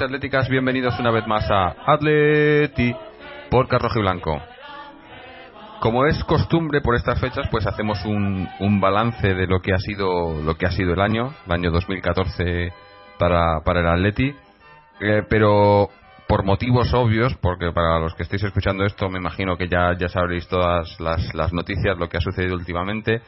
[0.00, 2.94] Atléticos y bienvenidos una vez más a Atleti
[3.50, 4.40] por Carrojo y Blanco.
[5.80, 9.78] Como es costumbre por estas fechas, pues hacemos un, un, balance de lo que ha
[9.78, 12.72] sido lo que ha sido el año, el año 2014
[13.18, 14.34] para, para el Atleti,
[15.00, 15.88] eh, pero
[16.28, 20.08] por motivos obvios, porque para los que estéis escuchando esto me imagino que ya, ya
[20.08, 23.22] sabréis todas las, las noticias, lo que ha sucedido últimamente,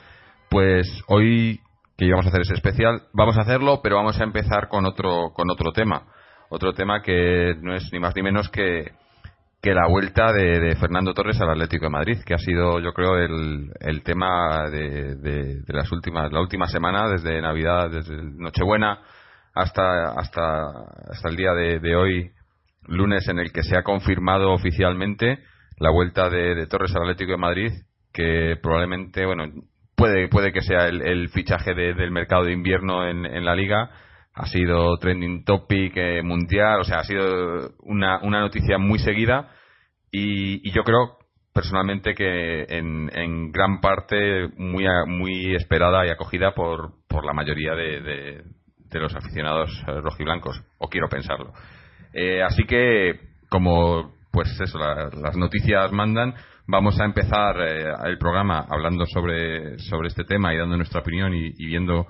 [0.49, 1.61] pues hoy
[1.97, 3.03] que íbamos a hacer ese especial.
[3.13, 6.05] Vamos a hacerlo, pero vamos a empezar con otro, con otro tema.
[6.51, 8.93] Otro tema que no es ni más ni menos que,
[9.63, 13.17] que la vuelta de, Fernando Torres al Atlético de Madrid, que ha sido, yo creo,
[13.17, 19.01] el, el tema de, de, las últimas, la última semana, desde Navidad, desde Nochebuena
[19.55, 20.71] hasta, hasta,
[21.11, 22.31] hasta el día de, hoy,
[22.87, 25.39] lunes, en el que se ha confirmado oficialmente
[25.79, 27.73] la vuelta de, Torres al Atlético de Madrid,
[28.13, 29.45] que probablemente, bueno,
[29.97, 33.91] puede, puede que sea el, fichaje del mercado de invierno en, la liga.
[34.35, 39.51] Ha sido trending topic eh, mundial, o sea, ha sido una, una noticia muy seguida
[40.11, 41.19] y, yo creo
[41.53, 48.01] personalmente que en, gran parte muy, muy esperada y acogida por, por la mayoría de,
[48.01, 51.53] de, los aficionados rojiblancos, o quiero pensarlo.
[52.13, 56.35] Eh, así que, como pues eso, las noticias mandan,
[56.73, 61.35] Vamos a empezar eh, el programa hablando sobre, sobre este tema y dando nuestra opinión
[61.35, 62.07] y, viendo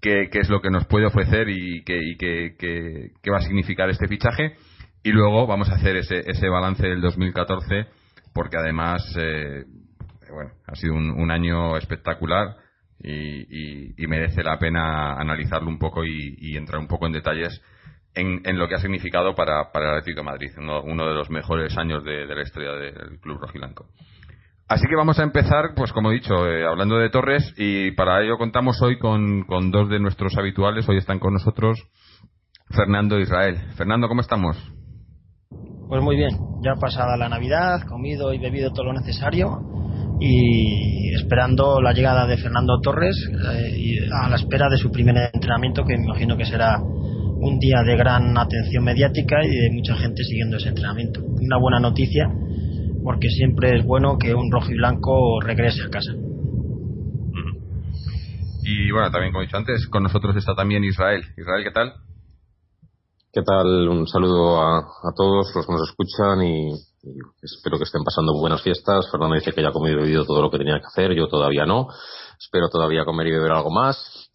[0.00, 4.08] qué, es lo que nos puede ofrecer y, qué, y qué, va a significar este
[4.08, 4.56] fichaje.
[5.02, 7.86] Y luego vamos a hacer ese, ese balance del 2014
[8.34, 9.64] porque además eh,
[10.32, 12.56] bueno, ha sido un, año espectacular
[13.00, 17.62] y, merece la pena analizarlo un poco y, entrar un poco en detalles
[18.14, 21.76] en, lo que ha significado para, para el Atlético de Madrid, uno, de los mejores
[21.76, 23.86] años de, la historia del club rojilanco.
[24.68, 28.22] Así que vamos a empezar, pues como he dicho, eh, hablando de Torres y para
[28.22, 30.86] ello contamos hoy con, dos de nuestros habituales.
[30.86, 31.78] Hoy están con nosotros
[32.68, 33.56] Fernando Israel.
[33.76, 34.58] Fernando, ¿cómo estamos?
[35.88, 39.58] Pues muy bien, ya pasada la Navidad, comido y bebido todo lo necesario
[40.20, 43.16] y esperando la llegada de Fernando Torres
[43.54, 47.58] eh, y a la espera de su primer entrenamiento que me imagino que será un
[47.58, 51.22] día de gran atención mediática y de mucha gente siguiendo ese entrenamiento.
[51.24, 52.28] Una buena noticia
[53.08, 56.12] porque siempre es bueno que un rojo y blanco regrese a casa.
[58.62, 61.24] Y bueno, también como he dicho antes, con nosotros está también Israel.
[61.38, 61.94] Israel, ¿qué tal?
[63.32, 63.88] ¿Qué tal?
[63.88, 64.84] Un saludo a,
[65.16, 66.70] todos los que nos escuchan y,
[67.40, 69.10] espero que estén pasando buenas fiestas.
[69.10, 71.28] Fernando dice que ya ha comido y bebido todo lo que tenía que hacer, yo
[71.28, 71.88] todavía no.
[72.38, 74.28] Espero todavía comer y beber algo más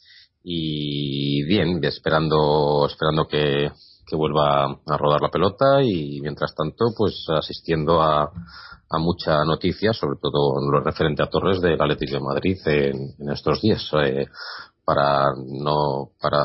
[0.43, 3.69] y bien, esperando, esperando que,
[4.13, 9.91] que vuelva a rodar la pelota y mientras tanto pues asistiendo a, a mucha noticia,
[9.91, 13.89] sobre todo en lo referente a Torres del Atlético de Madrid en, estos días.
[14.03, 14.27] Eh,
[14.85, 16.43] para no para,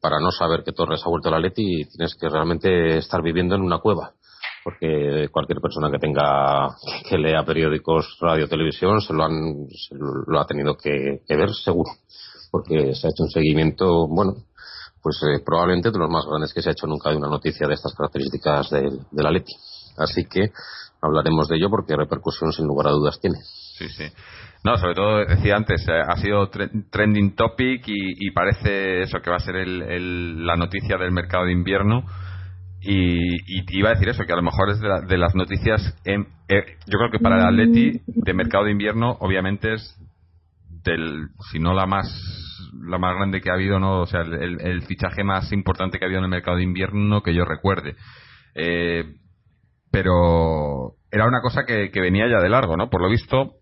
[0.00, 3.62] para no saber que Torres ha vuelto al Atleti tienes que realmente estar viviendo en
[3.62, 4.12] una cueva
[4.64, 6.74] porque cualquier persona que tenga
[7.08, 9.68] que lea periódicos radio televisión se lo han
[10.26, 11.92] lo ha tenido que ver seguro
[12.50, 14.34] porque se ha hecho un seguimiento, bueno,
[15.06, 17.68] pues eh, probablemente de los más grandes que se ha hecho nunca de una noticia
[17.68, 19.52] de estas características del, la Atleti.
[19.96, 20.50] Así que
[21.00, 23.36] hablaremos de ello porque repercusión sin lugar a dudas tiene.
[23.78, 24.06] Sí, sí.
[24.64, 26.50] No, sobre todo decía antes, eh, ha sido
[26.90, 32.02] trending topic y, parece eso que va a ser la noticia del mercado de invierno.
[32.80, 36.98] Y, iba a decir eso, que a lo mejor es de, las noticias, eh, yo
[36.98, 39.96] creo que para el Atleti de mercado de invierno obviamente es
[40.82, 42.08] del, si no la más
[42.84, 46.06] la más grande que ha habido, no, o sea, el, fichaje más importante que ha
[46.06, 47.96] habido en el mercado de invierno que yo recuerde.
[48.54, 49.04] Eh,
[49.90, 52.90] pero era una cosa que, venía ya de largo, ¿no?
[52.90, 53.54] Por lo visto,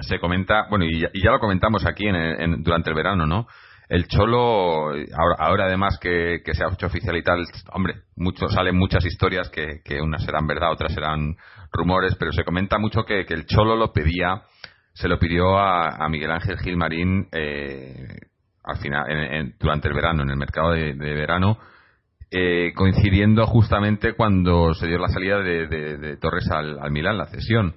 [0.00, 3.46] se comenta, bueno, y ya, lo comentamos aquí en, durante el verano, ¿no?
[3.88, 8.76] El Cholo, ahora, ahora además que, se ha hecho oficial y tal, hombre, mucho, salen
[8.76, 11.36] muchas historias que, que unas serán verdad, otras serán
[11.72, 14.42] rumores, pero se comenta mucho que, el Cholo lo pedía,
[14.94, 18.08] se lo pidió a, Miguel Ángel Gilmarín eh,
[18.64, 21.58] al final, durante el verano, en el mercado de, verano,
[22.30, 27.74] eh, coincidiendo justamente cuando se dio la salida de, Torres al, al Milán, la cesión.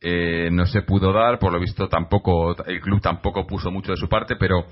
[0.00, 3.98] Eh, no se pudo dar, por lo visto tampoco, el club tampoco puso mucho de
[3.98, 4.66] su parte, pero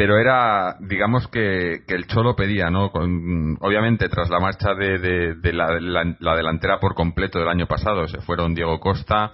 [0.00, 2.86] pero era, digamos que, el Cholo pedía, ¿no?
[2.86, 8.80] obviamente, tras la marcha de, la, delantera por completo del año pasado, se fueron Diego
[8.80, 9.32] Costa,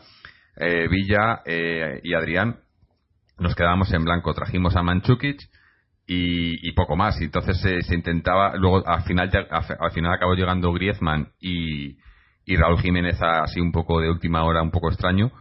[0.56, 2.56] eh, Villa eh, y Adrián,
[3.38, 4.34] nos quedamos en blanco.
[4.34, 5.40] Trajimos a Manchukic
[6.06, 7.20] y, poco más.
[7.20, 11.96] Y entonces se, intentaba, luego al final, al final acabó llegando Griezmann y,
[12.44, 15.32] y Raúl Jiménez así un poco de última hora, un poco extraño.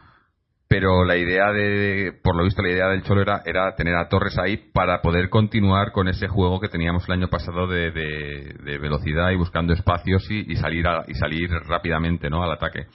[0.68, 4.10] Pero la idea de, por lo visto, la idea del Cholo era, era tener a
[4.10, 8.78] Torres ahí para poder continuar con ese juego que teníamos el año pasado de, de,
[8.80, 12.44] velocidad y buscando espacios y, salir y salir rápidamente ¿no?
[12.44, 12.88] al ataque.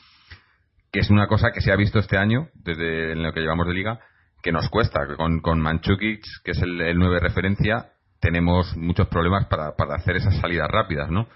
[0.93, 3.67] Que es una cosa que se ha visto este año, desde en lo que llevamos
[3.67, 4.01] de liga,
[4.43, 5.01] que nos cuesta.
[5.17, 10.17] Con, con Manchukic, que es el, el 9 referencia, tenemos muchos problemas para, para hacer
[10.17, 11.29] esas salidas rápidas, ¿no?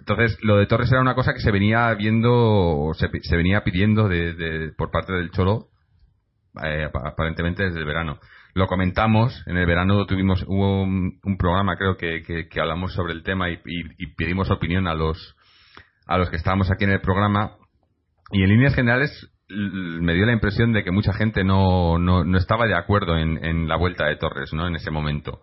[0.00, 4.08] Entonces, lo de Torres era una cosa que se venía viendo, se, se venía pidiendo
[4.08, 5.68] de, por parte del Cholo,
[6.64, 8.18] eh, aparentemente desde el verano.
[8.54, 13.22] Lo comentamos, en el verano tuvimos, hubo un, programa creo que, que, hablamos sobre el
[13.22, 13.58] tema y,
[14.16, 15.36] pedimos opinión a los,
[16.06, 17.52] a los que estábamos aquí en el programa.
[18.32, 19.10] Y en líneas generales
[19.48, 23.44] me dio la impresión de que mucha gente no, no, no estaba de acuerdo en,
[23.44, 24.66] en la vuelta de Torres, ¿no?
[24.66, 25.42] En ese momento.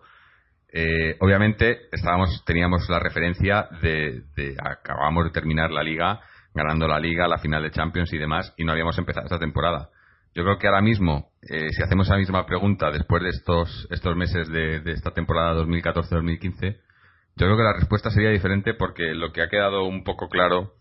[0.72, 6.20] Eh, obviamente estábamos, teníamos la referencia de, de, acabamos de terminar la liga,
[6.54, 9.90] ganando la liga, la final de Champions y demás, y no habíamos empezado esta temporada.
[10.34, 14.14] Yo creo que ahora mismo, eh, si hacemos la misma pregunta después de estos, estos
[14.14, 16.76] meses de, esta temporada 2014-2015,
[17.36, 20.74] yo creo que la respuesta sería diferente porque lo que ha quedado un poco claro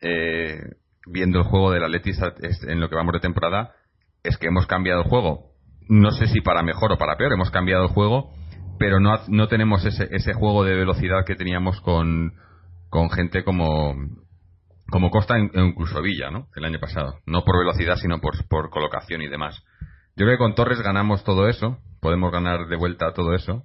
[0.00, 0.58] eh,
[1.06, 2.12] viendo el juego del Atleti
[2.68, 3.72] en lo que vamos de temporada
[4.22, 5.52] es que hemos cambiado el juego.
[5.88, 8.30] No sé si para mejor o para peor, hemos cambiado el juego
[8.78, 12.34] pero no, no tenemos ese, ese juego de velocidad que teníamos con,
[12.88, 13.94] con gente como,
[14.90, 16.48] como Costa e incluso Villa, ¿no?
[16.56, 17.18] El año pasado.
[17.26, 19.62] No por velocidad, sino por, por colocación y demás.
[20.16, 23.62] Yo creo que con Torres ganamos todo eso, podemos ganar de vuelta todo eso,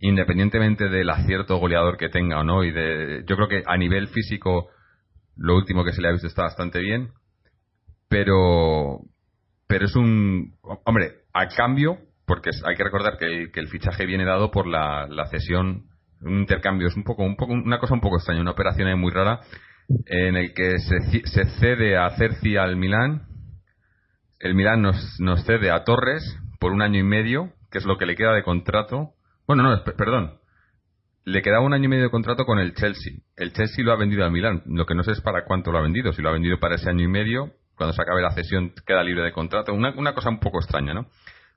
[0.00, 2.64] independientemente del acierto goleador que tenga o no.
[2.64, 4.68] Y de, yo creo que a nivel físico,
[5.36, 7.10] lo último que se le ha visto está bastante bien,
[8.08, 9.00] pero,
[9.66, 10.54] pero es un,
[10.84, 15.84] hombre, a cambio porque hay que recordar que, el fichaje viene dado por la, cesión,
[16.20, 19.12] un intercambio, es un poco, un poco, una cosa un poco extraña, una operación muy
[19.12, 19.40] rara,
[20.06, 23.28] en el que se, cede a Cerci al Milán,
[24.40, 27.96] el Milán nos, nos cede a Torres por un año y medio, que es lo
[27.96, 29.12] que le queda de contrato.
[29.46, 30.38] Bueno, no, perdón,
[31.26, 33.14] le quedaba un año y medio de contrato con el Chelsea.
[33.36, 34.62] El Chelsea lo ha vendido al Milán.
[34.66, 36.12] Lo que no sé es para cuánto lo ha vendido.
[36.12, 39.02] Si lo ha vendido para ese año y medio, cuando se acabe la cesión queda
[39.02, 39.74] libre de contrato.
[39.74, 41.08] Una, una cosa un poco extraña, ¿no?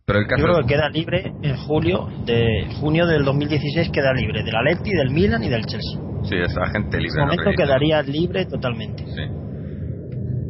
[0.07, 4.89] Yo creo que queda libre en julio de junio del 2016 queda libre del Atleti,
[4.92, 6.01] del Milan y del Chelsea.
[6.24, 7.21] Sí, esa gente libre.
[7.21, 9.06] En ese momento quedaría libre totalmente.
[9.06, 9.21] Sí.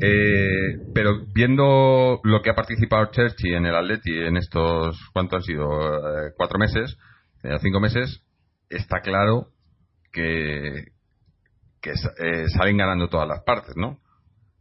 [0.02, 5.42] Eh, pero viendo lo que ha participado Chelsea en el Atleti en estos, ¿cuánto han
[5.42, 5.66] sido?
[5.66, 6.98] Eh, cuatro meses,
[7.44, 8.24] eh, cinco meses,
[8.70, 9.48] está claro
[10.12, 10.92] que,
[11.82, 11.94] que
[12.58, 14.00] salen ganando todas las partes, ¿no?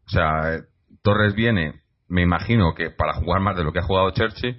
[0.07, 0.61] O sea,
[1.03, 4.57] Torres viene, me imagino que para jugar más de lo que ha jugado Chelsea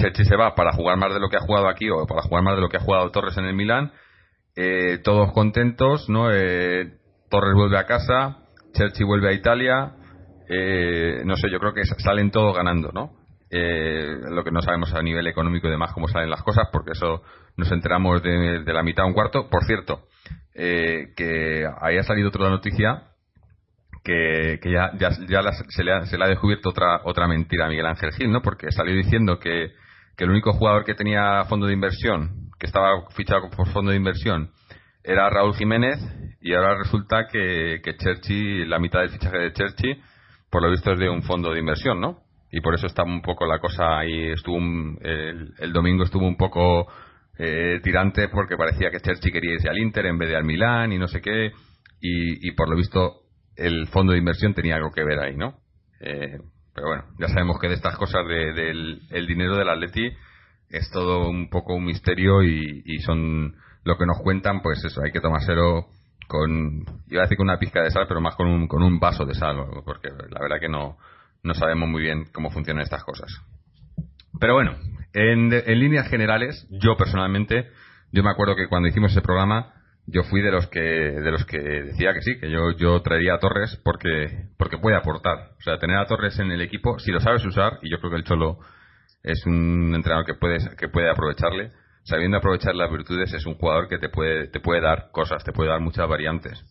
[0.00, 2.42] Chechi se va para jugar más de lo que ha jugado aquí o para jugar
[2.42, 3.92] más de lo que ha jugado Torres en el Milán.
[4.56, 6.32] Eh, todos contentos, ¿no?
[6.32, 8.38] Eh, Torres vuelve a casa,
[8.72, 9.92] Chelsea vuelve a Italia.
[10.48, 13.18] Eh, no sé, yo creo que salen todos ganando, ¿no?
[13.52, 17.22] lo que no sabemos a nivel económico y demás cómo salen las cosas, porque eso
[17.60, 19.48] nos enteramos de, la mitad a un cuarto.
[19.48, 20.08] Por cierto,
[20.54, 23.04] que ahí ha salido otra noticia
[24.02, 28.12] que, ya, se, le ha, se, le ha, descubierto otra, otra mentira a Miguel Ángel
[28.12, 28.42] Gil, ¿no?
[28.42, 29.72] Porque salió diciendo que,
[30.16, 33.96] que el único jugador que tenía fondo de inversión, que estaba fichado por fondo de
[33.96, 34.50] inversión,
[35.02, 35.98] era Raúl Jiménez
[36.40, 40.00] y ahora resulta que, que la mitad del fichaje de Cherchi,
[40.50, 42.18] por lo visto es de un fondo de inversión, ¿no?
[42.52, 46.88] Y por eso está un poco la cosa ahí, estuvo el, domingo estuvo un poco
[47.42, 50.92] eh, tirante porque parecía que Cherchi quería irse al Inter en vez de al Milán
[50.92, 51.52] y no sé qué,
[52.02, 53.22] y, por lo visto
[53.56, 55.54] el fondo de inversión tenía algo que ver ahí, ¿no?
[56.00, 56.38] Eh,
[56.74, 60.10] pero bueno, ya sabemos que de estas cosas del el dinero del Atleti
[60.68, 65.10] es todo un poco un misterio y, son lo que nos cuentan, pues eso, hay
[65.10, 65.86] que tomárselo
[66.28, 69.00] con, iba a decir con una pizca de sal, pero más con un, con un
[69.00, 69.56] vaso de sal,
[69.86, 70.98] porque la verdad que no,
[71.42, 73.30] no sabemos muy bien cómo funcionan estas cosas.
[74.38, 74.76] Pero bueno,
[75.12, 77.68] en, líneas generales, yo personalmente,
[78.12, 79.74] yo me acuerdo que cuando hicimos ese programa,
[80.06, 83.34] yo fui de los que de los que decía que sí, que yo yo traería
[83.34, 85.52] a Torres porque porque puede aportar.
[85.58, 88.10] O sea, tener a Torres en el equipo, si lo sabes usar, y yo creo
[88.10, 88.58] que el Cholo
[89.22, 91.70] es un entrenador que puede que puede aprovecharle,
[92.04, 95.52] sabiendo aprovechar las virtudes, es un jugador que te puede te puede dar cosas, te
[95.52, 96.64] puede dar muchas variantes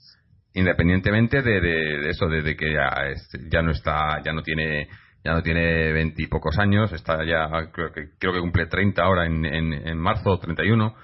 [0.53, 2.89] independientemente de, de, eso, de, que ya,
[3.51, 4.88] ya, no está, ya no tiene,
[5.23, 9.45] ya no tiene veintipocos años, está ya, creo que, creo que cumple 30 ahora en,
[9.45, 10.95] en, en marzo, 31,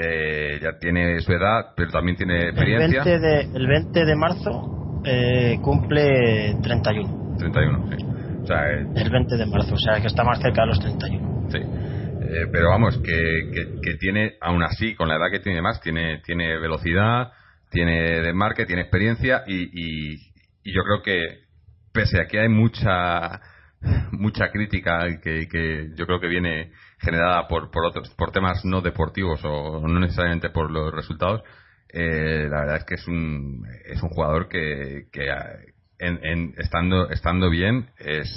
[0.00, 3.02] eh, ya tiene su edad, pero también tiene experiencia.
[3.02, 7.36] El 20 de, el 20 de marzo eh, cumple 31.
[7.38, 8.04] 31, sí.
[8.42, 10.80] O sea, eh, el 20 de marzo, o sea, que está más cerca de los
[10.80, 11.50] 31.
[11.50, 11.58] Sí.
[11.58, 15.80] Eh, pero vamos, que, que, que, tiene, aún así, con la edad que tiene más,
[15.80, 17.32] tiene, tiene velocidad,
[17.70, 20.32] tiene desmarque, tiene experiencia y,
[20.64, 21.44] yo creo que
[21.92, 23.40] pese a que hay mucha
[24.12, 29.40] mucha crítica que, yo creo que viene generada por por otros por temas no deportivos
[29.44, 31.42] o no necesariamente por los resultados
[31.92, 35.28] eh, la verdad es que es un es un jugador que, que
[35.98, 38.28] en, estando estando bien es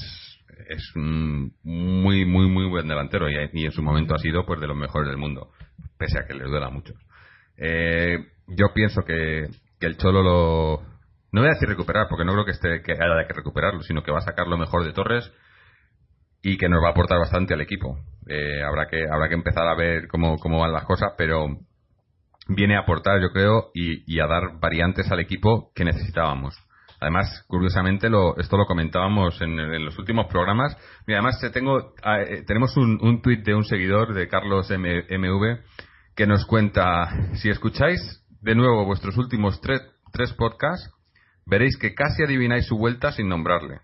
[0.69, 4.67] es un muy muy muy buen delantero y, en su momento ha sido pues de
[4.67, 5.51] los mejores del mundo
[5.97, 6.93] pese a que les duela mucho
[7.57, 9.47] eh, yo pienso que,
[9.81, 10.96] el Cholo lo.
[11.31, 14.03] No voy a decir recuperar, porque no creo que, esté, que haya que recuperarlo, sino
[14.03, 15.31] que va a sacar lo mejor de Torres
[16.41, 17.99] y que nos va a aportar bastante al equipo.
[18.27, 21.47] Eh, habrá, que, habrá que empezar a ver cómo, cómo van las cosas, pero
[22.47, 26.57] viene a aportar, yo creo, y, a dar variantes al equipo que necesitábamos.
[26.99, 30.75] Además, curiosamente, lo, esto lo comentábamos en, los últimos programas.
[31.05, 35.59] Y además, tengo, ah, eh, tenemos un, un tuit de un seguidor de Carlos MV
[36.15, 37.99] que nos cuenta: si escucháis
[38.41, 40.96] de nuevo vuestros últimos tres podcasts,
[41.47, 43.79] veréis que casi adivináis su vuelta sin nombrarle.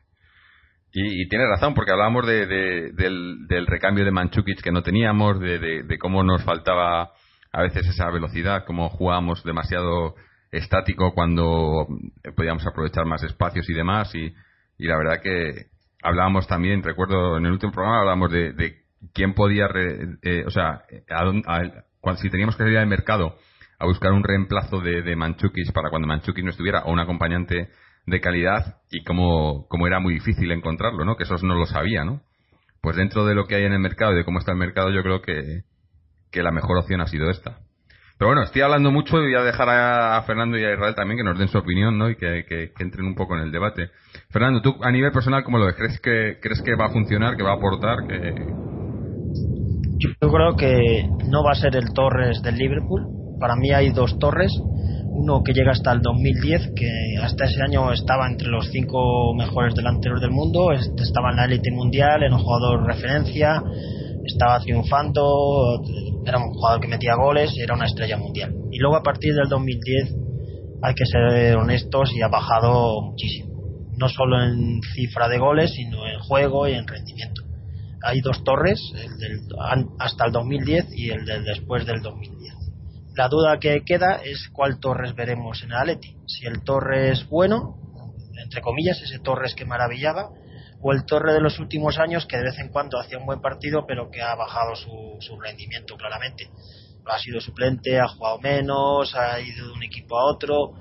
[0.95, 6.23] Y, tiene razón, porque hablábamos de, del, recambio de Manchukic que no teníamos, de, cómo
[6.23, 7.13] nos faltaba
[7.51, 10.13] a veces esa velocidad, cómo jugábamos demasiado
[10.51, 11.87] estático cuando
[12.35, 14.13] podíamos aprovechar más espacios y demás.
[14.13, 14.35] Y,
[14.77, 15.67] la verdad que
[16.03, 19.67] hablábamos también, recuerdo en el último programa, hablábamos de, quién podía,
[20.21, 20.83] eh, o sea,
[21.99, 23.35] cuando, si teníamos que salir al mercado
[23.83, 27.69] a buscar un reemplazo de, de Manchukis para cuando Manchukis no estuviera o un acompañante
[28.05, 31.15] de calidad y cómo, era muy difícil encontrarlo, ¿no?
[31.15, 32.21] Que eso no lo sabía, ¿no?
[32.81, 34.89] Pues dentro de lo que hay en el mercado y de cómo está el mercado,
[34.91, 35.63] yo creo que,
[36.41, 37.59] la mejor opción ha sido esta.
[38.17, 41.17] Pero bueno, estoy hablando mucho y voy a dejar a, Fernando y a Israel también
[41.17, 42.09] que nos den su opinión, ¿no?
[42.09, 43.89] Y que, que, entren un poco en el debate.
[44.29, 45.75] Fernando, tú a nivel personal, ¿cómo lo ves?
[45.75, 48.07] ¿Crees que, crees que va a funcionar, que va a aportar?
[48.07, 48.35] Que...
[49.97, 54.17] Yo creo que no va a ser el Torres del Liverpool, para mí hay dos
[54.19, 54.57] torres.
[55.09, 59.75] Uno que llega hasta el 2010 que hasta ese año estaba entre los cinco mejores
[59.75, 60.71] delanteros del mundo.
[60.71, 63.61] Estaba en la élite mundial era un jugador referencia
[64.25, 65.81] estaba triunfando
[66.25, 68.55] era un jugador que metía goles era una estrella mundial.
[68.71, 70.15] Y luego a partir del 2010
[70.81, 73.51] hay que ser honestos y ha bajado muchísimo.
[73.97, 77.41] No solo en cifra de goles sino en juego y en rendimiento.
[78.05, 79.39] Hay dos torres el del,
[79.99, 82.42] hasta el 2010 y el del después del 2010
[83.15, 86.17] la duda que queda es cuál Torres veremos en el Atleti.
[86.27, 87.77] Si el Torres bueno,
[88.43, 90.29] entre comillas, ese Torres que maravillaba,
[90.81, 93.39] o el Torre de los últimos años que de vez en cuando hacía un buen
[93.39, 96.49] partido pero que ha bajado su, rendimiento claramente.
[97.05, 100.73] Ha sido suplente, ha jugado menos, ha ido de un equipo a otro,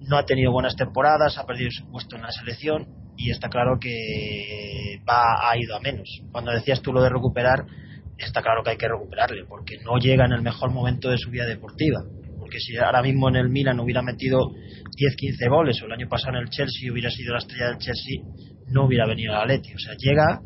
[0.00, 2.86] no ha tenido buenas temporadas, ha perdido su puesto en la selección
[3.16, 6.08] y está claro que va, ha ido a menos.
[6.32, 7.64] Cuando decías tú lo de recuperar,
[8.18, 11.30] está claro que hay que recuperarle, porque no llega en el mejor momento de su
[11.30, 12.02] vida deportiva.
[12.38, 16.36] Porque si ahora mismo en el Milan hubiera metido 10-15 goles, o el año pasado
[16.36, 18.22] en el Chelsea hubiera sido la estrella del Chelsea,
[18.68, 19.74] no hubiera venido al Atleti.
[19.74, 20.40] O sea, llega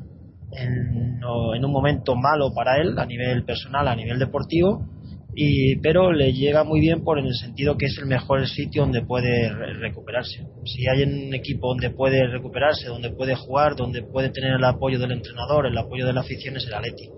[0.52, 1.20] en,
[1.56, 4.86] en, un momento malo para él, a nivel personal, a nivel deportivo,
[5.34, 8.82] y, pero le llega muy bien por en el sentido que es el mejor sitio
[8.82, 10.46] donde puede recuperarse.
[10.64, 14.98] Si hay un equipo donde puede recuperarse, donde puede jugar, donde puede tener el apoyo
[14.98, 17.08] del entrenador, el apoyo de la afición, es el Atleti.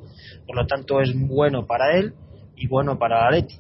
[0.47, 2.15] Por lo tanto, es bueno para él
[2.57, 3.57] y bueno para Atleti.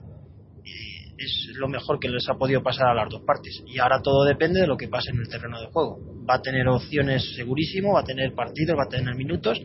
[1.16, 3.62] Es lo mejor que les ha podido pasar a las dos partes.
[3.66, 5.98] Y ahora todo depende de lo que pase en el terreno de juego.
[6.28, 9.60] Va a tener opciones segurísimo, va a tener partidos, va a tener minutos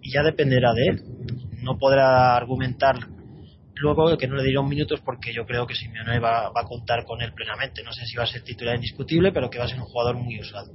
[0.00, 1.02] y ya dependerá de él.
[1.62, 2.96] No podrá argumentar
[3.74, 7.04] luego que no le dirán minutos porque yo creo que Simeone va, va, a contar
[7.04, 7.82] con él plenamente.
[7.82, 10.16] No sé si va a ser titular indiscutible, pero que va a ser un jugador
[10.16, 10.70] muy usado.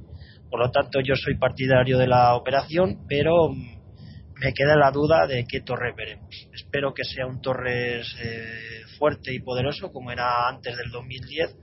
[0.49, 3.49] Por lo tanto, yo soy partidario de la operación, pero
[4.39, 6.29] me queda la duda de qué Torres veremos.
[6.53, 11.55] Espero que sea un Torres eh, fuerte y poderoso como era antes del 2010,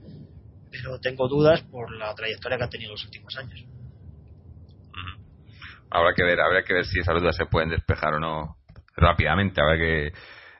[0.71, 3.63] pero tengo dudas por la trayectoria que ha tenido los últimos años.
[5.89, 8.57] habrá que ver, habrá que ver si esas dudas se pueden despejar o no
[8.97, 9.61] rápidamente.
[9.61, 10.11] Habrá que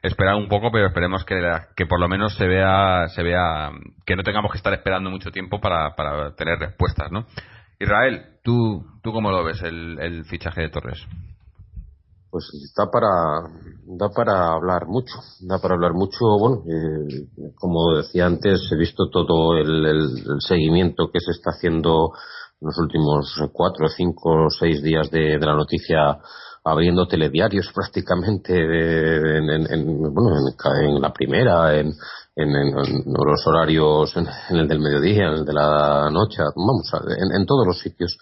[0.02, 3.70] esperar un poco, pero esperemos que, por lo menos se vea, se vea,
[4.06, 7.26] que no tengamos que estar esperando mucho tiempo para, para tener respuestas, ¿no?
[7.78, 11.06] Israel, ¿tú, tú cómo lo ves el fichaje de Torres?
[12.30, 13.08] Pues da para,
[13.86, 19.08] da para hablar mucho, da para hablar mucho, bueno, eh, como decía antes, he visto
[19.10, 22.10] todo el, seguimiento que se está haciendo
[22.60, 26.18] en los últimos cuatro, cinco, seis días de, la noticia
[26.64, 30.36] abriendo telediarios prácticamente en, en, bueno,
[30.82, 31.92] en, la primera, en,
[32.36, 34.26] los horarios, en,
[34.56, 36.90] el del mediodía, en el de la noche, vamos,
[37.34, 38.18] en, todos los sitios.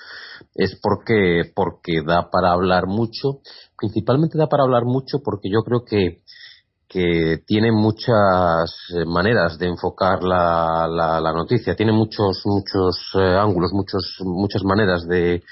[0.55, 3.41] Es porque, porque da para hablar mucho,
[3.77, 6.23] principalmente da para hablar mucho porque yo creo que
[6.87, 8.71] que tiene muchas
[9.07, 15.43] maneras de enfocar la, la, noticia, tiene muchos muchos eh, ángulos, muchos muchas maneras de,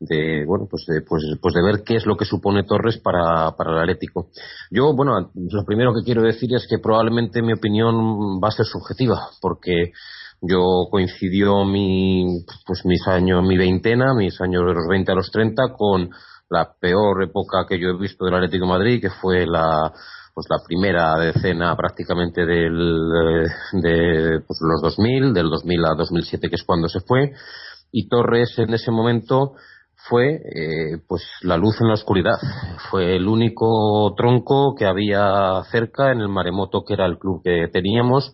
[0.00, 3.52] de bueno pues de, pues, pues de ver qué es lo que supone Torres para,
[3.56, 4.28] para el Atlético.
[4.70, 8.66] Yo, bueno, lo primero que quiero decir es que probablemente mi opinión va a ser
[8.66, 9.92] subjetiva, porque
[10.40, 15.30] yo coincidió mi, pues mis años, mi veintena, mis años de los 20 a los
[15.32, 16.10] 30 con
[16.50, 19.92] la peor época que yo he visto del Atlético de Madrid, que fue la,
[20.32, 26.54] pues la primera decena prácticamente del, de pues los 2000, del 2000 a 2007 que
[26.54, 27.32] es cuando se fue,
[27.90, 29.54] y Torres en ese momento
[30.08, 32.38] fue eh, pues la luz en la oscuridad.
[32.90, 37.68] Fue el único tronco que había cerca en el maremoto que era el club que
[37.72, 38.32] teníamos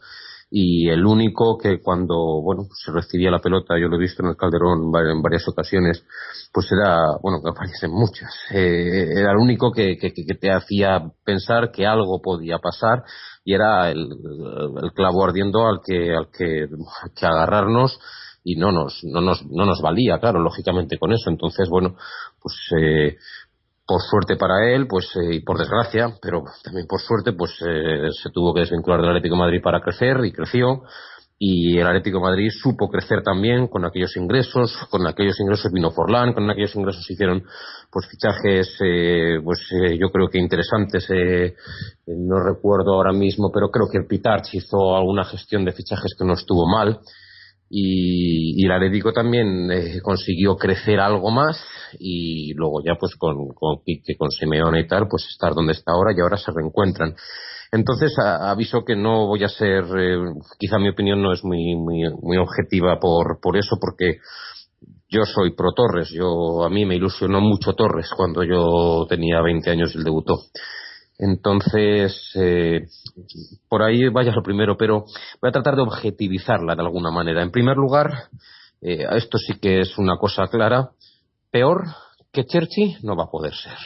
[0.57, 4.29] y el único que cuando bueno se recibía la pelota yo lo he visto en
[4.29, 6.05] el Calderón en varias ocasiones
[6.53, 11.73] pues era bueno que aparecen muchas eh, era el único que, que, te hacía pensar
[11.73, 13.03] que algo podía pasar
[13.45, 14.07] y era el,
[14.81, 16.69] el clavo ardiendo al que al que,
[17.17, 17.99] que agarrarnos
[18.45, 21.31] y no nos, no nos, no nos valía, claro, lógicamente con eso.
[21.31, 21.97] Entonces, bueno,
[22.41, 23.17] pues eh,
[23.87, 28.09] por suerte para él, pues eh, y por desgracia, pero también por suerte, pues eh,
[28.23, 30.83] se tuvo que desvincular del Atlético Madrid para crecer y creció.
[31.37, 36.33] Y el Atlético Madrid supo crecer también con aquellos ingresos, con aquellos ingresos vino Forlán,
[36.33, 37.43] con aquellos ingresos hicieron
[37.91, 38.79] pues fichajes,
[39.43, 41.09] pues yo creo que interesantes,
[42.07, 46.25] no recuerdo ahora mismo, pero creo que el Pitarch hizo alguna gestión de fichajes que
[46.25, 47.01] no estuvo mal
[47.71, 51.63] y, y el Atlético también eh, consiguió crecer algo más
[51.99, 53.79] y luego ya pues con, con
[54.19, 57.15] con Simeone y tal, pues estar donde está ahora y ahora se reencuentran.
[57.73, 60.17] Entonces aviso que no voy a ser, eh,
[60.59, 64.19] quizá mi opinión no es muy, muy, muy objetiva por, por eso, porque
[65.09, 69.71] yo soy pro Torres, yo a mí me ilusionó mucho Torres cuando yo tenía 20
[69.71, 70.35] años y él debutó.
[71.19, 72.87] Entonces, eh,
[73.69, 75.05] por ahí vaya lo primero, pero
[75.41, 77.43] voy a tratar de objetivizarla de alguna manera.
[77.43, 78.25] En primer lugar,
[78.81, 80.91] eh, esto sí que es una cosa clara,
[81.51, 81.85] peor
[82.33, 83.79] que Cherchi no va a poder ser.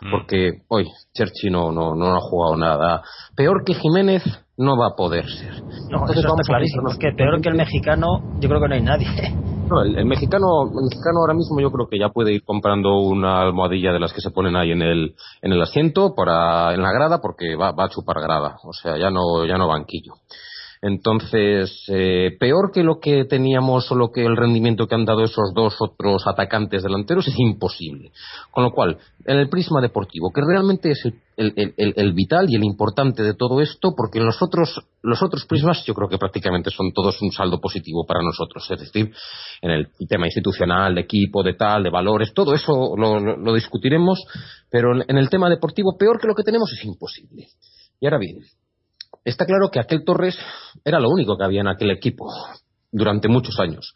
[0.00, 0.10] Mm.
[0.10, 3.02] Porque hoy Cherchi no, no, no ha jugado nada.
[3.36, 4.24] Peor que Jiménez
[4.56, 5.62] no va a poder ser.
[5.90, 6.90] No, Entonces, vamos clarísimo.
[6.90, 9.34] Es que peor que el mexicano, yo creo que no hay nadie.
[9.70, 13.40] No, el, mexicano, el mexicano ahora mismo yo creo que ya puede ir comprando una
[13.40, 16.92] almohadilla de las que se ponen ahí en el, en el asiento para, en la
[16.92, 18.56] grada porque va, va a chupar grada.
[18.64, 20.14] O sea, ya no, ya no banquillo.
[20.86, 25.24] Entonces, eh, peor que lo que teníamos o lo que el rendimiento que han dado
[25.24, 28.12] esos dos otros atacantes delanteros es imposible.
[28.50, 31.02] Con lo cual, en el prisma deportivo, que realmente es
[31.38, 35.94] el, vital y el importante de todo esto, porque los otros, los otros prismas yo
[35.94, 38.70] creo que prácticamente son todos un saldo positivo para nosotros.
[38.70, 39.10] Es decir,
[39.62, 44.22] en el tema institucional, de equipo, de tal, de valores, todo eso lo discutiremos,
[44.70, 47.46] pero en el tema deportivo, peor que lo que tenemos es imposible.
[48.00, 48.40] Y ahora bien,
[49.24, 50.36] está claro que aquel Torres
[50.84, 52.26] era lo único que había en aquel equipo
[52.90, 53.94] durante muchos años.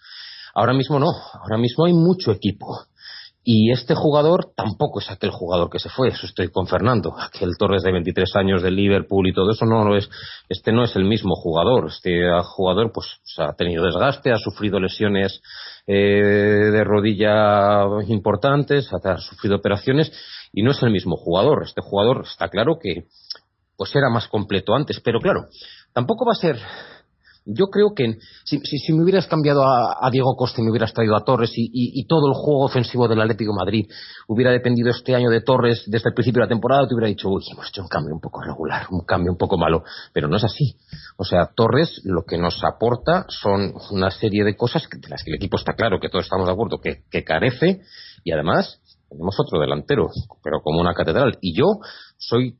[0.55, 2.79] Ahora mismo no, ahora mismo hay mucho equipo.
[3.51, 7.15] Y este jugador tampoco es aquel jugador que se fue, eso estoy con Fernando.
[7.19, 10.11] Aquel Torres de 23 años de Liverpool y todo eso no lo es.
[10.51, 11.87] Este no es el mismo jugador.
[11.89, 13.07] Este jugador pues
[13.39, 15.41] ha tenido desgaste, ha sufrido lesiones
[15.87, 20.13] eh, de rodilla importantes, ha sufrido operaciones
[20.53, 21.63] y no es el mismo jugador.
[21.65, 23.05] Este jugador está claro que
[23.79, 25.01] pues era más completo antes.
[25.01, 25.47] Pero claro,
[25.95, 26.59] tampoco va a ser.
[27.51, 31.25] Yo creo que si, me hubieras cambiado a, Diego Costa y me hubieras traído a
[31.25, 33.89] Torres y, todo el juego ofensivo del Atlético Madrid
[34.27, 37.31] hubiera dependido este año de Torres desde el principio de la temporada, te hubiera dicho,
[37.31, 39.83] uy, hemos hecho un cambio un poco regular, un cambio un poco malo.
[40.13, 40.77] Pero no es así.
[41.17, 45.31] O sea, Torres lo que nos aporta son una serie de cosas de las que
[45.31, 47.81] el equipo está claro que todos estamos de acuerdo que carece
[48.25, 50.11] y además tenemos otro delantero,
[50.43, 51.39] pero como una catedral.
[51.41, 51.65] Y yo
[52.19, 52.59] soy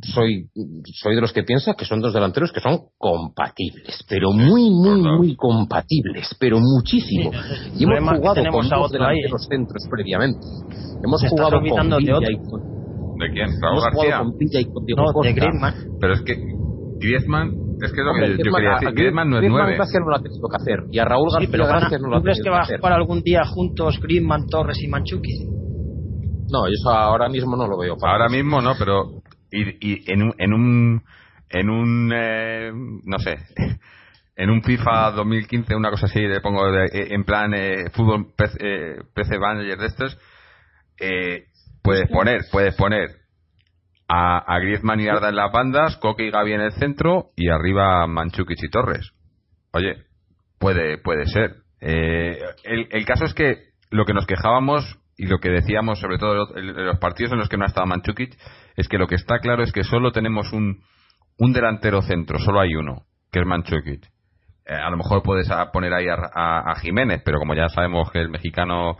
[0.00, 0.48] soy,
[0.94, 5.02] soy de los que piensa que son dos delanteros que son compatibles, pero muy, muy,
[5.02, 7.32] muy compatibles, pero muchísimo.
[7.76, 10.46] y hemos jugado con dos delanteros centros previamente.
[11.02, 12.78] Hemos jugado con de, y con...
[13.18, 13.48] ¿De quién?
[13.60, 14.18] Raúl García.
[14.18, 15.74] Con y con Diego no, de Griezmann.
[16.00, 16.34] Pero es que
[17.00, 18.92] Griezmann es que es lo que yo quería decir.
[18.92, 19.76] Griezmann no es nueve.
[19.76, 20.78] Griezmann no lo ha tenido que hacer.
[20.92, 23.22] Y a Raúl García gracias no lo ha tenido crees que va a jugar algún
[23.22, 25.58] día juntos Griezmann, Torres y Manchuki?
[26.50, 27.96] No, eso ahora mismo no lo veo.
[28.00, 29.17] Ahora mismo no, pero
[29.50, 31.02] y, y en un en un
[31.50, 33.38] en un eh, no sé
[34.36, 38.58] en un FIFA 2015 una cosa así le pongo de, en plan eh, fútbol PC,
[38.60, 40.18] eh, PC Manager de estos
[41.00, 41.46] eh,
[41.82, 43.10] puedes poner puedes poner
[44.08, 47.50] a, a Griezmann y Arda en las bandas Coque y Gaby en el centro y
[47.50, 49.12] arriba Manchukic y Torres.
[49.72, 50.04] Oye
[50.58, 51.56] puede puede ser.
[51.80, 56.18] Eh, el, el caso es que lo que nos quejábamos y lo que decíamos sobre
[56.18, 58.36] todo en los partidos en los que no ha estado Manchukic
[58.78, 60.84] es que lo que está claro es que solo tenemos un,
[61.36, 64.06] un delantero centro, solo hay uno, que es Manchukic.
[64.64, 68.30] Eh, a lo mejor puedes poner ahí a, Jiménez, pero como ya sabemos que el
[68.30, 68.96] mexicano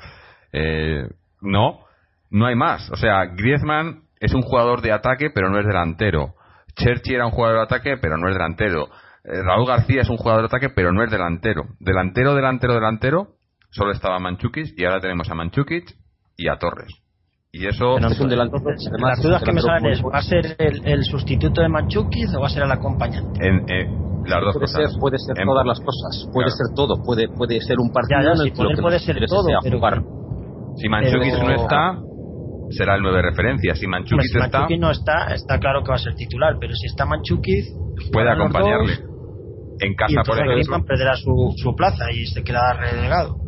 [0.53, 1.07] eh,
[1.41, 1.85] no,
[2.29, 2.91] no hay más.
[2.91, 6.35] O sea, Griezmann es un jugador de ataque, pero no es delantero.
[6.75, 8.89] Cherchi era un jugador de ataque, pero no es delantero.
[9.23, 11.67] Eh, Raúl García es un jugador de ataque, pero no es delantero.
[11.79, 13.29] Delantero, delantero, delantero,
[13.71, 15.95] solo estaba Manchukic y ahora tenemos a Manchukic
[16.37, 16.93] y a Torres.
[17.51, 18.63] Y eso es un delantero.
[18.99, 22.47] Las dudas que me salen es: ¿va a ser el, sustituto de Manchukic o va
[22.47, 23.41] a ser el acompañante?
[23.47, 23.89] En, eh,
[24.27, 24.93] las dos puede cosas.
[24.93, 26.29] Ser, puede ser todas las cosas.
[26.33, 27.03] Puede ser todo.
[27.03, 29.49] Puede, puede ser un partido ya, ya, en el puede ser todo.
[29.63, 29.81] Pero,
[30.77, 31.99] si Manchukic no está,
[32.71, 33.75] será el 9 de referencia.
[33.75, 34.67] Si Manchukic si está.
[34.79, 36.57] no está, está claro que va a ser titular.
[36.61, 37.65] Pero si está Manchukic.
[38.13, 38.93] Puede acompañarle.
[39.81, 40.85] en casa, por ejemplo.
[40.85, 43.48] perderá su, su plaza y se queda relegado.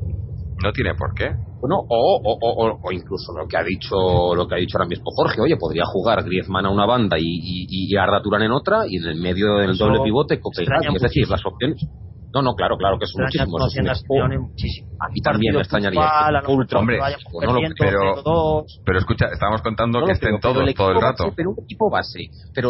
[0.63, 1.31] No tiene por qué.
[1.61, 4.89] Bueno, o, o, o, o, incluso lo que ha dicho lo que ha dicho ahora
[4.89, 8.53] mismo Jorge, oye, podría jugar Griezmann a una banda y, y, y Arda Turán en
[8.53, 11.83] otra y en el medio del doble pivote Copenhague, es decir, las opciones
[12.33, 13.59] no, no, claro, claro que es muchísimo.
[13.59, 14.89] muchísimo.
[15.01, 16.01] A mí también me extrañaría.
[16.47, 16.99] ultra, hombre,
[17.79, 21.33] pero, pero escucha, estábamos contando que estén todos todo el rato.
[21.35, 22.31] pero un equipo base.
[22.55, 22.69] Pero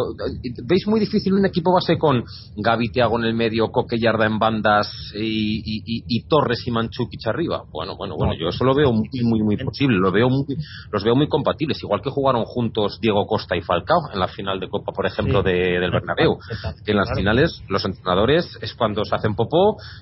[0.65, 2.25] veis muy difícil un equipo base con
[2.57, 7.65] Gaby Tiago en el medio, Coque Yarda en bandas y, Torres y Manchukic arriba.
[7.71, 9.99] Bueno, bueno, bueno, yo eso lo veo muy, muy, muy posible.
[9.99, 10.57] Lo veo muy,
[10.91, 11.83] los veo muy compatibles.
[11.83, 15.43] Igual que jugaron juntos Diego Costa y Falcao en la final de Copa, por ejemplo,
[15.43, 16.39] de, del Bernabéu.
[16.85, 19.35] Que en las finales los entrenadores es cuando se hacen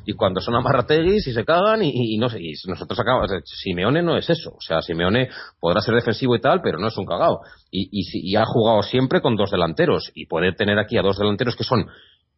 [0.04, 4.16] y cuando son amarrateguis y se cagan y, no sé, y nosotros acabamos, Simeone no
[4.16, 5.28] es eso, o sea, Simeone
[5.60, 7.40] podrá ser defensivo y tal, pero no es un cagao.
[7.70, 11.56] Y, y, ha jugado siempre con dos delanteros y puede tener aquí a dos delanteros
[11.56, 11.86] que son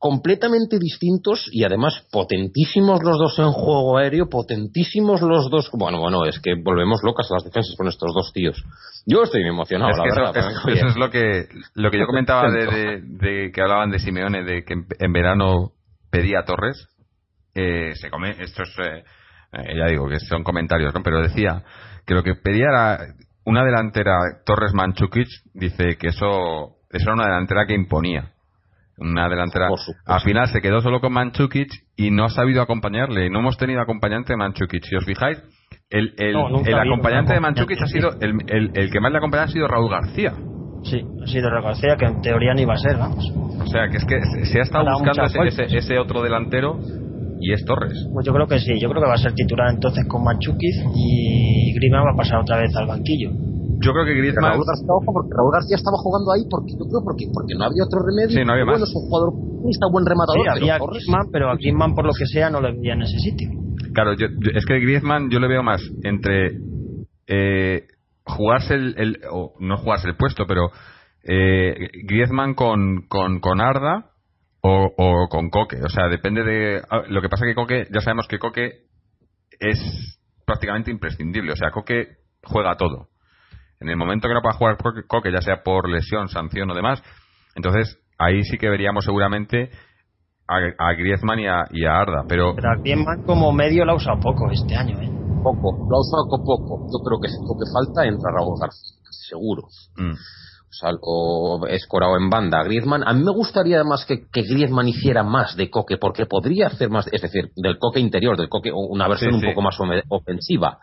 [0.00, 5.70] completamente distintos y además potentísimos los dos en juego aéreo, potentísimos los dos.
[5.74, 8.64] Bueno, bueno, es que volvemos locas a las defensas con estos dos tíos.
[9.04, 10.54] Yo estoy emocionado, la verdad.
[10.68, 14.64] Eso, es lo que, lo que yo comentaba de, de, que hablaban de Simeone, de
[14.64, 15.72] que en verano
[16.10, 16.88] pedía Torres
[17.54, 19.04] eh, se come, esto es, eh,
[19.52, 21.02] eh, ya digo que son comentarios, ¿no?
[21.02, 21.62] pero decía
[22.06, 22.98] que lo que pedía era
[23.44, 28.32] una delantera Torres Manchukic, dice que eso, eso era una delantera que imponía.
[28.98, 29.68] Una delantera.
[30.04, 33.30] Al final se quedó solo con Manchukic y no ha sabido acompañarle.
[33.30, 34.84] No hemos tenido acompañante de Manchukic.
[34.84, 35.42] Si os fijáis,
[35.88, 36.36] el, el,
[36.66, 38.10] el acompañante de Manchukic ha sido.
[38.20, 40.34] El, el, el, que más le acompaña ha sido Raúl García.
[40.84, 43.24] Sí, ha sido Raúl García, que en teoría ni iba a ser, vamos.
[43.58, 46.78] O sea, que es que se ha estado buscando ese, ese, ese, otro delantero
[47.40, 47.96] y es Torres.
[48.12, 50.76] Pues yo creo que sí, yo creo que va a ser titular entonces con Manchukic
[50.94, 53.30] y Griezmann va a pasar otra vez al banquillo.
[53.80, 54.52] Yo creo que Griezmann...
[54.52, 57.84] Raúl García, porque Raúl García estaba jugando ahí porque yo creo porque, porque no había
[57.84, 58.36] otro remedio.
[58.36, 59.32] Sí, no había bueno, es un jugador
[59.68, 60.40] está buen rematador.
[60.40, 63.02] Sí, había pero Griezmann, pero a Griezmann por lo que sea no le veía en
[63.02, 63.48] ese sitio.
[63.92, 66.60] Claro, yo, es que Griezmann yo le veo más entre
[67.26, 67.86] eh,
[68.24, 70.70] jugarse el, el, o no jugarse el puesto, pero
[71.24, 74.09] eh, Griezmann con, con, con Arda
[74.62, 75.76] o, o con Coque.
[75.82, 76.82] O sea, depende de.
[77.08, 78.84] Lo que pasa que Coque, ya sabemos que Coque
[79.58, 81.52] es prácticamente imprescindible.
[81.52, 82.08] O sea, Coque
[82.42, 83.08] juega todo.
[83.80, 87.02] En el momento que no pueda jugar Coque, ya sea por lesión, sanción o demás,
[87.54, 89.70] entonces ahí sí que veríamos seguramente
[90.46, 92.24] a, Griezmann y a, y a, Arda.
[92.28, 92.54] Pero...
[92.54, 95.08] pero a Griezmann como medio lo ha usado poco este año, ¿eh?
[95.42, 96.86] Poco, lo ha usado poco.
[96.92, 99.62] Yo creo que lo que falta entra Raúl García, seguro.
[99.96, 100.12] Mm
[101.02, 103.02] o escorado en banda Griezmann.
[103.06, 106.90] A mí me gustaría además que, que, Griezmann hiciera más de Coque, porque podría hacer
[106.90, 109.76] más, es decir, del Coque interior, del Coque, una versión un poco más
[110.08, 110.78] ofensiva.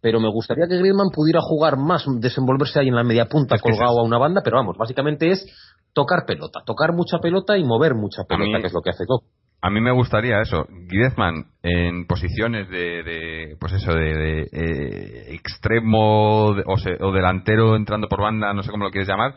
[0.00, 4.00] Pero me gustaría que Griezmann pudiera jugar más, desenvolverse ahí en la media punta, colgado
[4.00, 5.46] a una banda, pero vamos, básicamente es
[5.92, 9.26] tocar pelota, tocar mucha pelota y mover mucha pelota, que es lo que hace Coque
[9.60, 16.50] a mí me gustaría eso Griezmann en posiciones de, de pues eso de, eh, extremo
[16.50, 19.34] o, delantero entrando por banda no sé cómo lo quieres llamar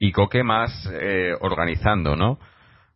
[0.00, 2.38] y Coque más eh, organizando, ¿no?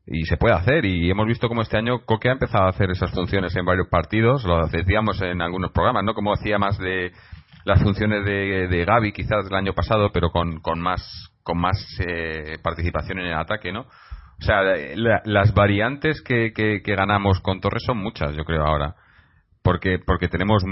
[0.07, 2.91] Y se puede hacer, y hemos visto como este año Coque ha empezado a hacer
[2.91, 6.15] esas funciones en varios partidos, lo decíamos en algunos programas, ¿no?
[6.15, 7.13] Como hacía más de
[7.65, 11.77] las funciones de, de Gaby quizás del año pasado, pero con, con más, con más
[12.07, 13.87] eh, participación en el ataque, ¿no?
[14.40, 14.62] O sea,
[15.25, 18.97] las variantes que, que, ganamos con Torres son muchas, yo creo, ahora.
[19.62, 20.62] Porque, porque tenemos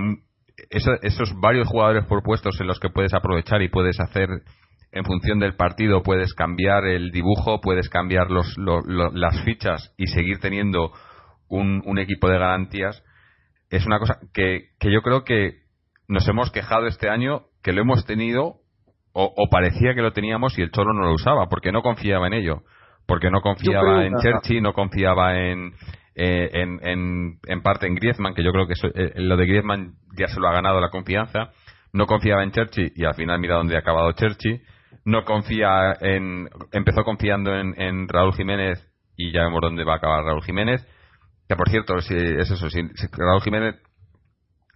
[0.70, 4.28] esos varios jugadores por puestos en los que puedes aprovechar y puedes hacer
[4.92, 10.38] en función del partido puedes cambiar el dibujo, puedes cambiar los, las fichas y seguir
[10.38, 10.92] teniendo
[11.48, 13.02] un, un, equipo de garantías,
[13.70, 15.62] es una cosa que, que, yo creo que
[16.08, 18.56] nos hemos quejado este año que lo hemos tenido
[19.14, 22.34] o, parecía que lo teníamos y el Cholo no lo usaba porque no confiaba en
[22.34, 22.62] ello,
[23.06, 25.72] porque no confiaba en Cherchi, no confiaba en,
[26.14, 29.94] eh, en, en, en, parte en Griezmann, que yo creo que eh, lo de Griezmann
[30.16, 31.50] ya se lo ha ganado la confianza,
[31.92, 34.60] no confiaba en Cherchi y al final mira dónde ha acabado Cherchi
[35.04, 36.48] no confía en.
[36.72, 38.86] Empezó confiando en, Raúl Jiménez
[39.16, 40.86] y ya vemos dónde va a acabar Raúl Jiménez.
[41.48, 42.80] Que por cierto, si, es eso, si,
[43.12, 43.76] Raúl Jiménez,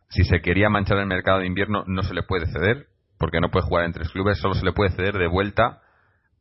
[0.09, 2.87] si se quería manchar el mercado de invierno, no se le puede ceder,
[3.19, 5.81] porque no puede jugar en tres clubes, solo se le puede ceder de vuelta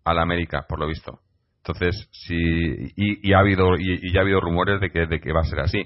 [0.03, 1.19] a la América, por lo visto.
[1.65, 2.35] Entonces, si,
[2.95, 5.61] y, ha habido, y, ya ha habido rumores de que, de que va a ser
[5.61, 5.81] así.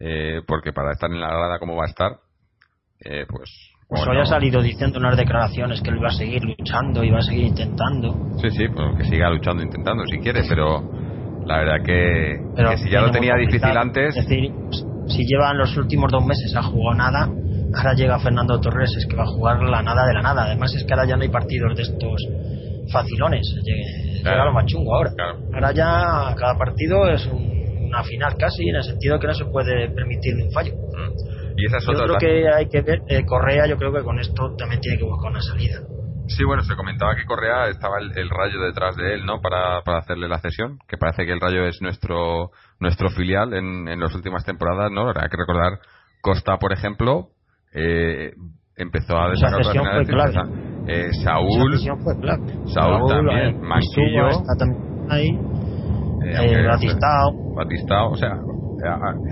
[0.00, 2.12] Eh, porque para estar en la grada como va a estar,
[3.00, 3.50] eh, pues
[3.86, 7.48] pues había salido diciendo unas declaraciones que él iba a seguir luchando, iba a seguir
[7.48, 8.38] intentando.
[8.40, 10.82] Sí, sí, pues que siga luchando, intentando si quiere, pero
[11.46, 14.16] la verdad que, si ya lo tenía difícil antes.
[14.16, 14.52] Es decir,
[15.06, 17.28] si llevan los últimos dos meses a jugar nada,
[17.76, 20.44] ahora llega Fernando Torres, es que va a jugar la nada de la nada.
[20.44, 22.26] Además, es que ahora ya no hay partidos de estos
[22.90, 23.46] facilones.
[23.64, 25.12] Llega lo más chungo ahora.
[25.52, 29.88] Ahora ya cada partido es una final casi, en el sentido que no se puede
[29.90, 30.72] permitir un fallo.
[30.74, 31.34] Mm.
[31.56, 34.18] Y esa es yo creo que hay que ver, eh, Correa yo creo que con
[34.18, 35.80] esto también tiene que buscar una salida.
[36.26, 39.40] Sí, bueno, se comentaba que Correa estaba el, Rayo detrás de él, ¿no?
[39.42, 43.88] Para, para hacerle la cesión, que parece que el Rayo es nuestro nuestro filial en,
[43.88, 45.08] en las últimas temporadas, ¿no?
[45.08, 45.78] Hay que recordar,
[46.22, 47.28] Costa, por ejemplo,
[47.74, 48.32] eh,
[48.76, 50.32] empezó a desarrollar la fue clave.
[50.86, 52.42] Eh, Saúl, fue clave.
[52.66, 55.28] Saúl, también, Manquillo, está también ahí,
[56.24, 57.54] eh, eh Batistao.
[57.54, 58.32] Batistao, o sea,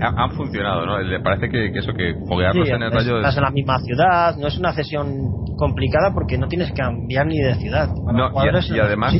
[0.01, 0.99] han funcionado, ¿no?
[0.99, 3.17] Le parece que, eso, que foguearlos en el rayo.
[3.17, 7.27] Estás en la misma ciudad, no es una cesión complicada porque no tienes que cambiar
[7.27, 7.89] ni de ciudad.
[7.89, 9.13] No, y, además,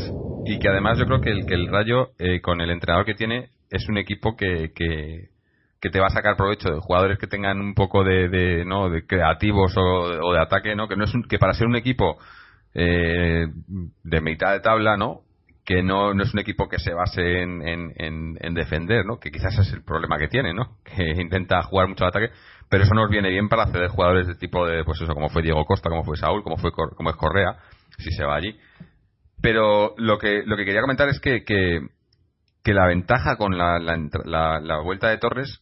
[0.45, 3.13] y que además yo creo que el, que el rayo, eh, con el entrenador que
[3.13, 5.29] tiene, es un equipo que, que,
[5.89, 9.73] te va a sacar provecho de jugadores que tengan un poco de, no de creativos
[9.77, 12.17] o, de ataque no que no es que para ser un equipo
[12.73, 13.47] eh,
[14.03, 15.21] de mitad de tabla no
[15.65, 17.93] que no, no es un equipo que se base en, en,
[18.39, 19.17] en, defender, ¿no?
[19.17, 20.77] Que quizás es el problema que tiene, ¿no?
[20.83, 22.31] Que intenta jugar mucho al ataque,
[22.69, 25.41] pero eso nos viene bien para acceder jugadores de tipo de, pues eso, como fue
[25.41, 27.57] Diego Costa, como fue Saúl, como fue como es Correa,
[27.97, 28.57] si se va allí.
[29.41, 31.81] Pero lo que, lo que quería comentar es que, que,
[32.63, 35.61] que la ventaja con la, la, la vuelta de Torres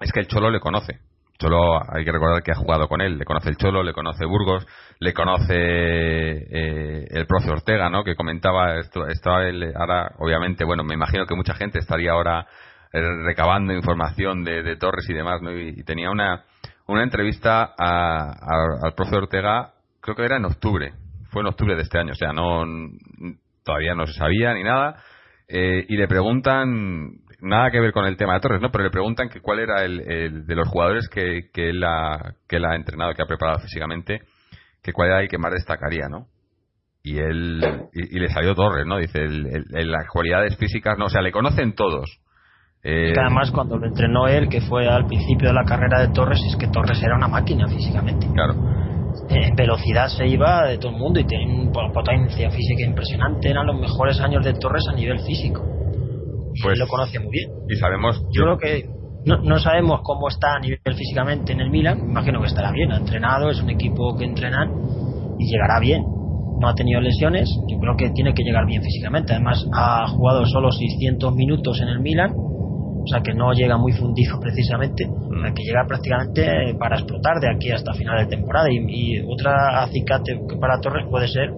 [0.00, 1.00] es que el Cholo le conoce.
[1.38, 4.26] Cholo, hay que recordar que ha jugado con él, le conoce el Cholo, le conoce
[4.26, 4.66] Burgos,
[4.98, 8.04] le conoce eh, el profe Ortega, ¿no?
[8.04, 12.46] Que comentaba esto, estaba él, ahora, obviamente, bueno, me imagino que mucha gente estaría ahora
[12.92, 15.50] eh, recabando información de, Torres y demás, ¿no?
[15.56, 16.44] Y, tenía una,
[16.86, 20.92] una entrevista al profe Ortega, creo que era en octubre,
[21.30, 22.64] fue en octubre de este año, o sea, no,
[23.64, 25.02] todavía no se sabía ni nada,
[25.48, 28.70] eh, y le preguntan nada que ver con el tema de Torres, ¿no?
[28.70, 32.56] Pero le preguntan que cuál era el, de los jugadores que, que, él ha, que
[32.56, 34.22] él ha entrenado, que ha preparado físicamente,
[34.82, 36.26] que cuál era el que más destacaría, ¿no?
[37.02, 37.60] Y él,
[37.92, 38.98] y, le salió Torres, ¿no?
[38.98, 42.20] Dice, el, las cualidades físicas, no, o sea, le conocen todos.
[42.82, 46.40] Eh, además cuando lo entrenó él, que fue al principio de la carrera de Torres,
[46.46, 48.26] es que Torres era una máquina físicamente.
[48.34, 48.54] Claro.
[49.28, 53.50] En velocidad se iba de todo el mundo y tenía una potencia física impresionante.
[53.50, 55.79] Eran los mejores años de Torres a nivel físico
[56.62, 57.50] pues lo conoce muy bien.
[57.68, 58.22] Y sabemos.
[58.32, 58.88] Yo, creo que
[59.24, 62.00] no, no, sabemos cómo está a nivel físicamente en el Milan.
[62.00, 64.70] Imagino que estará bien, ha entrenado, es un equipo que entrenan
[65.38, 66.04] y llegará bien.
[66.60, 69.32] No ha tenido lesiones, yo creo que tiene que llegar bien físicamente.
[69.32, 73.92] Además, ha jugado solo 600 minutos en el Milan, o sea que no llega muy
[73.92, 75.08] fundido precisamente.
[75.42, 78.70] Hay que llegar prácticamente para explotar de aquí hasta final de temporada.
[78.70, 81.50] Y, y otra acicate para Torres puede ser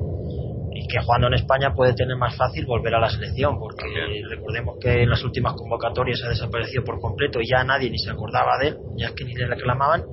[0.75, 3.85] y que jugando en España puede tener más fácil volver a la selección, porque
[4.29, 8.11] recordemos que en las últimas convocatorias ha desaparecido por completo y ya nadie ni se
[8.11, 10.05] acordaba de él, ya es que ni le reclamaban,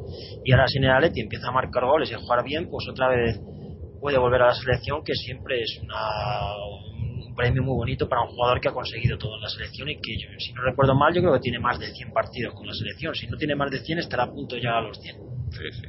[0.44, 3.10] y ahora sin el Atleti empieza a marcar goles y a jugar bien, pues otra
[3.10, 3.40] vez
[4.00, 6.56] puede volver a la selección, que siempre es una,
[7.28, 9.96] un premio muy bonito para un jugador que ha conseguido todo en la selección y
[9.96, 12.74] que, si no recuerdo mal, yo creo que tiene más de 100 partidos con la
[12.74, 13.14] selección.
[13.14, 15.16] Si no tiene más de 100, estará a punto de llegar a los 100.
[15.52, 15.88] Sí, sí.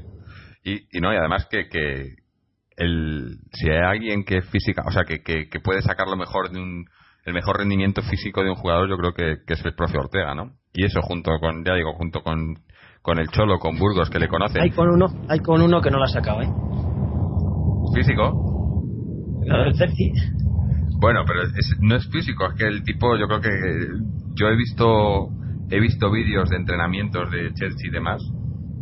[0.62, 2.19] Y, y no, y además que, que
[2.80, 6.58] el, si hay alguien que física, o sea, que, que, puede sacar lo mejor de
[6.58, 6.86] un,
[7.26, 10.34] el mejor rendimiento físico de un jugador, yo creo que, que es el profe Ortega,
[10.34, 10.52] ¿no?
[10.72, 12.54] Y eso junto con, ya digo, junto con,
[13.02, 14.60] con el Cholo, con Burgos, que le conoce.
[14.60, 16.48] Hay con uno, hay con uno que no lo ha sacado, ¿eh?
[17.94, 18.82] ¿Físico?
[19.44, 19.74] El
[21.00, 21.42] bueno, pero
[21.80, 23.50] no es físico, es que el tipo, yo creo que
[24.34, 25.28] yo he visto
[25.70, 28.20] he visto vídeos de entrenamientos de Chelsea y demás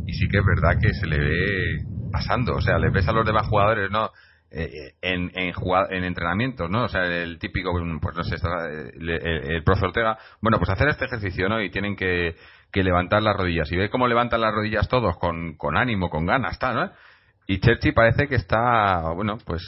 [0.06, 3.12] y sí que es verdad que se le ve pasando, o sea, le ves a
[3.12, 4.10] los demás jugadores, ¿no?
[4.50, 5.52] Eh, en, en,
[5.90, 6.84] en entrenamientos, ¿no?
[6.84, 8.36] O sea, el típico, pues no sé,
[8.94, 11.60] el, el, profe Ortega, bueno, pues hacer este ejercicio, ¿no?
[11.60, 12.34] Y tienen que,
[12.72, 13.70] que levantar las rodillas.
[13.70, 16.90] Y ve cómo levantan las rodillas todos, con, con ánimo, con ganas, está, ¿no?
[17.46, 19.62] Y Chelsea parece que está, bueno, pues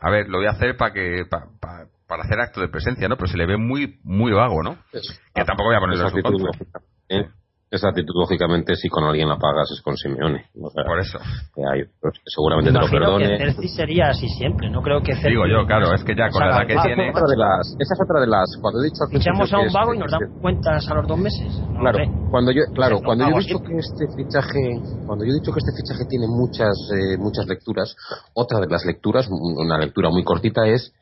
[0.00, 3.16] a ver, lo voy a hacer para que para hacer acto de presencia, ¿no?
[3.16, 4.78] Pero se le ve muy muy vago, ¿no?
[4.92, 7.30] que tampoco voy a ponerlo en su.
[7.70, 10.46] Esa actitud, lógicamente, si con alguien la pagas es con Simeone.
[10.54, 11.18] Por eso.
[11.54, 13.28] Pues, seguramente te lo perdone.
[13.28, 14.70] que Celsi sería así siempre.
[14.70, 17.10] No creo que Digo yo, claro, es que ya con la edad que tiene.
[17.10, 18.56] Otra de las, esa es otra de las.
[18.60, 21.60] Cuando he dicho Echamos a un vago y nos damos cuentas a los dos meses.
[21.78, 21.98] claro,
[22.30, 25.60] cuando yo, claro, cuando yo he dicho que este fichaje, cuando yo he dicho que
[25.60, 27.94] este fichaje tiene muchas, eh, muchas lecturas,
[28.32, 30.94] otra de las lecturas, una lectura muy cortita es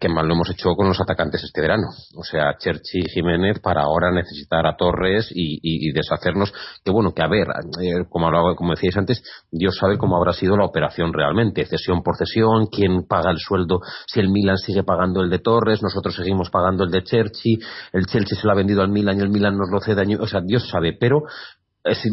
[0.00, 1.86] que mal lo hemos hecho con los atacantes este verano.
[2.16, 6.52] O sea, Cherchi y Jiménez para ahora necesitar a Torres y, deshacernos.
[6.84, 7.46] Que bueno, que a ver,
[7.80, 11.64] eh, como, hablaba, como decíais antes, Dios sabe cómo habrá sido la operación realmente.
[11.66, 15.82] Cesión por cesión, quién paga el sueldo, si el Milan sigue pagando el de Torres,
[15.82, 17.58] nosotros seguimos pagando el de Cherchi,
[17.92, 20.00] el Chelsea se lo ha vendido al Milan y el Milan nos lo cede.
[20.18, 21.22] O sea, Dios sabe, pero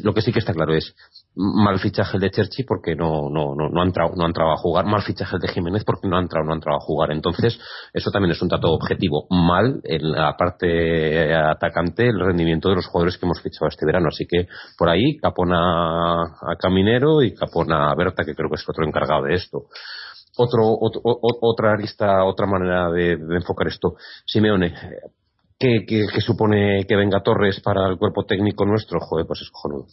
[0.03, 0.95] lo que sí que está claro es
[1.37, 4.57] mal fichaje el de Cherchi porque no, no, no, no, han no han entrado a
[4.57, 7.11] jugar, mal fichaje de Jiménez porque no han entrado, no han entrado a jugar.
[7.11, 7.59] Entonces,
[7.93, 9.27] eso también es un dato objetivo.
[9.29, 14.07] Mal en la parte atacante el rendimiento de los jugadores que hemos fichado este verano.
[14.09, 14.47] Así que
[14.77, 19.23] por ahí capona a Caminero y capona a Berta, que creo que es otro encargado
[19.23, 19.65] de esto.
[20.39, 20.61] Otro,
[21.41, 23.95] otra arista, otra manera de enfocar esto.
[24.25, 24.73] Simeone,
[25.59, 29.87] que, que, supone que venga Torres para el cuerpo técnico nuestro, joder, pues es cojonudo.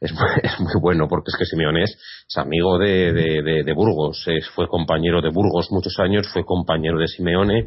[0.00, 0.12] Es,
[0.60, 1.98] muy bueno porque es que Simeone es,
[2.36, 7.66] amigo de, de, Burgos, fue compañero de Burgos muchos años, fue compañero de Simeone,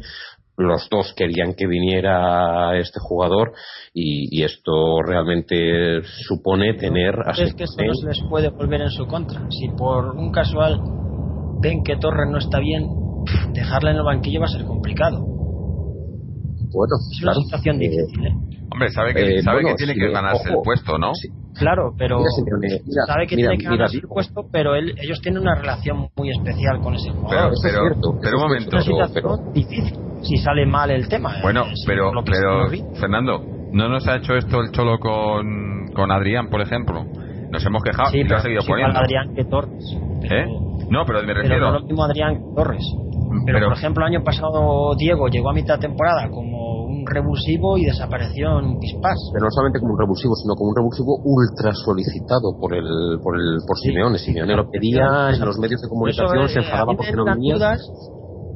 [0.56, 3.52] los dos querían que viniera este jugador
[3.92, 8.90] y, esto realmente supone tener a es que esto no se les puede volver en
[8.90, 9.40] su contra.
[9.50, 10.80] Si por un casual
[11.60, 12.86] ven que Torres no está bien
[13.52, 15.33] dejarle en el banquillo va a ser complicado
[16.74, 18.26] bueno, es una situación difícil.
[18.26, 18.34] ¿eh?
[18.70, 21.12] Hombre, sabe que, eh, sabe que tiene que ganarse el puesto, ¿no?
[21.56, 22.20] Claro, pero
[23.06, 26.80] sabe que tiene que ganarse el puesto, pero él, ellos tienen una relación muy especial
[26.80, 27.52] con ese jugador.
[27.62, 28.76] Pero, pero, cierto, pero un momento.
[28.76, 31.34] Es una situación difícil si sale mal el tema.
[31.42, 36.48] Bueno, eh, pero, pero Fernando, ¿no nos ha hecho esto el Cholo con, con Adrián,
[36.48, 37.04] por ejemplo?
[37.50, 38.98] Nos hemos quejado y lo ha seguido poniendo.
[38.98, 39.84] Adrián que Torres.
[40.24, 40.44] ¿Eh?
[40.90, 41.56] No, pero me refiero.
[41.56, 42.82] Pero no lo mismo Adrián Torres.
[43.46, 47.76] Pero, por ejemplo, el año pasado Diego llegó a mitad de temporada como un revulsivo
[47.78, 49.18] y desapareció en pispás.
[49.32, 53.36] Pero no solamente como un revulsivo, sino como un revulsivo ultra solicitado por el por
[53.36, 54.18] el por Simeone.
[54.18, 57.56] Simeone lo pedía en los medios de comunicación, se enfadaba porque no venía.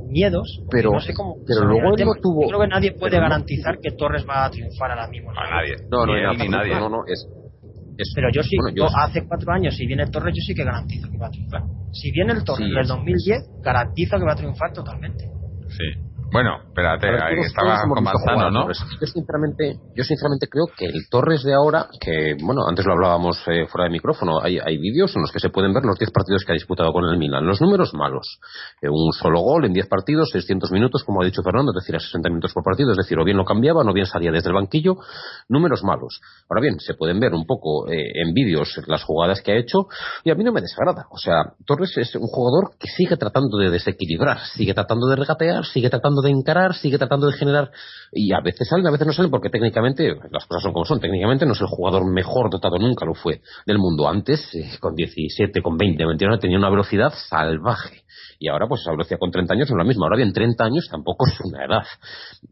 [0.09, 2.43] miedos, pero, no sé cómo, pero luego él no tuvo.
[2.43, 5.33] Yo creo que nadie puede garantizar que Torres va a triunfar ahora mismo.
[5.33, 5.77] No, nadie.
[5.91, 6.75] No, no, ni, nadie.
[6.81, 7.27] No, no, es,
[8.15, 11.11] pero yo sí, yo, hace cuatro años, si viene el Torres, yo sí que garantizo
[11.11, 11.63] que va a triunfar.
[11.93, 15.25] Si viene el Torres del 2010, garantizo que va a triunfar totalmente.
[15.69, 16.08] Sí.
[16.31, 18.69] Bueno, espérate, ahí estaba con Manzano, ¿no?
[18.69, 23.43] Yo sinceramente, yo sinceramente creo que el Torres de ahora, que bueno, antes lo hablábamos
[23.47, 26.11] eh, fuera de micrófono, hay, hay vídeos en los que se pueden ver los 10
[26.11, 27.47] partidos que ha disputado con el Milan.
[27.47, 28.41] Los números malos.
[28.83, 31.97] Eh, un solo gol en 10 partidos, 600 minutos, como ha dicho Fernando, es decir,
[31.97, 34.51] a 60 minutos por partido, es decir, o bien lo cambiaba, o bien salía desde
[34.51, 34.97] el banquillo.
[35.49, 36.21] Números malos.
[36.51, 39.87] Ahora bien, se pueden ver un poco eh, en vídeos las jugadas que ha hecho
[40.25, 41.07] y a mí no me desagrada.
[41.11, 45.65] O sea, Torres es un jugador que sigue tratando de desequilibrar, sigue tratando de regatear,
[45.65, 47.71] sigue tratando de encarar, sigue tratando de generar
[48.13, 51.01] y a veces salen, a veces no salen porque técnicamente las cosas son como son.
[51.01, 54.09] Técnicamente no es el jugador mejor dotado, nunca lo fue del mundo.
[54.09, 58.03] Antes, eh, con 17, con 20, 21 tenía una velocidad salvaje.
[58.39, 60.07] Y ahora, pues esa velocidad con 30 años es la misma.
[60.07, 61.85] Ahora bien, 30 años tampoco es una edad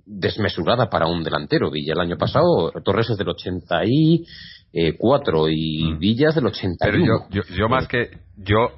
[0.04, 1.70] desmesurada para un delantero.
[1.70, 5.98] Villa el año pasado, Torres es del 84 y mm.
[5.98, 6.76] Villa es del 81.
[6.80, 8.72] Pero yo, yo, yo más que yo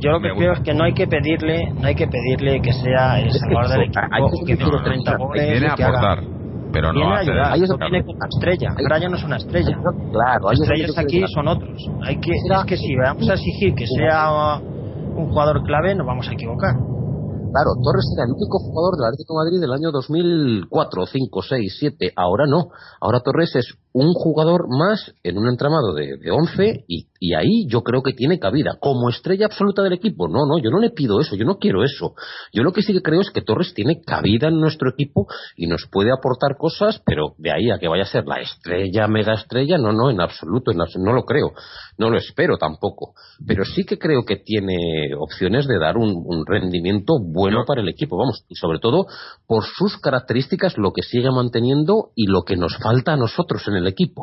[0.00, 2.72] yo lo que creo es que no hay que pedirle, no hay que pedirle que
[2.72, 6.24] sea el salvador del equipo, que mete 30 goles, viene a aportar.
[6.72, 8.74] Pero no viene a ayudar, eso viene con una estrella.
[9.00, 9.78] Ya no es una estrella.
[10.12, 11.88] Claro, Las estrellas aquí son otros.
[12.02, 16.28] Hay que, es que si vamos a exigir que sea un jugador clave, nos vamos
[16.28, 16.74] a equivocar.
[16.74, 21.76] Claro, Torres era el único jugador del Atlético de Madrid del año 2004, 5, 6,
[21.80, 22.12] 7.
[22.14, 22.68] Ahora no.
[23.00, 27.66] Ahora Torres es un jugador más en un entramado de, de 11 y Y ahí
[27.68, 28.76] yo creo que tiene cabida.
[28.80, 31.82] Como estrella absoluta del equipo, no, no, yo no le pido eso, yo no quiero
[31.82, 32.14] eso.
[32.52, 35.66] Yo lo que sí que creo es que Torres tiene cabida en nuestro equipo y
[35.66, 39.34] nos puede aportar cosas, pero de ahí a que vaya a ser la estrella, mega
[39.34, 41.52] estrella, no, no, en absoluto, no lo creo.
[41.98, 43.14] No lo espero tampoco.
[43.46, 48.16] Pero sí que creo que tiene opciones de dar un, rendimiento bueno para el equipo,
[48.16, 49.06] vamos, y sobre todo
[49.46, 53.74] por sus características, lo que sigue manteniendo y lo que nos falta a nosotros en
[53.74, 54.22] el equipo.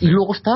[0.00, 0.52] Y luego está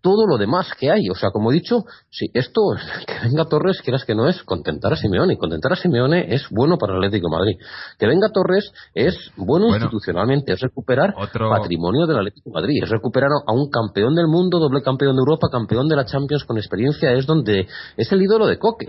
[0.00, 1.08] todo lo demás que hay.
[1.10, 2.60] O sea, como he dicho, si esto,
[3.06, 5.36] que venga Torres, quieras que no es, contentar a Simeone.
[5.36, 7.56] Contentar a Simeone es bueno para el Atlético de Madrid.
[7.98, 13.30] Que venga Torres es bueno, institucionalmente, es recuperar patrimonio del Atlético de Madrid, es recuperar
[13.46, 17.12] a un campeón del mundo, doble campeón de Europa, campeón de la Champions con experiencia,
[17.12, 18.86] es donde es el ídolo de Coque.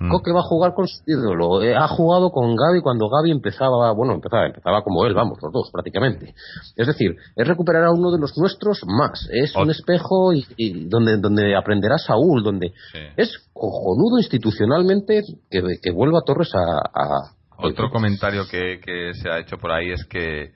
[0.00, 0.10] Mm.
[0.10, 1.62] Coque va a jugar con su ídolo.
[1.62, 5.52] Eh, ha jugado con Gaby cuando Gaby empezaba, bueno, empezaba, empezaba como él, vamos, los
[5.52, 6.34] dos prácticamente.
[6.76, 9.28] Es decir, es recuperar a uno de los nuestros más.
[9.32, 12.72] Es un espejo y, donde, donde aprenderá Saúl, donde
[13.16, 17.34] es cojonudo institucionalmente que, que vuelva Torres a...
[17.60, 20.52] Otro comentario que, que, se ha hecho por ahí es que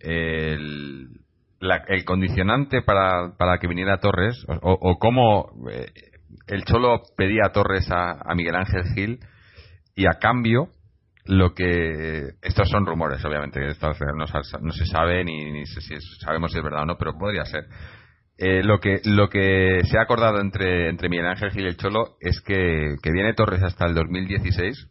[0.00, 1.08] el,
[1.88, 5.86] el condicionante para, para que viniera Torres, o, o cómo eh,
[6.46, 9.20] el Cholo pedía a Torres a, a Miguel Ángel Gil
[9.94, 10.68] y a cambio
[11.26, 14.26] lo que estos son rumores obviamente esto no,
[14.60, 15.80] no se sabe ni, ni si
[16.20, 17.64] sabemos si es verdad o no pero podría ser
[18.36, 21.76] eh, lo que lo que se ha acordado entre, entre Miguel Ángel Gil y el
[21.76, 24.88] Cholo es que, viene Torres hasta el 2016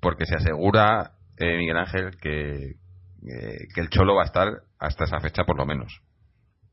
[0.00, 4.48] porque se asegura eh, Miguel Ángel que, eh, que el Cholo va a estar
[4.80, 6.00] hasta esa fecha por lo menos.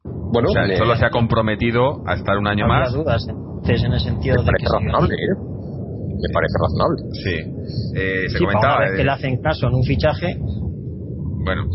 [0.03, 2.93] Bueno, o sea, el Cholo se ha comprometido a estar un año no más.
[2.93, 7.03] dudas entonces en el sentido de que razonable, Me parece razonable.
[7.13, 8.29] Sí.
[8.33, 10.35] se comentaba que le hacen caso en un fichaje.
[10.39, 11.67] Bueno,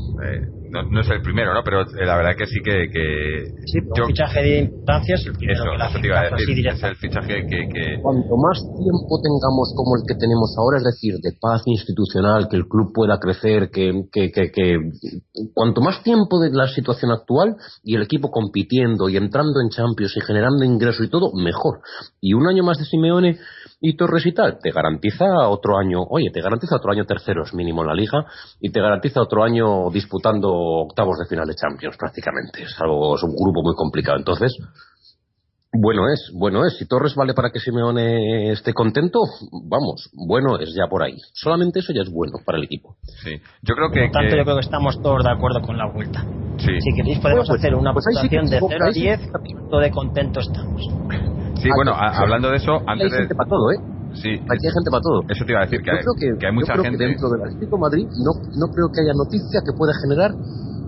[0.73, 1.61] no, no, es el primero, ¿no?
[1.63, 2.89] Pero eh, la verdad que sí que.
[2.89, 6.67] que sí, yo, fichaje de importancia es el primero eso, que te iba a decir.
[6.67, 8.01] Es el fichaje que, que.
[8.01, 12.57] Cuanto más tiempo tengamos como el que tenemos ahora, es decir, de paz institucional, que
[12.57, 13.93] el club pueda crecer, que.
[14.11, 14.79] que, que, que
[15.53, 20.17] cuanto más tiempo de la situación actual y el equipo compitiendo y entrando en Champions
[20.17, 21.81] y generando ingresos y todo, mejor.
[22.21, 23.39] Y un año más de Simeone
[23.85, 27.83] y Torres y tal, te garantiza otro año, oye, te garantiza otro año terceros mínimo
[27.83, 28.25] en la liga
[28.61, 32.63] y te garantiza otro año disputando octavos de final de Champions prácticamente.
[32.63, 34.17] Es algo, es un grupo muy complicado.
[34.19, 34.57] Entonces,
[35.73, 36.77] bueno es, bueno es.
[36.77, 39.21] Si Torres vale para que Simeone esté contento,
[39.69, 41.17] vamos, bueno es ya por ahí.
[41.33, 42.97] Solamente eso ya es bueno para el equipo.
[43.23, 44.03] Sí, yo creo que.
[44.03, 46.25] Por tanto, yo creo que estamos todos de acuerdo con la vuelta.
[46.59, 46.81] Sí.
[46.81, 49.21] Si queréis, podemos pues, hacer una pues de 0 a 10,
[49.71, 50.83] todo de contento estamos.
[51.57, 53.79] Sí, bueno, hablando de eso, antes hay gente para todo, ¿eh?
[54.15, 54.29] Sí.
[54.29, 55.23] Aquí hay gente para todo.
[55.29, 56.05] Eso te iba a decir, que, hay,
[56.39, 56.99] que, hay, mucha gente.
[56.99, 60.33] Que dentro del Atlético Madrid no, no creo que haya noticia que pueda generar.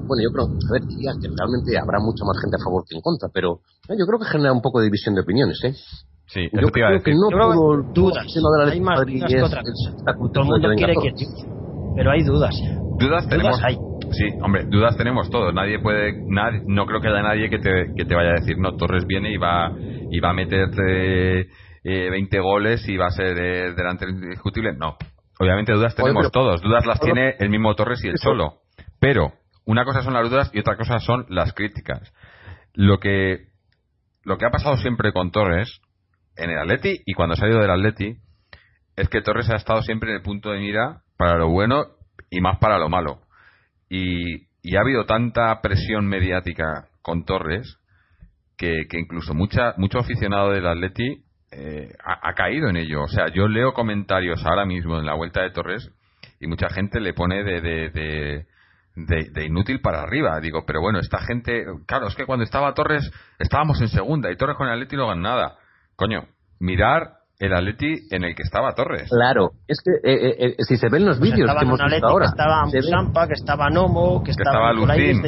[0.07, 2.97] Bueno, yo creo, a ver, diría que realmente habrá mucha más gente a favor que
[2.97, 5.73] en contra, pero eh, yo creo que genera un poco de división de opiniones, ¿eh?
[6.27, 8.25] Sí, yo creo que no todo dudas.
[8.73, 9.93] hay más dudas que otra cosa.
[10.33, 11.13] Todo el mundo quiere que
[11.95, 12.55] pero hay dudas.
[12.99, 13.63] Dudas tenemos.
[13.63, 13.77] hay.
[14.11, 15.55] Sí, hombre, dudas tenemos todos.
[15.55, 18.59] Nadie puede, nadie, no creo que haya nadie que te, que te vaya a decir,
[18.59, 19.73] no, Torres viene y va,
[20.11, 21.41] y va a meterte
[21.85, 24.73] eh, 20 goles y va a ser eh, delante indiscutible.
[24.75, 24.97] No,
[25.39, 26.61] obviamente dudas tenemos todos.
[26.63, 28.55] Dudas las tiene el mismo Torres y el Solo.
[29.01, 29.33] Pero
[29.65, 32.13] una cosa son las dudas y otra cosa son las críticas.
[32.75, 33.49] Lo que,
[34.25, 35.81] lo que ha pasado siempre con Torres
[36.37, 38.19] en el Atleti y cuando se ha ido del Atleti
[38.97, 41.85] es que Torres ha estado siempre en el punto de mira para lo bueno
[42.31, 43.23] y más para lo malo.
[43.89, 47.79] Y, y ha habido tanta presión mediática con Torres
[48.57, 51.25] que, que incluso mucha, mucho aficionado del Atleti
[51.57, 53.03] eh, ha, caído en ello.
[53.03, 55.89] O sea, yo leo comentarios ahora mismo en la vuelta de Torres
[56.41, 58.47] y mucha gente le pone de,
[58.97, 60.39] inútil para arriba.
[60.41, 64.37] Digo, pero bueno, esta gente, claro, es que cuando estaba Torres estábamos en segunda y
[64.37, 65.57] Torres con el Atleti no ganan nada.
[65.97, 66.25] Coño,
[66.61, 69.09] mirar el Atleti en el que estaba Torres.
[69.11, 72.27] Claro, es que eh, eh, si se ven los pues vídeos que hemos visto ahora.
[72.27, 75.23] Que estaba Musampa, que estaba Nomo, que, estaba, Lucín.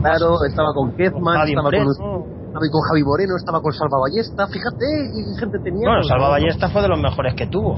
[0.00, 5.40] Claro, estaba con Kezman, estaba con con Javi Moreno, estaba con Salva Ballesta, fíjate, qué
[5.40, 5.88] gente tenía.
[5.88, 7.76] Bueno, Salva Ballesta fue de los mejores que tuvo.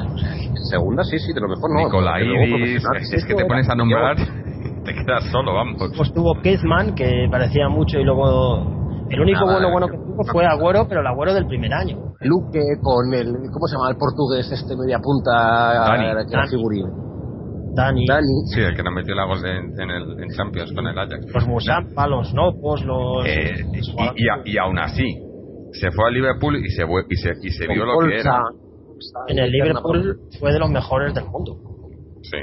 [0.68, 1.84] Segunda, sí, sí, de lo mejor no.
[1.84, 4.16] Nicolaidis, es, que te pones a nombrar,
[4.84, 5.76] te quedas solo, vamos.
[5.96, 10.46] Pues tuvo Kezman, que parecía mucho, y luego el único bueno bueno que tuvo fue
[10.46, 12.14] Agüero, pero el Agüero del primer año.
[12.20, 15.30] Luque con el, ¿cómo se llama el portugués este media punta?
[15.32, 16.26] Dani.
[16.26, 16.86] Que era figurín.
[17.74, 18.06] Dani.
[18.54, 21.26] Sí, el que nos metió la gol en, el, en Champions con el Ajax.
[21.34, 23.26] Los Musampa, los Nopos, los.
[23.26, 25.04] Eh, y, y, aún así,
[25.72, 28.40] se fue al Liverpool y se, y se, y se vio lo que era.
[29.28, 31.56] En el Liverpool fue de los mejores del mundo.
[32.22, 32.38] Sí.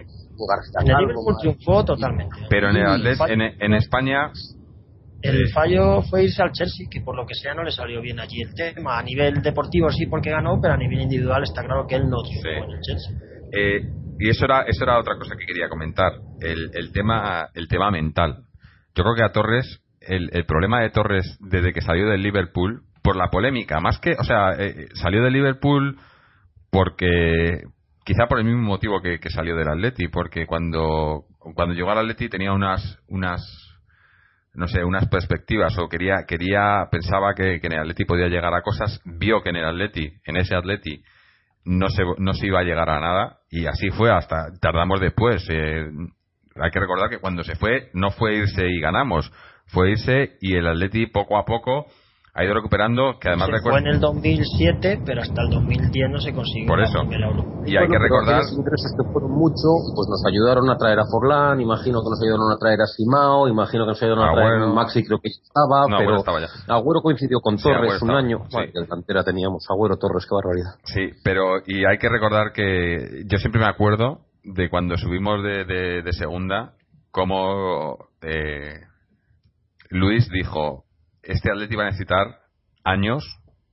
[0.82, 2.36] En el Liverpool triunfó totalmente.
[2.50, 4.32] Pero en, el en, en España
[5.22, 8.20] El fallo fue irse al Chelsea, que por lo que sea no le salió bien
[8.20, 9.00] allí el tema.
[9.00, 12.22] A nivel deportivo sí porque ganó, pero a nivel individual está claro que él no
[12.24, 13.12] triunfó en el Chelsea.
[13.54, 13.82] Eh,
[14.20, 16.12] y eso era, eso era otra cosa que quería comentar,
[16.42, 18.44] el, el, tema, el tema mental.
[18.96, 22.84] Yo creo que a Torres, el, el problema de Torres desde que salió del Liverpool,
[23.02, 25.98] por la polémica, más que, o sea, eh, salió del Liverpool
[26.70, 27.64] porque,
[28.04, 31.26] quizá por el mismo motivo que, salió del Atleti, porque cuando,
[31.56, 33.42] cuando llegó al Atleti tenía unas, unas,
[34.54, 38.54] no sé, unas perspectivas o quería, quería, pensaba que, que en el Atleti podía llegar
[38.54, 41.04] a cosas, vio que en el Atleti, en ese Atleti,
[41.66, 45.46] no se, no se iba a llegar a nada y así fue hasta tardamos después.
[45.50, 45.86] Eh,
[46.56, 49.32] hay que recordar que cuando se fue no fue irse y ganamos,
[49.68, 51.88] fue irse y el Atleti poco a poco
[52.34, 56.20] ha ido recuperando, que además se fue en el 2007, pero hasta el 2010 no
[56.20, 56.68] se consiguió.
[56.68, 57.04] Por eso.
[57.66, 58.44] Y hay que recordar.
[58.44, 62.22] Los ingresos que fueron mucho, pues nos ayudaron a traer a Forlán, imagino que nos
[62.24, 65.28] ayudaron a traer a Simao, imagino que nos ayudaron a traer a Maxi, creo que
[65.28, 66.48] estaba, pero estaba ya.
[66.74, 68.46] Agüero coincidió con Torres un año.
[68.50, 68.60] Sí.
[68.74, 70.80] en cantera teníamos Agüero, Torres, qué barbaridad.
[70.86, 75.66] Sí, pero y hay que recordar que yo siempre me acuerdo de cuando subimos de,
[75.66, 76.76] de, de segunda,
[77.12, 78.80] como eh,
[79.90, 80.86] Luis dijo
[81.24, 82.28] este Atleti va a necesitar
[82.84, 83.24] años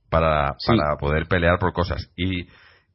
[0.09, 0.75] para, sí.
[0.75, 2.11] para poder pelear por cosas.
[2.15, 2.47] Y,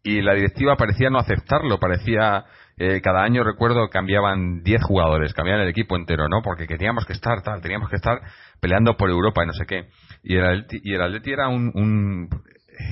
[0.02, 2.44] y la directiva parecía no aceptarlo, parecía.
[2.76, 6.42] Eh, cada año recuerdo cambiaban 10 jugadores, cambiaban el equipo entero, ¿no?
[6.42, 8.20] Porque teníamos que estar tal, teníamos que estar
[8.60, 9.88] peleando por Europa y no sé qué.
[10.24, 12.28] Y el Atleti, y el Atleti era un, un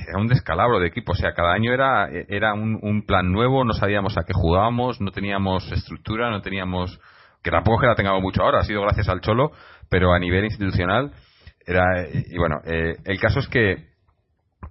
[0.07, 3.65] era un descalabro de equipo, o sea, cada año era, era un, un, plan nuevo,
[3.65, 6.99] no sabíamos a qué jugábamos, no teníamos estructura, no teníamos,
[7.43, 9.51] que tampoco que la tengamos mucho ahora, ha sido gracias al Cholo,
[9.89, 11.11] pero a nivel institucional
[11.65, 13.93] era, y bueno, eh, el caso es que,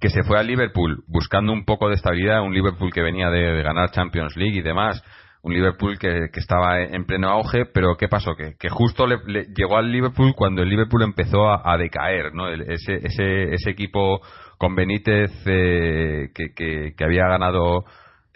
[0.01, 3.62] que se fue al Liverpool buscando un poco de estabilidad, un Liverpool que venía de,
[3.62, 5.03] ganar Champions League y demás,
[5.43, 8.34] un Liverpool que, que, estaba en pleno auge, pero ¿qué pasó?
[8.36, 9.16] Que, que justo le,
[9.57, 12.49] llegó al Liverpool cuando el Liverpool empezó a, a decaer, ¿no?
[12.49, 14.20] El, ese, ese, ese equipo
[14.59, 17.84] con Benítez eh, que, que, que, había ganado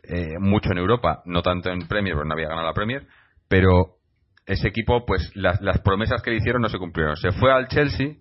[0.03, 3.07] eh, mucho en Europa, no tanto en Premier, porque no había ganado la Premier,
[3.49, 3.97] pero
[4.47, 7.17] ese equipo, pues las, las promesas que le hicieron no se cumplieron.
[7.17, 8.15] Se fue al Chelsea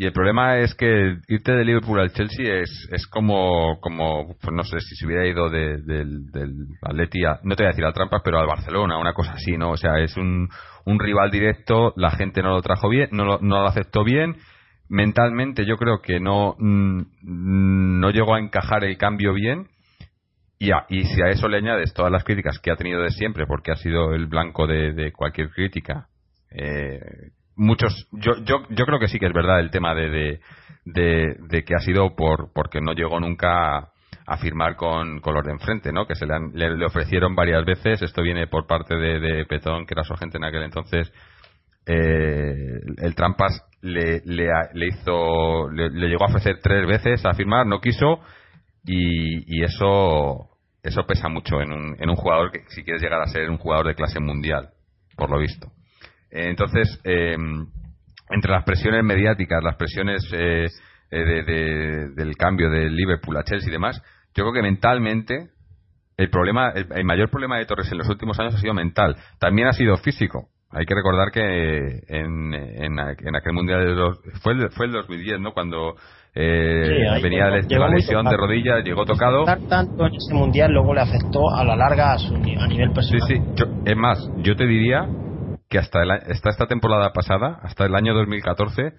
[0.00, 4.54] y el problema es que irte de Liverpool al Chelsea es, es como, como pues
[4.54, 7.84] no sé si se hubiera ido de, de, del Atleti, no te voy a decir
[7.84, 9.72] al Trampas, pero al Barcelona, una cosa así, ¿no?
[9.72, 10.48] O sea, es un,
[10.84, 14.36] un rival directo, la gente no lo trajo bien, no lo, no lo aceptó bien,
[14.88, 19.66] mentalmente yo creo que no, no llegó a encajar el cambio bien.
[20.60, 23.10] Y, a, y si a eso le añades todas las críticas que ha tenido de
[23.10, 26.06] siempre, porque ha sido el blanco de, de cualquier crítica,
[26.52, 27.00] eh,
[27.58, 30.40] muchos yo, yo yo creo que sí que es verdad el tema de
[30.84, 33.90] de, de, que ha sido por porque no llegó nunca
[34.26, 36.06] a firmar con, con los de enfrente, ¿no?
[36.06, 38.02] Que se le, han, le, ofrecieron varias veces.
[38.02, 41.10] Esto viene por parte de, Petón, que era su agente en aquel entonces.
[41.86, 47.32] Eh, el Trampas le, le, le hizo, le, le, llegó a ofrecer tres veces a
[47.32, 48.20] firmar, no quiso
[48.84, 50.50] y, y eso,
[50.82, 53.56] eso pesa mucho en un, en un jugador que si quieres llegar a ser un
[53.56, 54.68] jugador de clase mundial,
[55.16, 55.68] por lo visto.
[56.30, 57.36] Entonces, eh,
[58.30, 60.66] entre las presiones mediáticas, las presiones eh,
[61.10, 64.02] eh, de, de, del cambio de Liverpool a Chelsea y demás,
[64.34, 65.50] yo creo que mentalmente
[66.16, 69.16] el problema, el, el, mayor problema de Torres en los últimos años ha sido mental.
[69.38, 70.48] También ha sido físico.
[70.70, 71.40] Hay que recordar que
[72.08, 75.52] en, en, en aquel mundial de los, fue el, fue el 2010, ¿no?
[75.52, 75.94] Cuando
[76.34, 76.84] eh,
[77.16, 79.44] sí, venía de la lesión de rodilla, llegó tocado.
[79.44, 83.22] Tanto en ese mundial luego le afectó a la larga a, su, a nivel personal.
[83.26, 83.42] Sí, sí.
[83.54, 85.08] Yo, es más, yo te diría
[85.68, 88.92] que hasta, el, hasta esta temporada pasada, hasta el año 2014,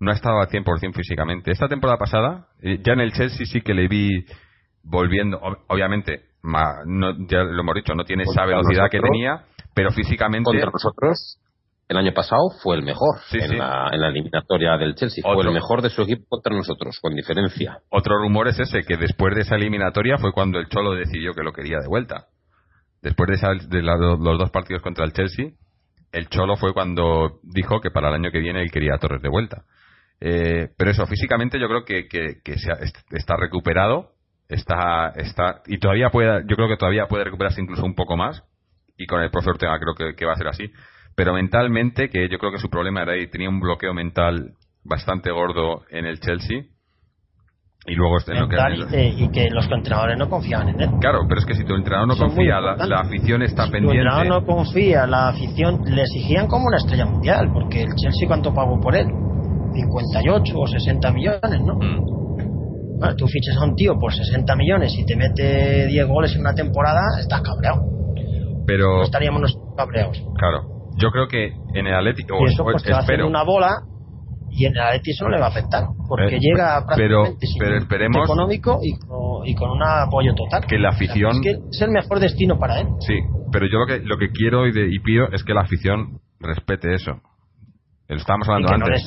[0.00, 1.50] no ha estado al 100% físicamente.
[1.50, 4.26] Esta temporada pasada, eh, ya en el Chelsea sí que le vi
[4.82, 9.44] volviendo, obviamente, ma, no, ya lo hemos dicho, no tiene esa velocidad nosotros, que tenía,
[9.74, 10.44] pero físicamente.
[10.44, 11.38] Contra nosotros,
[11.88, 13.56] el año pasado fue el mejor sí, en, sí.
[13.56, 15.22] La, en, La, eliminatoria del Chelsea.
[15.24, 15.42] Otro.
[15.42, 17.78] Fue el mejor de su equipo contra nosotros, con diferencia.
[17.90, 21.42] Otro rumor es ese, que después de esa eliminatoria fue cuando el Cholo decidió que
[21.42, 22.26] lo quería de vuelta.
[23.02, 25.50] Después de, esa, de la, los dos partidos contra el Chelsea,
[26.12, 29.22] el Cholo fue cuando dijo que para el año que viene él quería a Torres
[29.22, 29.64] de vuelta.
[30.20, 32.78] Eh, pero eso, físicamente yo creo que, que, que ha,
[33.10, 34.12] está recuperado,
[34.48, 38.42] está, está, y todavía puede, yo creo que todavía puede recuperarse incluso un poco más,
[38.96, 40.72] y con el profe Ortega creo que, que va a ser así.
[41.14, 44.52] Pero mentalmente, que yo creo que su problema era ahí, tenía un bloqueo mental
[44.84, 46.64] bastante gordo en el Chelsea,
[47.88, 50.90] y luego este, no, que, y, y, que los entrenadores no confían en él.
[51.00, 53.98] Claro, pero es que si tu entrenador no confía, la, la, afición está si pendiente.
[53.98, 57.94] Si tu entrenador no confía, la afición le exigían como una estrella mundial, porque el
[57.94, 59.06] Chelsea cuánto pagó por él?
[59.72, 61.74] 58 o 60 millones, ¿no?
[61.76, 62.98] Mm.
[62.98, 66.40] Bueno, tú fichas a un tío por 60 millones y te mete 10 goles en
[66.40, 67.82] una temporada, estás cabreado.
[68.66, 68.96] Pero.
[68.96, 70.20] No estaríamos cabreados.
[70.38, 70.62] Claro.
[70.98, 72.36] Yo creo que en el Atlético.
[72.40, 73.82] Y eso pues te va a hacer una bola
[74.56, 77.76] y en el Atleti eso no le va a afectar, porque eh, llega prácticamente pero,
[77.76, 80.64] esperemos económico y con, y con un apoyo total.
[80.66, 81.32] Que la afición...
[81.32, 82.88] Es, que es el mejor destino para él.
[83.00, 83.18] Sí,
[83.52, 86.94] pero yo lo que, lo que quiero y, y pido es que la afición respete
[86.94, 87.20] eso.
[88.08, 89.04] Estábamos hablando antes.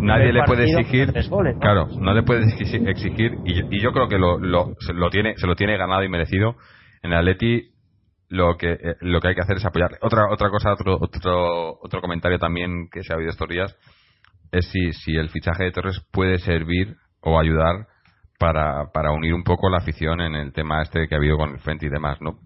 [0.00, 1.12] Nadie le puede exigir.
[1.60, 3.34] Claro, no le puede exigir.
[3.44, 6.56] y, yo creo que lo, lo, se, lo tiene, se lo tiene ganado y merecido.
[7.02, 7.70] En el Atleti
[8.30, 9.98] lo que eh, lo que hay que hacer es apoyarle.
[10.00, 13.76] Otra otra cosa, otro otro otro comentario también que se ha oído estos días
[14.52, 17.86] es si si el fichaje de Torres puede servir o ayudar
[18.38, 21.50] para, para unir un poco la afición en el tema este que ha habido con
[21.50, 22.38] el frente y demás, ¿no?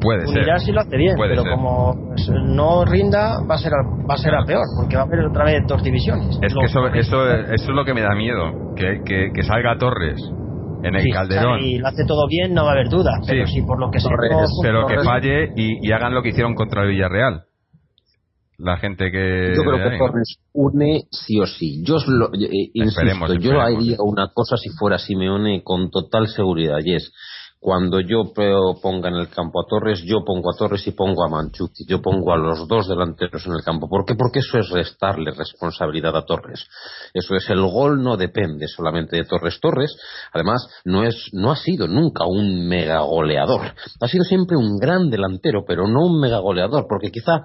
[0.00, 0.66] Puede Unirá ser.
[0.66, 4.32] si lo hace bien, pero como no rinda va a ser a, va a ser
[4.32, 6.38] a peor, porque va a haber otra vez dos divisiones.
[6.40, 9.76] Es que eso, eso, eso es lo que me da miedo, que, que, que salga
[9.78, 10.20] Torres
[10.84, 11.60] en el Calderón.
[11.60, 13.12] Y lo hace todo bien, no va a haber duda.
[13.26, 14.08] Pero si por lo que se
[14.62, 17.42] Pero que falle y, y, hagan lo que hicieron contra el Villarreal.
[18.62, 19.54] La gente que.
[19.56, 21.82] Yo creo que Torres une sí o sí.
[21.84, 26.94] Yo lo, eh, insisto, yo haría una cosa si fuera Simeone con total seguridad, y
[26.94, 27.12] es
[27.62, 28.32] cuando yo
[28.82, 31.86] ponga en el campo a Torres, yo pongo a Torres y pongo a Manchuki.
[31.86, 33.88] Yo pongo a los dos delanteros en el campo.
[33.88, 34.16] ¿Por qué?
[34.16, 36.66] Porque eso es restarle responsabilidad a Torres.
[37.14, 39.60] Eso es, el gol no depende solamente de Torres.
[39.60, 39.96] Torres,
[40.32, 43.74] además, no, es, no ha sido nunca un mega goleador.
[44.00, 47.44] Ha sido siempre un gran delantero, pero no un mega goleador, porque quizá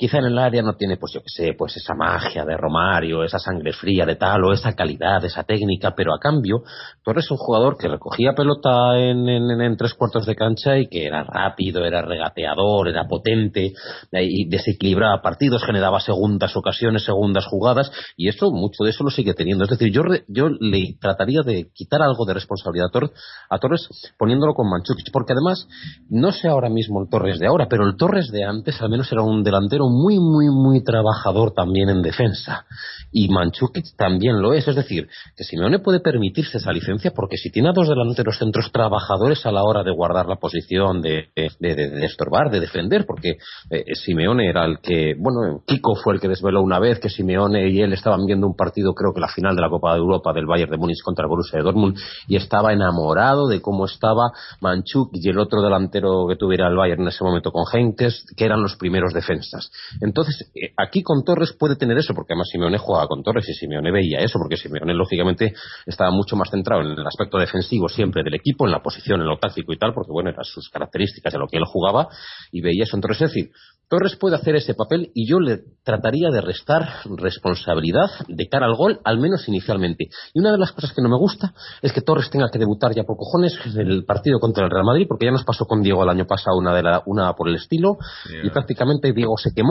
[0.00, 3.22] quizá en el área no tiene, pues yo que sé, pues esa magia de Romario,
[3.22, 6.62] esa sangre fría de tal, o esa calidad, esa técnica, pero a cambio,
[7.04, 11.04] Torres es un jugador que recogía pelota en, en, tres cuartos de cancha y que
[11.04, 13.74] era rápido, era regateador, era potente,
[14.12, 19.10] eh, y desequilibraba partidos, generaba segundas ocasiones, segundas jugadas, y eso, mucho de eso lo
[19.10, 19.64] sigue teniendo.
[19.64, 23.10] Es decir, yo, yo le trataría de quitar algo de responsabilidad a Torres,
[23.50, 23.86] a Torres
[24.18, 25.68] poniéndolo con Manchukic, porque además,
[26.08, 29.12] no sé ahora mismo el Torres de ahora, pero el Torres de antes al menos
[29.12, 32.64] era un delantero muy, muy, muy trabajador también en defensa.
[33.12, 34.68] Y Manchukic también lo es.
[34.68, 38.70] Es decir, que Simeone puede permitirse esa licencia porque si tiene a dos delanteros centros
[38.72, 43.38] trabajadores a la hora de guardar la posición, de, de, estorbar, de defender, porque
[43.70, 47.68] eh, Simeone era el que, bueno, Kiko fue el que desveló una vez que Simeone
[47.68, 50.32] y él estaban viendo un partido, creo que la final de la Copa de Europa
[50.32, 54.30] del Bayern de Múnich contra el Borussia de Dortmund, y estaba enamorado de cómo estaba
[54.60, 58.44] Manchukic y el otro delantero que tuviera el Bayern en ese momento con Henkes, que
[58.44, 59.70] eran los primeros defensas.
[60.00, 63.54] Entonces, eh, aquí con Torres puede tener eso, porque además Simeone jugaba con Torres y
[63.54, 65.52] Simeone veía eso, porque Simeone lógicamente
[65.86, 69.26] estaba mucho más centrado en el aspecto defensivo siempre del equipo, en la posición, en
[69.26, 72.08] lo táctico y tal, porque bueno, eran sus características de lo que él jugaba
[72.52, 73.20] y veía eso en Torres.
[73.22, 73.50] Es decir,
[73.90, 78.76] Torres puede hacer ese papel y yo le trataría de restar responsabilidad de cara al
[78.76, 80.10] gol, al menos inicialmente.
[80.32, 82.94] Y una de las cosas que no me gusta es que Torres tenga que debutar
[82.94, 85.82] ya por cojones en el partido contra el Real Madrid, porque ya nos pasó con
[85.82, 87.96] Diego el año pasado una, de la, una por el estilo,
[88.44, 89.69] y prácticamente Diego se quemó,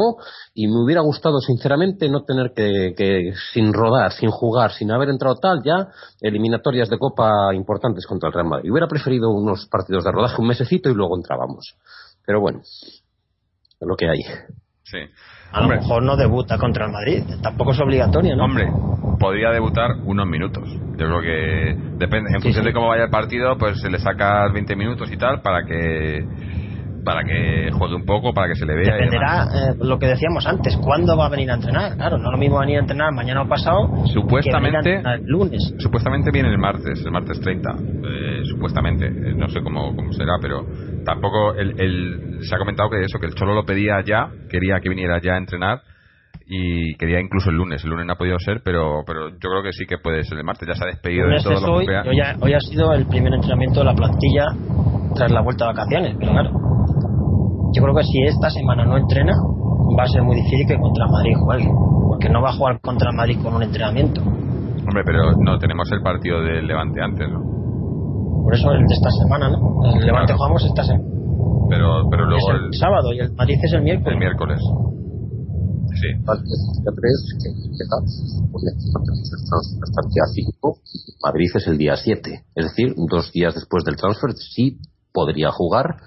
[0.54, 5.10] y me hubiera gustado sinceramente no tener que, que, sin rodar, sin jugar, sin haber
[5.10, 5.88] entrado tal, ya
[6.22, 8.72] eliminatorias de Copa importantes contra el Real Madrid.
[8.72, 11.76] Hubiera preferido unos partidos de rodaje, un mesecito y luego entrábamos.
[12.26, 12.62] Pero bueno
[13.80, 14.20] es lo que hay.
[14.84, 14.98] Sí.
[15.52, 18.46] A lo mejor no debuta contra el Madrid, tampoco es obligatorio, ¿no?
[18.46, 18.72] Hombre,
[19.20, 20.64] podría debutar unos minutos.
[20.68, 24.48] Yo creo que depende, en función de cómo vaya el partido, pues se le saca
[24.52, 26.24] 20 minutos y tal para que
[27.04, 28.96] para que juegue un poco, para que se le vea.
[28.96, 31.96] Dependerá eh, lo que decíamos antes, ¿cuándo va a venir a entrenar?
[31.96, 34.06] Claro, no lo mismo venir a entrenar mañana o pasado.
[34.08, 35.74] Supuestamente, el lunes.
[35.80, 37.70] Supuestamente viene el martes, el martes 30.
[37.72, 40.66] Eh, supuestamente, eh, no sé cómo, cómo será, pero
[41.06, 44.90] tampoco el, se ha comentado que eso, que el Cholo lo pedía ya, quería que
[44.90, 45.82] viniera ya a entrenar
[46.48, 47.84] y quería incluso el lunes.
[47.84, 50.38] El lunes no ha podido ser, pero pero yo creo que sí que puede ser
[50.38, 50.68] el martes.
[50.68, 53.80] Ya se ha despedido de todo lo que hoy, hoy ha sido el primer entrenamiento
[53.80, 54.46] de la plantilla
[55.16, 56.52] tras la vuelta de vacaciones, pero claro.
[57.74, 59.34] Yo creo que si esta semana no entrena,
[59.98, 61.72] va a ser muy difícil que contra Madrid juegue,
[62.08, 64.22] porque no va a jugar contra Madrid con un entrenamiento.
[64.22, 67.40] Hombre, pero no, tenemos el partido del Levante antes, ¿no?
[68.44, 69.82] Por eso el de esta semana, ¿no?
[69.94, 71.06] El Levante jugamos esta semana.
[71.70, 74.14] Pero, pero luego el, sábado y el Madrid es el miércoles.
[74.14, 74.60] El miércoles.
[75.94, 76.08] Sí.
[76.26, 76.42] Hasta
[80.02, 80.78] el día 5,
[81.24, 82.44] Madrid es el día 7.
[82.56, 84.80] Es decir, dos días después del transfer, sí
[85.14, 85.98] podría jugar.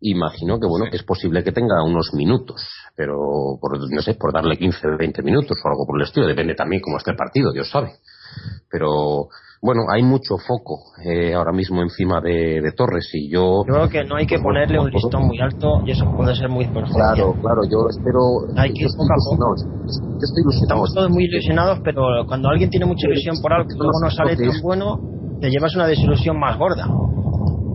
[0.00, 2.62] Imagino que bueno que es posible que tenga unos minutos,
[2.94, 6.26] pero por, no sé, por darle 15 o 20 minutos o algo por el estilo,
[6.26, 7.94] depende también cómo esté el partido, Dios sabe.
[8.70, 9.28] Pero
[9.60, 13.64] bueno, hay mucho foco eh, ahora mismo encima de, Torres y yo...
[13.66, 16.66] Creo que no hay que ponerle un listón muy alto y eso puede ser muy
[16.66, 17.14] perjudicial.
[17.14, 18.46] Claro, claro, yo espero...
[18.56, 19.02] Hay que estoy
[20.62, 24.10] Estamos todos muy ilusionados, pero cuando alguien tiene mucha ilusión por algo que luego no
[24.10, 25.00] sale tan bueno,
[25.40, 26.86] te llevas una desilusión más gorda.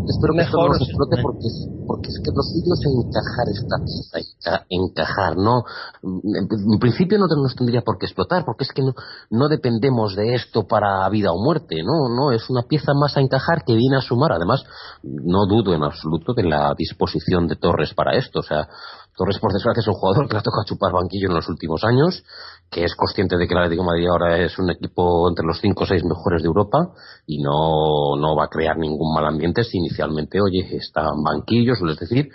[0.07, 1.47] Espero que esto no nos explote porque,
[1.87, 5.63] porque es que lo suyo es encajar esta pieza, encajar, ¿no?
[6.03, 8.93] En principio no nos tendría por qué explotar, porque es que no,
[9.29, 12.09] no dependemos de esto para vida o muerte, ¿no?
[12.09, 14.31] No, es una pieza más a encajar que viene a sumar.
[14.31, 14.63] Además,
[15.03, 18.67] no dudo en absoluto de la disposición de Torres para esto, o sea,
[19.15, 21.83] Torres, por desgracia, es un jugador que le ha tocado chupar banquillo en los últimos
[21.83, 22.23] años,
[22.71, 25.59] que es consciente de que el Atlético de Madrid ahora es un equipo entre los
[25.61, 26.79] cinco o seis mejores de Europa
[27.27, 31.77] y no, no va a crear ningún mal ambiente si inicialmente, oye, está en banquillos,
[31.87, 32.29] es decir,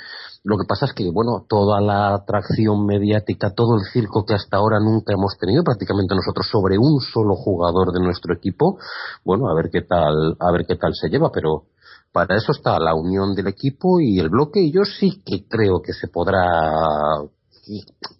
[0.44, 4.56] lo que pasa es que, bueno, toda la atracción mediática, todo el circo que hasta
[4.56, 8.78] ahora nunca hemos tenido prácticamente nosotros sobre un solo jugador de nuestro equipo,
[9.24, 11.64] bueno, a ver qué tal, a ver qué tal se lleva, pero
[12.12, 15.80] para eso está la unión del equipo y el bloque y yo sí que creo
[15.84, 16.42] que se podrá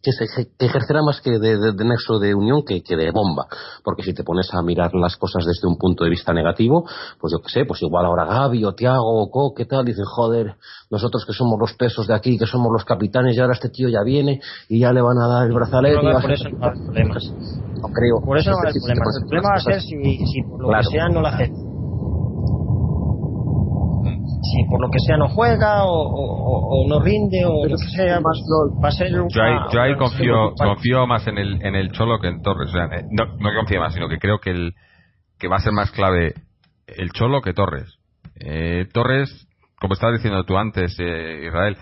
[0.03, 0.25] que, se,
[0.59, 3.47] ejercerá más que de, nexo de unión que, de bomba.
[3.83, 6.85] Porque si te pones a mirar las cosas desde un punto de vista negativo
[7.19, 9.85] pues yo qué sé, pues igual ahora Gaby o Tiago o Co, ¿qué tal?
[9.85, 10.57] dicen joder,
[10.91, 13.89] nosotros que somos los pesos de aquí que somos los capitanes y ahora este tío
[13.89, 16.79] ya viene y ya le van a dar el brazalete no, por eso no hay
[16.79, 17.33] problemas.
[17.81, 18.21] No creo.
[18.25, 19.17] Por eso no hay problemas.
[19.21, 21.68] el problema va a ser si, si por lo que sea no la gente
[24.43, 28.39] si por lo que sea no juega o, no rinde o lo que sea más
[28.83, 29.43] va a ser un yo
[29.81, 32.71] ahí, confío confío más en el en el cholo que en Torres.
[32.75, 34.75] Eh, no, no confío más sino que creo que el
[35.39, 36.35] que va a ser más clave
[36.87, 37.99] el cholo que Torres.
[38.41, 39.47] Eh, Torres
[39.81, 41.77] como estabas diciendo tú antes eh, Israel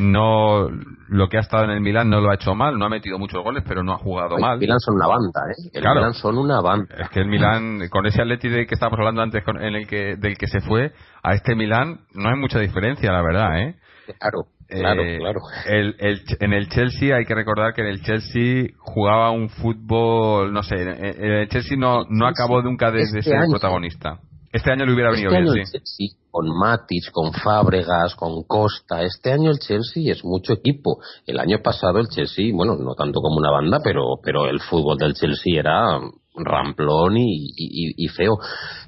[0.00, 0.68] no
[1.08, 3.18] lo que ha estado en el Milan no lo ha hecho mal, no ha metido
[3.18, 4.54] muchos goles, pero no ha jugado mal.
[4.54, 5.70] El Milan son una banda, ¿eh?
[5.72, 6.94] El Milan son una banda.
[6.98, 10.16] Es que el Milan, con ese Atleti de que estábamos hablando antes, en el que
[10.16, 10.92] del que se fue,
[11.22, 13.76] a este Milan no hay mucha diferencia, la verdad, ¿eh?
[14.18, 14.38] Claro.
[14.68, 15.40] Claro, eh, claro.
[15.66, 20.52] El, el, en el Chelsea hay que recordar que en el Chelsea jugaba un fútbol,
[20.52, 24.20] no sé, el Chelsea no, no acabó nunca de, este ser protagonista.
[24.52, 26.10] Este año le hubiera venido este bien, sí.
[26.28, 29.02] Con Matic, con Fábregas, con Costa.
[29.02, 30.98] Este año el Chelsea es mucho equipo.
[31.26, 34.98] El año pasado el Chelsea, bueno, no tanto como una banda, pero, pero el fútbol
[34.98, 36.00] del Chelsea era
[36.34, 38.38] ramplón y, feo.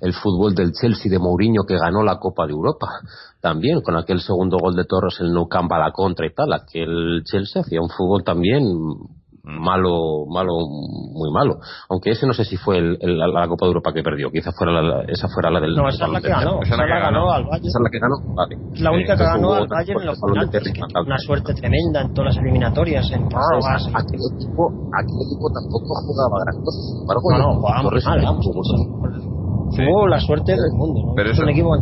[0.00, 2.88] El fútbol del Chelsea de Mourinho que ganó la Copa de Europa.
[3.40, 6.52] También con aquel segundo gol de Torres en Nou Camp a la contra y tal.
[6.52, 8.64] Aquel Chelsea hacía un fútbol también
[9.44, 11.58] malo, malo, muy malo.
[11.90, 14.80] Aunque ese no sé si fue el, la, Copa de Europa que perdió, quizás fuera
[14.80, 15.74] la, esa fuera la del.
[15.74, 16.62] No, esa es la que ganó.
[16.62, 17.66] Esa es la que ganó al Bayern.
[17.66, 18.56] Esa es la que ganó, vale.
[18.80, 22.44] La única que ganó al Bayern en los penaltis, una suerte tremenda en todas las
[22.44, 23.10] eliminatorias.
[23.12, 28.20] En ah, aquel, equipo, aquel equipo tampoco jugaba gran cosa, no, no, jugaba muy mal,
[29.76, 31.74] vamos, Oh, la suerte del mundo, Pero es un equipo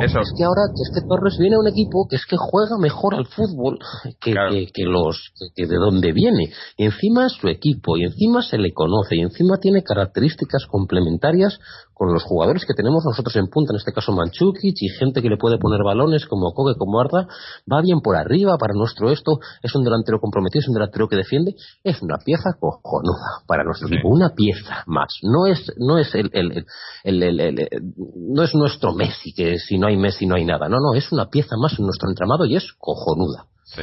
[0.00, 0.20] eso.
[0.20, 2.78] Es que ahora que es que Torres viene a un equipo que es que juega
[2.78, 3.78] mejor al fútbol
[4.20, 4.34] que,
[4.72, 6.50] que, los que de dónde viene.
[6.76, 11.58] Y encima es su equipo, y encima se le conoce, y encima tiene características complementarias
[11.94, 15.28] con los jugadores que tenemos nosotros en punta, en este caso Manchukic, y gente que
[15.28, 17.28] le puede poner balones como Koke, como Arda,
[17.72, 21.16] va bien por arriba para nuestro esto, es un delantero comprometido, es un delantero que
[21.16, 21.54] defiende,
[21.84, 25.08] es una pieza cojonuda para nuestro equipo, una pieza más.
[25.22, 26.66] No es, no es el, el,
[27.04, 30.94] el, no es nuestro Messi, que si no hay Messi no hay nada, no, no,
[30.94, 33.46] es una pieza más en nuestro entramado y es cojonuda.
[33.64, 33.82] Sí.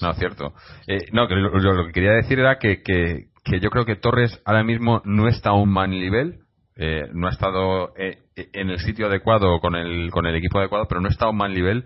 [0.00, 0.52] No, cierto.
[0.86, 4.40] Eh, no, que lo, que quería decir era que, que, que yo creo que Torres
[4.44, 6.40] ahora mismo no está a un mal nivel,
[6.76, 10.86] eh, no ha estado eh, en el sitio adecuado con el, con el equipo adecuado,
[10.88, 11.84] pero no está a un mal nivel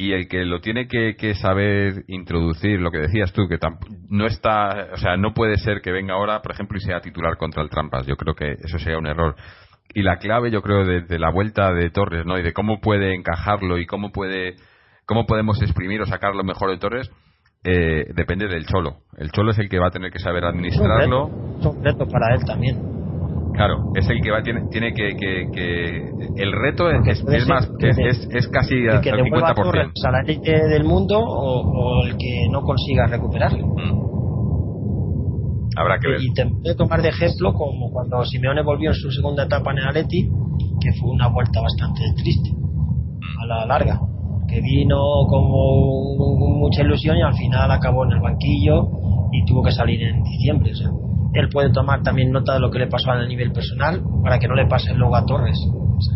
[0.00, 3.58] y el que lo tiene que, saber introducir, lo que decías tú, que
[4.08, 7.36] no está, o sea, no puede ser que venga ahora, por ejemplo, y sea titular
[7.36, 8.06] contra el Trampas.
[8.06, 9.34] Yo creo que eso sería un error.
[9.94, 12.38] Y la clave, yo creo, de, la vuelta de Torres, ¿no?
[12.38, 14.56] Y de cómo puede encajarlo y cómo puede,
[15.06, 17.10] cómo podemos exprimir o sacar lo mejor de Torres,
[17.64, 18.98] eh, depende del Cholo.
[19.16, 21.30] El Cholo es el que va a tener que saber administrarlo.
[21.58, 22.98] Es un reto para él también.
[23.54, 28.28] Claro, es el que va, tiene, tiene que, que, el reto es, es, más, es,
[28.30, 29.92] es, casi al 50%.
[30.06, 33.66] A la élite del mundo o, el que no consiga recuperarlo.
[33.66, 34.08] Mm.
[35.78, 36.20] Habrá que ver.
[36.20, 39.78] Y te puedo tomar de ejemplo como cuando Simeone volvió en su segunda etapa en
[39.78, 40.28] el Atleti,
[40.80, 42.50] que fue una vuelta bastante triste,
[43.40, 44.00] a la larga,
[44.48, 44.98] que vino
[45.28, 48.88] como mucha ilusión y al final acabó en el banquillo
[49.32, 50.72] y tuvo que salir en diciembre.
[50.72, 50.90] O sea,
[51.34, 54.48] él puede tomar también nota de lo que le pasó a nivel personal para que
[54.48, 55.58] no le pase luego a Torres.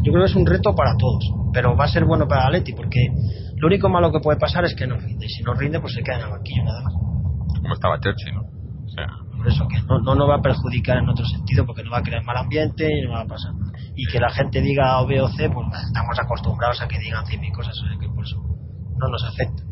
[0.03, 2.73] yo creo que es un reto para todos, pero va a ser bueno para Aleti
[2.73, 3.13] porque
[3.59, 5.27] lo único malo que puede pasar es que no rinde.
[5.27, 6.95] Y si no rinde, pues se queda en el banquillo nada más.
[7.61, 8.43] Como estaba Churchill, ¿no?
[9.43, 11.99] Por eso que no, no nos va a perjudicar en otro sentido porque no va
[11.99, 13.51] a crear mal ambiente y no va a pasar
[13.97, 17.27] Y que la gente diga O, B o C, pues estamos acostumbrados a que digan
[17.27, 19.65] cien mil cosas, que por eso no nos afecta.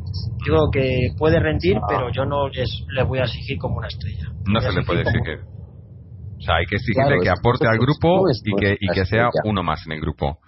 [0.45, 1.87] Digo que puede rendir, ah.
[1.89, 4.27] pero yo no les, le voy a exigir como una estrella.
[4.45, 5.39] No se le puede exigir.
[5.39, 9.63] O sea, hay que exigirle que aporte al grupo y que, y que sea uno
[9.63, 10.41] más en el grupo.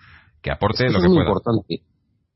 [0.42, 1.91] Que aporte lo que es muy importante.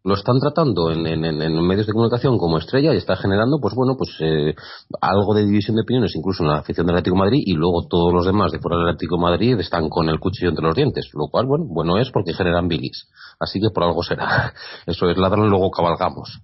[0.06, 3.96] Lo están tratando en, en, medios de comunicación como estrella y está generando, pues bueno,
[3.98, 4.54] pues eh,
[5.00, 8.12] algo de división de opiniones, incluso en la afición del Atlético Madrid, y luego todos
[8.14, 11.26] los demás de fuera del Atlético Madrid están con el cuchillo entre los dientes, lo
[11.26, 13.08] cual, bueno, bueno es porque generan bilis.
[13.40, 14.54] Así que por algo será.
[14.86, 16.40] Eso es ladrón, luego cabalgamos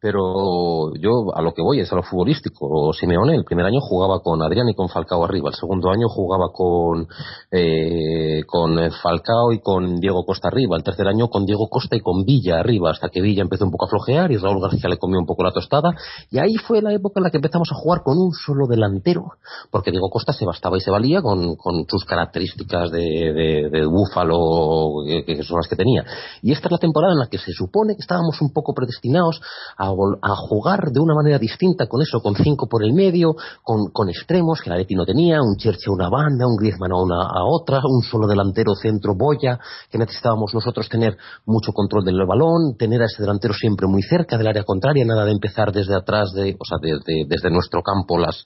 [0.00, 2.92] pero yo a lo que voy es a lo futbolístico.
[2.92, 6.50] Simeone el primer año jugaba con Adrián y con Falcao arriba, el segundo año jugaba
[6.52, 7.08] con,
[7.50, 12.00] eh, con Falcao y con Diego Costa arriba, el tercer año con Diego Costa y
[12.00, 14.98] con Villa arriba, hasta que Villa empezó un poco a flojear y Raúl García le
[14.98, 15.90] comió un poco la tostada,
[16.30, 19.32] y ahí fue la época en la que empezamos a jugar con un solo delantero,
[19.70, 25.04] porque Diego Costa se bastaba y se valía con, con sus características de, de, búfalo
[25.26, 26.04] que son las que tenía.
[26.42, 29.40] Y esta es la temporada en la que se supone que estábamos un poco predestinados
[29.76, 34.08] a a, jugar de una manera distinta con eso, con cinco por el medio, con,
[34.08, 37.22] extremos que la Leti no tenía, un Cherche a una banda, un Griezmann a una
[37.22, 39.58] a otra, un solo delantero centro boya,
[39.90, 41.16] que necesitábamos nosotros tener
[41.46, 45.24] mucho control del balón, tener a ese delantero siempre muy cerca del área contraria, nada
[45.24, 48.44] de empezar desde atrás, de, o sea, desde nuestro campo las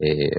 [0.00, 0.30] eh,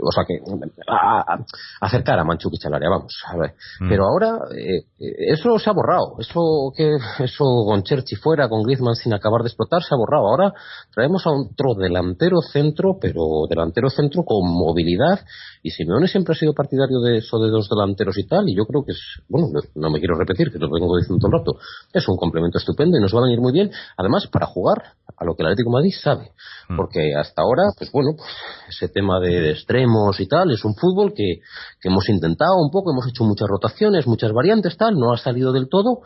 [0.00, 0.40] o sea que
[0.88, 1.38] a,
[1.80, 3.54] acercar a Manchukic al área, vamos, a ver.
[3.80, 3.88] Mm.
[3.88, 8.94] Pero ahora eh, eso se ha borrado, eso que eso con Cherchi fuera, con Griezmann
[8.94, 10.28] sin acabar de explotar, se ha borrado.
[10.28, 10.52] Ahora
[10.94, 15.20] traemos a otro delantero centro, pero delantero centro con movilidad
[15.62, 18.64] y Simeone siempre ha sido partidario de eso de dos delanteros y tal, y yo
[18.64, 21.58] creo que es, bueno, no me quiero repetir, que lo vengo diciendo todo el rato,
[21.92, 25.24] es un complemento estupendo y nos va a venir muy bien, además para jugar a
[25.24, 26.32] lo que el Atlético de Madrid sabe,
[26.68, 26.76] mm.
[26.76, 28.30] porque hasta ahora, pues bueno, pues
[28.68, 31.40] ese tema de, extremos y tal, es un fútbol que,
[31.82, 35.68] hemos intentado un poco, hemos hecho muchas rotaciones, muchas variantes, tal, no ha salido del
[35.68, 36.02] todo,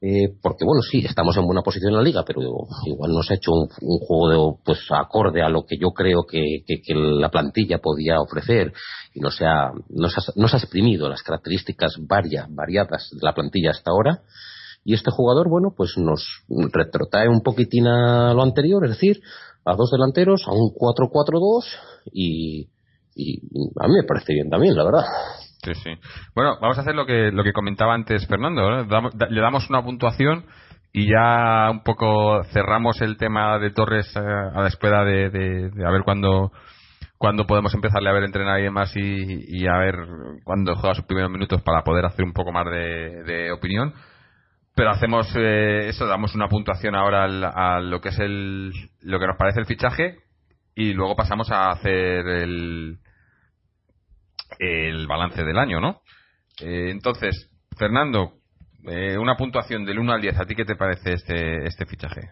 [0.00, 2.40] eh, porque bueno, sí, estamos en buena posición en la liga, pero
[2.86, 6.24] igual no se ha hecho un, juego de, pues acorde a lo que yo creo
[6.26, 8.72] que, que, la plantilla podía ofrecer
[9.12, 13.10] y no se ha, no se ha, no se ha exprimido las características varias, variadas
[13.12, 14.22] de la plantilla hasta ahora.
[14.84, 16.24] Y este jugador, bueno, pues nos
[16.72, 19.20] retrotrae un poquitín a lo anterior, es decir,
[19.68, 21.64] a dos delanteros, a un 4-4-2
[22.12, 22.68] y,
[23.14, 23.40] y
[23.80, 25.04] a mí me parece bien también, la verdad.
[25.62, 25.90] Sí, sí.
[26.34, 28.84] Bueno, vamos a hacer lo que, lo que comentaba antes Fernando.
[28.84, 30.46] le damos una puntuación
[30.92, 35.90] y ya un poco cerramos el tema de Torres eh, a la espera de, a
[35.90, 36.50] ver cuándo
[37.18, 39.96] cuando podemos empezarle a ver entrenar y demás y, y a ver
[40.44, 43.92] cuándo juega sus primeros minutos para poder hacer un poco más de opinión
[44.78, 48.70] pero hacemos eh, eso, damos una puntuación ahora a lo que es el
[49.02, 50.18] lo que nos parece el fichaje
[50.76, 52.98] y luego pasamos a hacer el
[54.60, 56.02] el balance del año, ¿no?
[56.60, 58.34] Eh, entonces, Fernando,
[58.88, 62.30] eh, una puntuación del 1 al 10, ¿a ti qué te parece este este fichaje?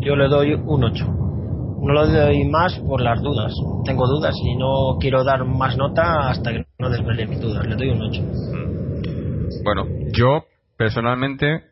[0.00, 1.04] Yo le doy un 8.
[1.04, 3.52] No lo doy más por las dudas.
[3.84, 7.66] Tengo dudas y no quiero dar más nota hasta que no desvele mis dudas.
[7.66, 8.22] Le doy un 8.
[8.22, 9.64] Mm.
[9.64, 9.84] Bueno,
[10.14, 10.46] yo
[10.76, 11.64] personalmente,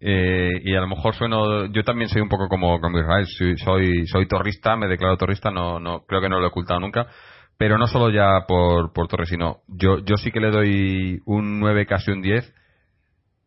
[0.00, 4.06] eh, y a lo mejor sueno, yo también soy un poco como, como Israel, soy,
[4.06, 7.08] soy, torrista, me declaro torrista, no, no, creo que no lo he ocultado nunca,
[7.56, 11.58] pero no solo ya por, por Torres, sino yo, yo sí que le doy un
[11.58, 12.54] 9, casi un 10,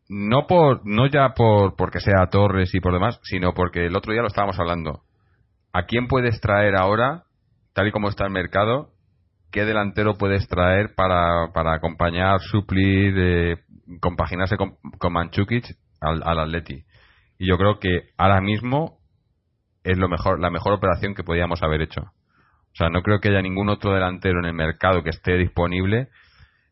[0.10, 4.12] no por, no ya por, porque sea Torres y por demás, sino porque el otro
[4.12, 5.04] día lo estábamos hablando.
[5.72, 7.24] ¿A quién puedes traer ahora,
[7.74, 8.90] tal y como está el mercado,
[9.52, 13.58] qué delantero puedes traer para, para acompañar, suplir, eh,
[14.00, 16.84] compaginarse con, con Manchukic al, al Atleti.
[17.38, 19.00] Y yo creo que ahora mismo
[19.84, 22.02] es lo mejor, la mejor operación que podíamos haber hecho.
[22.02, 26.10] O sea, no creo que haya ningún otro delantero en el mercado que esté disponible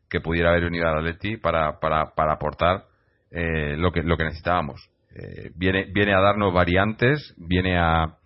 [0.08, 2.84] que pudiera haber unido al Atleti para, para, para aportar
[3.30, 4.90] eh, lo, que, lo que necesitábamos.
[5.14, 8.16] Eh, viene, viene a darnos variantes, viene a,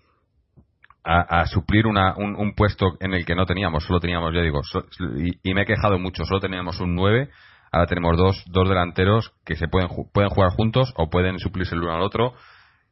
[1.03, 4.63] a, suplir una, un, puesto en el que no teníamos, solo teníamos, ya digo,
[5.19, 7.29] y, y, me he quejado mucho, solo teníamos un 9
[7.75, 11.83] Ahora tenemos dos, dos delanteros que se pueden, pueden jugar juntos o pueden suplirse el
[11.83, 12.35] uno al otro.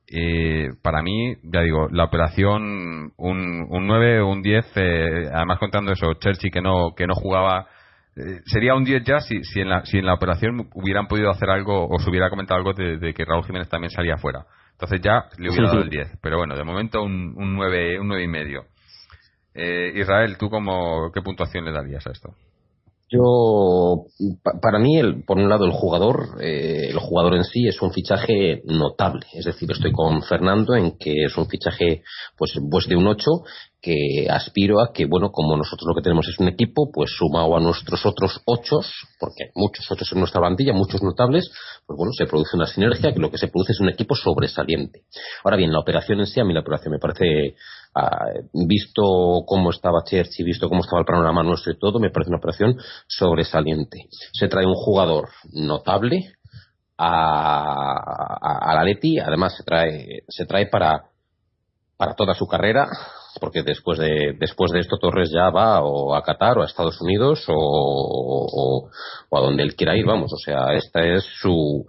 [0.08, 5.60] Eh, para mí, ya digo, la operación un, un 9 o un 10, eh, además
[5.60, 7.68] contando eso, Churchill que no, que no jugaba,
[8.16, 11.30] eh, sería un 10 ya si, si, en la, si en la operación hubieran podido
[11.30, 14.46] hacer algo o se hubiera comentado algo de, que Raúl Jiménez también salía fuera.
[14.72, 16.18] Entonces ya le hubiera dado el 10.
[16.20, 18.64] Pero bueno, de momento un, un 9, un 9 y medio.
[19.54, 22.34] Israel, ¿tú cómo, qué puntuación le darías a esto?
[23.12, 24.06] Yo,
[24.62, 27.92] para mí, el, por un lado, el jugador, eh, el jugador en sí es un
[27.92, 29.26] fichaje notable.
[29.34, 32.02] Es decir, estoy con Fernando en que es un fichaje,
[32.38, 33.30] pues, pues de un 8
[33.82, 37.56] que aspiro a que, bueno, como nosotros lo que tenemos es un equipo, pues sumado
[37.56, 38.88] a nuestros otros ochos,
[39.18, 41.50] porque hay muchos ochos en nuestra bandilla, muchos notables,
[41.84, 45.02] pues bueno, se produce una sinergia que lo que se produce es un equipo sobresaliente.
[45.42, 47.56] Ahora bien, la operación en sí, a mí la operación me parece,
[48.52, 52.38] visto cómo estaba y visto cómo estaba el panorama nuestro y todo, me parece una
[52.38, 52.76] operación
[53.06, 54.08] sobresaliente.
[54.32, 56.32] Se trae un jugador notable,
[56.98, 61.04] a, a, la Leti, además se trae, se trae para,
[61.96, 62.86] para toda su carrera,
[63.40, 67.00] porque después de, después de esto Torres ya va o a Qatar o a Estados
[67.00, 68.88] Unidos o,
[69.30, 71.86] o a donde él quiera ir, vamos, o sea, esta es su,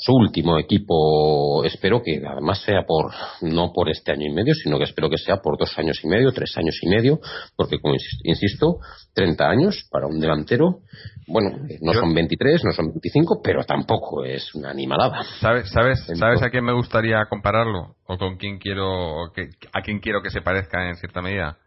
[0.00, 4.78] su último equipo espero que además sea por no por este año y medio sino
[4.78, 7.20] que espero que sea por dos años y medio tres años y medio
[7.54, 7.94] porque como
[8.24, 8.78] insisto
[9.14, 10.80] 30 años para un delantero
[11.26, 11.50] bueno
[11.82, 15.22] no son 23 no son 25 pero tampoco es una animalada.
[15.40, 20.22] Sabes sabes sabes a quién me gustaría compararlo o con quién quiero a quién quiero
[20.22, 21.58] que se parezca en cierta medida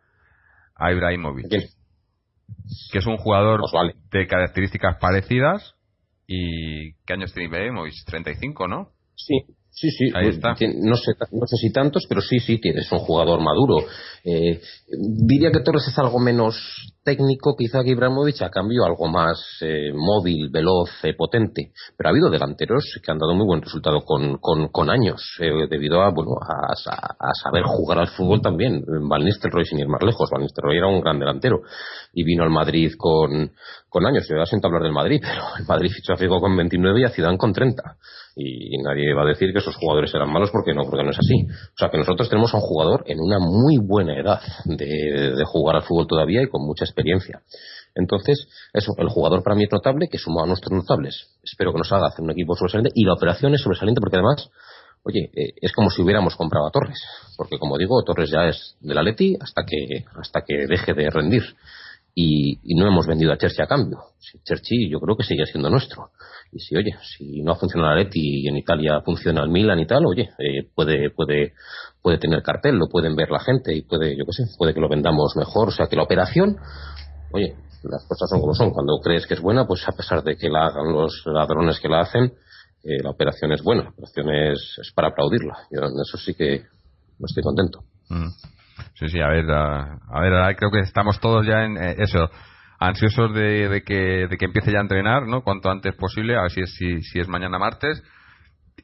[0.75, 1.49] a Ibrahimovic.
[2.91, 5.75] Que es un jugador pues de características parecidas
[6.27, 7.93] ¿Y qué años tiene Ibrahimovic?
[8.05, 8.89] 35, ¿no?
[9.15, 9.35] Sí,
[9.75, 10.49] Sí, sí, Ahí está.
[10.49, 13.87] No, sé, no sé si tantos, pero sí, sí, tienes un jugador maduro.
[14.23, 14.61] Eh,
[15.25, 16.55] diría que Torres es algo menos
[17.03, 21.71] técnico, quizá que Ibrahimovic, a cambio algo más eh, móvil, veloz, eh, potente.
[21.97, 25.21] Pero ha habido delanteros que han dado muy buen resultado con, con, años,
[25.69, 28.83] debido a, bueno, a, saber jugar al fútbol también.
[29.09, 31.61] Van Nistelrooy, sin ir más lejos, Van Nistelrooy era un gran delantero
[32.13, 33.51] y vino al Madrid con,
[33.89, 34.27] con años.
[34.29, 37.03] Yo ya siento hablar del Madrid, pero el Madrid fichó a Figo con 29 y
[37.03, 37.97] a Zidane con 30
[38.35, 41.19] y nadie va a decir que esos jugadores eran malos porque no, porque no es
[41.19, 41.45] así.
[41.45, 45.45] O sea que nosotros tenemos a un jugador en una muy buena edad de, de
[45.45, 47.41] jugar al fútbol todavía y con mucha experiencia.
[47.95, 51.27] Entonces, eso, el jugador para mí es notable, que suma a nuestros notables.
[51.43, 54.49] Espero que nos haga hacer un equipo sobresaliente y la operación es sobresaliente porque además,
[55.03, 56.99] oye, eh, es como si hubiéramos comprado a Torres.
[57.37, 61.43] Porque como digo, Torres ya es del Atleti hasta que, hasta que deje de rendir.
[62.15, 63.97] Y, no hemos vendido a Cherchi a cambio.
[64.43, 66.11] Cherchi yo creo que sigue siendo nuestro.
[66.51, 69.87] Y si, oye, si no funciona la Leti y en Italia funciona el Milan y
[69.87, 71.53] tal, oye, eh, puede, puede,
[72.03, 74.81] puede tener cartel, lo pueden ver la gente y puede, yo qué sé, puede que
[74.81, 75.69] lo vendamos mejor.
[75.69, 76.57] O sea, que la operación,
[77.31, 78.71] oye, las cosas son como son.
[78.71, 81.89] Cuando crees que es buena, pues a pesar de que la hagan los ladrones que
[81.89, 82.33] la hacen,
[82.83, 85.57] eh, la operación es buena, la operación es, es para aplaudirla.
[85.71, 86.65] Yo en eso sí que
[87.17, 87.79] no estoy contento.
[88.09, 88.29] Mm.
[88.95, 92.29] Sí, sí, a ver, a, ver, creo que estamos todos ya en eh, eso
[92.79, 95.41] ansiosos de, que, de que empiece ya a entrenar, ¿no?
[95.43, 98.03] Cuanto antes posible, a ver si es, si, es mañana martes.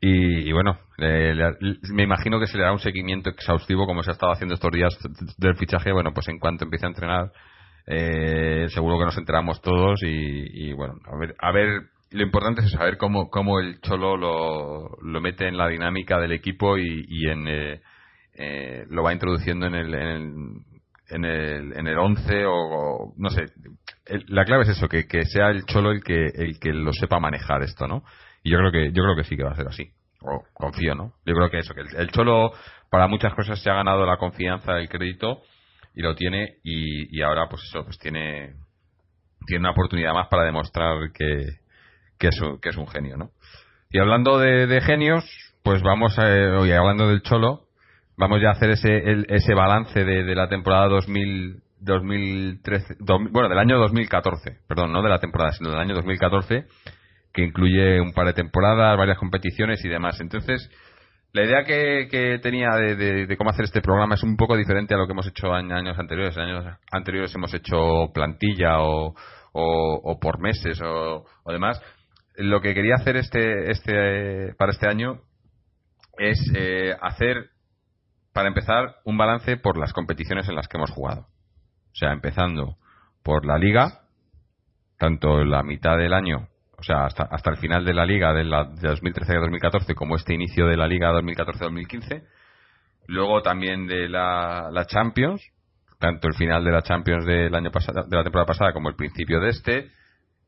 [0.01, 4.31] Y, bueno, me imagino que se le da un seguimiento exhaustivo como se ha estado
[4.31, 4.97] haciendo estos días
[5.37, 5.91] del fichaje.
[5.91, 7.31] Bueno, pues en cuanto empiece a entrenar,
[7.85, 9.99] eh, seguro que nos enteramos todos.
[10.03, 11.81] Y, bueno, a ver, a ver,
[12.11, 16.31] lo importante es saber cómo, cómo el Cholo lo, lo mete en la dinámica del
[16.31, 17.47] equipo y, en.
[17.47, 17.81] Eh,
[18.41, 23.47] eh, lo va introduciendo en el, en el, en el 11 o, no sé.
[24.27, 27.19] la clave es eso, que, que sea el cholo el que, el que lo sepa
[27.19, 28.03] manejar esto, ¿no?
[28.43, 29.91] Y yo creo que, yo creo que sí que va a ser así.
[30.21, 31.13] O confío, ¿no?
[31.25, 32.51] Yo creo que eso, que el, cholo
[32.89, 35.41] para muchas cosas se ha ganado la confianza, el crédito
[35.95, 38.55] y lo tiene y, y ahora pues eso, pues tiene,
[39.45, 41.45] tiene una oportunidad más para demostrar que,
[42.17, 43.31] que, es, un, que es un genio, ¿no?
[43.91, 45.25] Y hablando de, genios,
[45.63, 46.25] pues vamos a,
[46.59, 47.61] hoy hablando del cholo,
[48.17, 52.97] vamos ya a hacer ese, ese balance de, la temporada 2000, 2013,
[53.31, 56.67] bueno, del año 2014, perdón, no de la temporada, sino del año 2014,
[57.33, 60.19] que incluye un par de temporadas, varias competiciones y demás.
[60.19, 60.69] Entonces,
[61.31, 65.05] la idea que, tenía de, cómo hacer este programa es un poco diferente a lo
[65.05, 66.35] que hemos hecho en años anteriores.
[66.37, 69.15] En años anteriores hemos hecho plantilla o,
[69.53, 71.81] o, por meses o, o, demás.
[72.35, 75.21] Lo que quería hacer este, este, para este año
[76.17, 77.49] es eh, hacer
[78.33, 81.21] para empezar, un balance por las competiciones en las que hemos jugado.
[81.21, 82.77] O sea, empezando
[83.23, 84.01] por la liga,
[84.97, 86.47] tanto la mitad del año,
[86.79, 90.33] o sea, hasta, hasta el final de la liga de, la, de 2013-2014, como este
[90.33, 92.23] inicio de la liga 2014-2015.
[93.07, 95.41] Luego también de la, la, Champions,
[95.99, 98.95] tanto el final de la Champions del año pasado, de la temporada pasada como el
[98.95, 99.91] principio de este.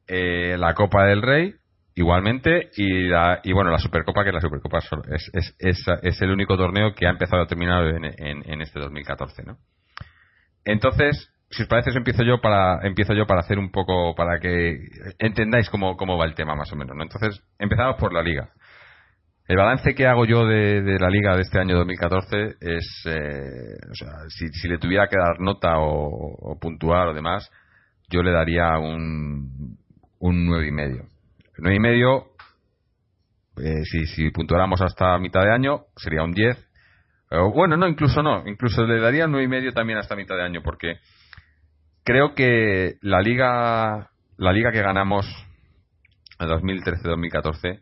[0.08, 1.56] Eh, la Copa del Rey,
[1.96, 6.56] igualmente y, y bueno la supercopa que la supercopa es, es, es, es, el único
[6.56, 8.06] torneo que ha empezado a terminar en,
[8.50, 9.58] en, este 2014 ¿no?
[10.64, 14.78] entonces si os parece empiezo yo para empiezo yo para hacer un poco para que
[15.20, 17.04] entendáis cómo, cómo va el tema más o menos ¿no?
[17.04, 18.50] entonces empezamos por la liga
[19.48, 23.76] el balance que hago yo de, de la liga de este año 2014 es eh,
[23.92, 27.52] o sea si, si, le tuviera que dar nota o, o puntuar o demás
[28.10, 29.78] yo le daría un
[30.20, 31.12] un nueve y medio
[31.62, 32.26] 9 y medio,
[33.58, 36.58] eh, si, si puntuáramos hasta mitad de año, sería un 10.
[37.54, 40.62] bueno, no, incluso no, incluso le daría nueve y medio también hasta mitad de año,
[40.64, 40.96] porque
[42.04, 45.26] creo que la liga, la liga que ganamos
[46.40, 47.82] en 2013-2014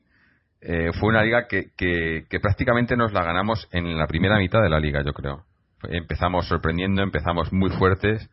[0.61, 4.69] eh, fue una liga que, que, prácticamente nos la ganamos en la primera mitad de
[4.69, 5.45] la liga, yo creo.
[5.83, 8.29] Empezamos sorprendiendo, empezamos muy fuertes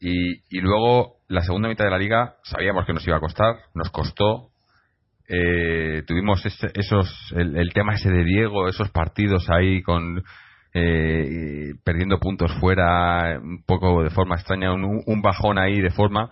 [0.00, 3.90] y, luego la segunda mitad de la liga sabíamos que nos iba a costar, nos
[3.90, 4.50] costó,
[5.28, 10.24] eh, tuvimos esos el, tema ese de Diego, esos partidos ahí con
[10.74, 16.30] eh, perdiendo puntos fuera, un poco de forma extraña, un, bajón ahí de forma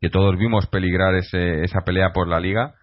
[0.00, 2.74] que todos vimos peligrar ese, esa pelea por la liga.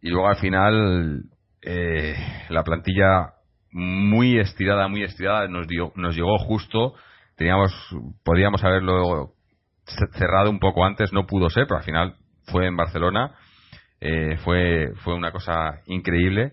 [0.00, 1.24] Y luego al final
[1.62, 2.16] eh,
[2.48, 3.34] la plantilla
[3.70, 6.94] muy estirada, muy estirada nos dio, nos llegó justo,
[7.36, 7.72] teníamos
[8.24, 9.34] podíamos haberlo
[10.12, 13.34] cerrado un poco antes, no pudo ser, pero al final fue en Barcelona.
[14.00, 16.52] Eh, fue, fue una cosa increíble,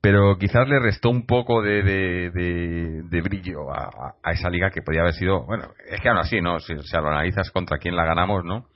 [0.00, 5.12] pero quizás le restó un poco de, de, brillo a, esa liga que podía haber
[5.12, 6.58] sido, bueno, es que aún así, ¿no?
[6.58, 8.66] Si, lo analizas contra quién la ganamos, ¿no?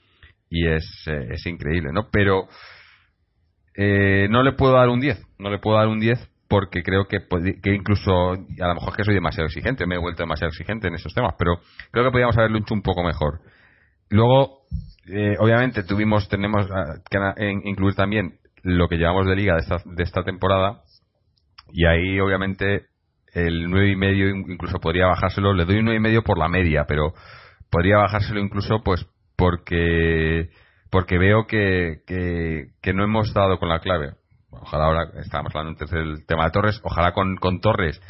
[0.51, 2.09] Y es, eh, es increíble, ¿no?
[2.13, 2.47] Pero
[3.75, 7.09] eh, no le puedo dar un 10, no le puedo dar un 10 porque creo
[7.09, 7.21] que,
[7.63, 10.95] que incluso, a lo mejor que soy demasiado exigente, me he vuelto demasiado exigente en
[10.95, 11.57] esos temas, pero
[11.91, 13.41] creo que podríamos haberlo hecho un poco mejor.
[14.11, 14.61] Luego,
[15.09, 19.77] eh, obviamente tuvimos, tenemos ah, que incluir también lo que llevamos de liga de esta,
[19.85, 20.84] de esta temporada
[21.75, 22.87] y ahí obviamente
[23.33, 26.49] el nueve y medio incluso podría bajárselo, le doy un nueve y medio por la
[26.49, 27.15] media, pero
[27.69, 29.05] podría bajárselo incluso pues
[29.37, 30.51] porque
[30.89, 34.13] porque veo que, que, no hemos dado con la clave.
[34.51, 38.01] Ojalá ahora estábamos hablando antes del tema de Torres, ojalá con, con Torres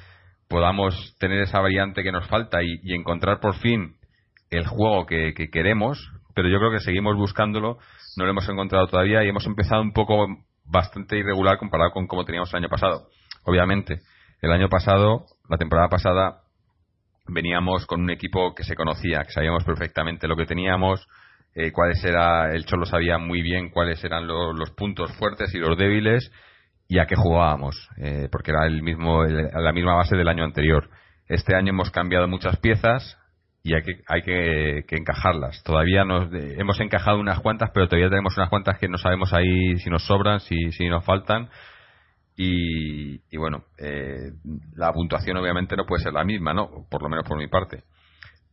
[0.47, 3.97] podamos tener esa variante que nos falta y, y encontrar por fin
[4.51, 7.79] el juego que, que, queremos, pero yo creo que seguimos buscándolo,
[8.19, 10.27] no lo hemos encontrado todavía y hemos empezado un poco
[10.67, 13.09] bastante irregular comparado con cómo teníamos el año pasado.
[13.45, 14.01] Obviamente,
[14.43, 16.43] el año pasado, la temporada pasada,
[17.27, 21.07] veníamos con un equipo que se conocía, que sabíamos perfectamente lo que teníamos,
[21.55, 25.79] eh, cuáles era, el Cholo sabía muy bien cuáles eran los puntos fuertes y los
[25.79, 26.31] débiles
[26.89, 30.91] y a qué jugábamos, eh, porque era el mismo, la misma base del año anterior.
[31.27, 33.19] Este año hemos cambiado muchas piezas,
[33.67, 35.63] y hay que, hay que, encajarlas.
[35.63, 39.79] Todavía nos, hemos encajado unas cuantas, pero todavía tenemos unas cuantas que no sabemos ahí
[39.79, 41.49] si nos sobran, si nos faltan.
[42.37, 44.33] Y, bueno, eh,
[44.75, 46.87] la puntuación obviamente no puede ser la misma, ¿no?
[46.91, 47.85] Por lo menos por mi parte.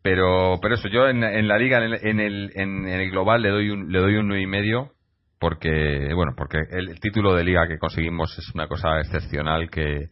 [0.03, 3.41] Pero, pero eso, yo en, en la liga, en el, en el, en el global
[3.41, 4.91] le doy un, le doy un 9,5 y medio
[5.39, 10.09] porque, bueno, porque el, título de liga que conseguimos es una cosa excepcional que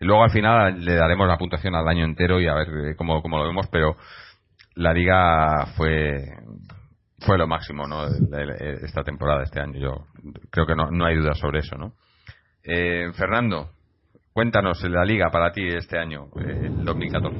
[0.00, 3.22] luego al final le daremos la puntuación al año entero y a ver eh, cómo,
[3.22, 3.96] cómo lo vemos, pero
[4.74, 6.26] la liga fue
[7.20, 8.04] fue lo máximo ¿no?
[8.04, 10.06] esta temporada este año yo
[10.50, 11.94] creo que no, no hay duda sobre eso no
[12.66, 13.70] eh, Fernando
[14.32, 17.38] cuéntanos la liga para ti este año el 2014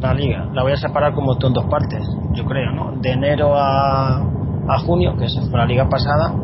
[0.00, 2.04] la liga la voy a separar como en dos partes
[2.34, 4.20] yo creo no de enero a,
[4.84, 6.34] junio que fue la liga pasada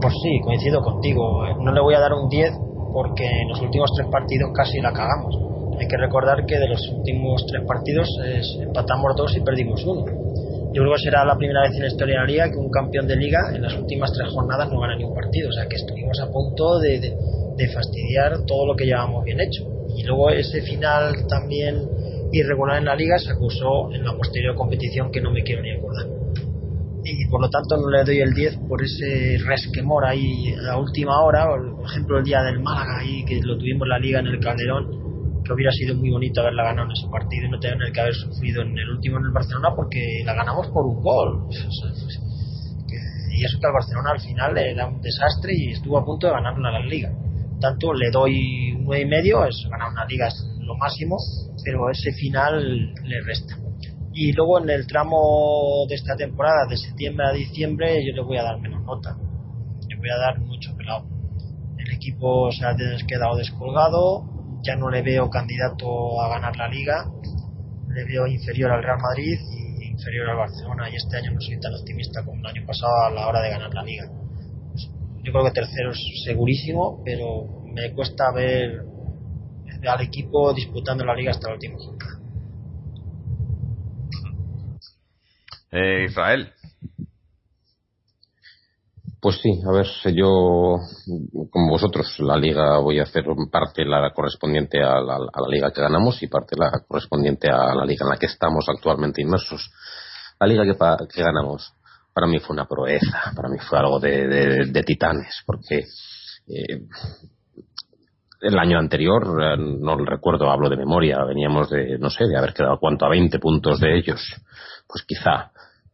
[0.00, 2.52] pues sí coincido contigo no le voy a dar un 10
[2.92, 5.46] porque en los últimos tres partidos casi la cagamos
[5.78, 8.08] hay que recordar que de los últimos tres partidos
[8.60, 10.04] empatamos dos y perdimos uno.
[10.72, 12.70] Yo creo que será la primera vez en la historia de la liga que un
[12.70, 15.48] campeón de liga en las últimas tres jornadas no gana ni un partido.
[15.48, 17.14] O sea que estuvimos a punto de,
[17.68, 19.64] fastidiar todo lo que llevábamos bien hecho.
[19.96, 21.88] Y luego ese final también
[22.32, 25.72] irregular en la liga se acusó en la posterior competición que no me quiero ni
[25.72, 26.06] acordar.
[27.04, 31.22] Y por lo tanto no le doy el 10 por ese resquemor ahí a última
[31.22, 34.26] hora, por ejemplo el día del Málaga ahí que lo tuvimos en la liga en
[34.26, 35.06] el Calderón
[35.46, 38.14] que hubiera sido muy bonito haberla ganado en ese partido y no tener que haber
[38.14, 41.46] sufrido en el último en el Barcelona porque la ganamos por un gol.
[43.30, 46.32] Y eso que al Barcelona al final era un desastre y estuvo a punto de
[46.32, 47.12] ganar la liga.
[47.66, 51.16] Tanto le doy un nueve y medio, es ganar una liga es lo máximo,
[51.64, 53.56] pero ese final le resta.
[54.12, 58.36] Y luego en el tramo de esta temporada, de septiembre a diciembre, yo le voy
[58.38, 59.16] a dar menos nota.
[59.88, 61.08] Le voy a dar mucho pelado.
[61.76, 67.04] El equipo se ha quedado descolgado, ya no le veo candidato a ganar la liga,
[67.88, 71.58] le veo inferior al Real Madrid y inferior al Barcelona y este año no soy
[71.58, 74.04] tan optimista como el año pasado a la hora de ganar la liga.
[75.26, 78.84] Yo creo que tercero es segurísimo, pero me cuesta ver
[79.84, 81.78] al equipo disputando la liga hasta el último.
[85.72, 86.52] Eh, Israel,
[89.20, 90.76] pues sí, a ver, yo,
[91.50, 95.18] como vosotros, la liga voy a hacer parte la correspondiente a la,
[95.50, 99.22] liga que ganamos y parte la correspondiente a la liga en la que estamos actualmente
[99.22, 99.72] inmersos.
[100.38, 101.74] La liga que, que ganamos
[102.16, 105.80] para mí fue una proeza, para mí fue algo de, titanes, porque
[106.48, 106.80] eh,
[108.40, 112.54] el año anterior, eh, no recuerdo, hablo de memoria, veníamos de, no sé, de haber
[112.54, 114.18] quedado cuánto a 20 puntos de ellos.
[114.88, 115.50] Pues quizá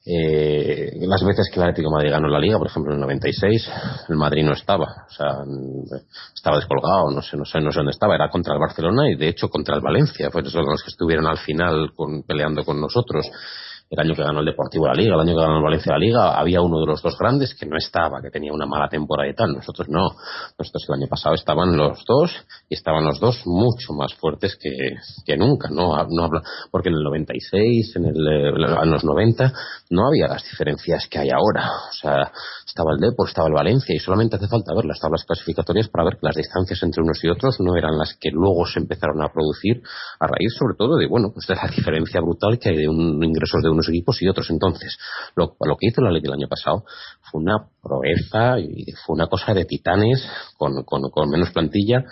[0.07, 3.73] eh, las veces que el Atlético Madrid ganó la Liga, por ejemplo en el 96,
[4.09, 5.39] el Madrid no estaba, o sea,
[6.33, 9.17] estaba descolgado, no sé, no sé, no sé dónde estaba, era contra el Barcelona y
[9.17, 13.27] de hecho contra el Valencia, fueron los que estuvieron al final con, peleando con nosotros.
[13.93, 15.99] El año que ganó el Deportivo la Liga, el año que ganó el Valencia la
[15.99, 19.29] Liga, había uno de los dos grandes que no estaba, que tenía una mala temporada
[19.29, 19.53] y tal.
[19.53, 20.13] Nosotros no.
[20.59, 22.33] Nosotros el año pasado estaban los dos
[22.71, 24.71] y estaban los dos mucho más fuertes que,
[25.27, 25.95] que nunca, ¿no?
[26.09, 26.41] no habla,
[26.71, 29.53] porque en el 96, en, el, eh, en los 90,
[29.91, 31.71] no había las diferencias que hay ahora.
[31.91, 32.33] O sea,
[32.73, 36.05] estaba el Depor, estaba el Valencia y solamente hace falta ver las tablas clasificatorias para
[36.05, 39.21] ver que las distancias entre unos y otros no eran las que luego se empezaron
[39.23, 39.83] a producir
[40.19, 43.23] a raíz sobre todo de, bueno, pues de la diferencia brutal que hay de un
[43.23, 44.49] ingresos de unos equipos y otros.
[44.49, 44.97] Entonces,
[45.37, 46.85] lo, que hizo la ley del año pasado
[47.31, 50.27] fue una proeza y fue una cosa de titanes
[50.57, 52.05] con, con, con menos plantilla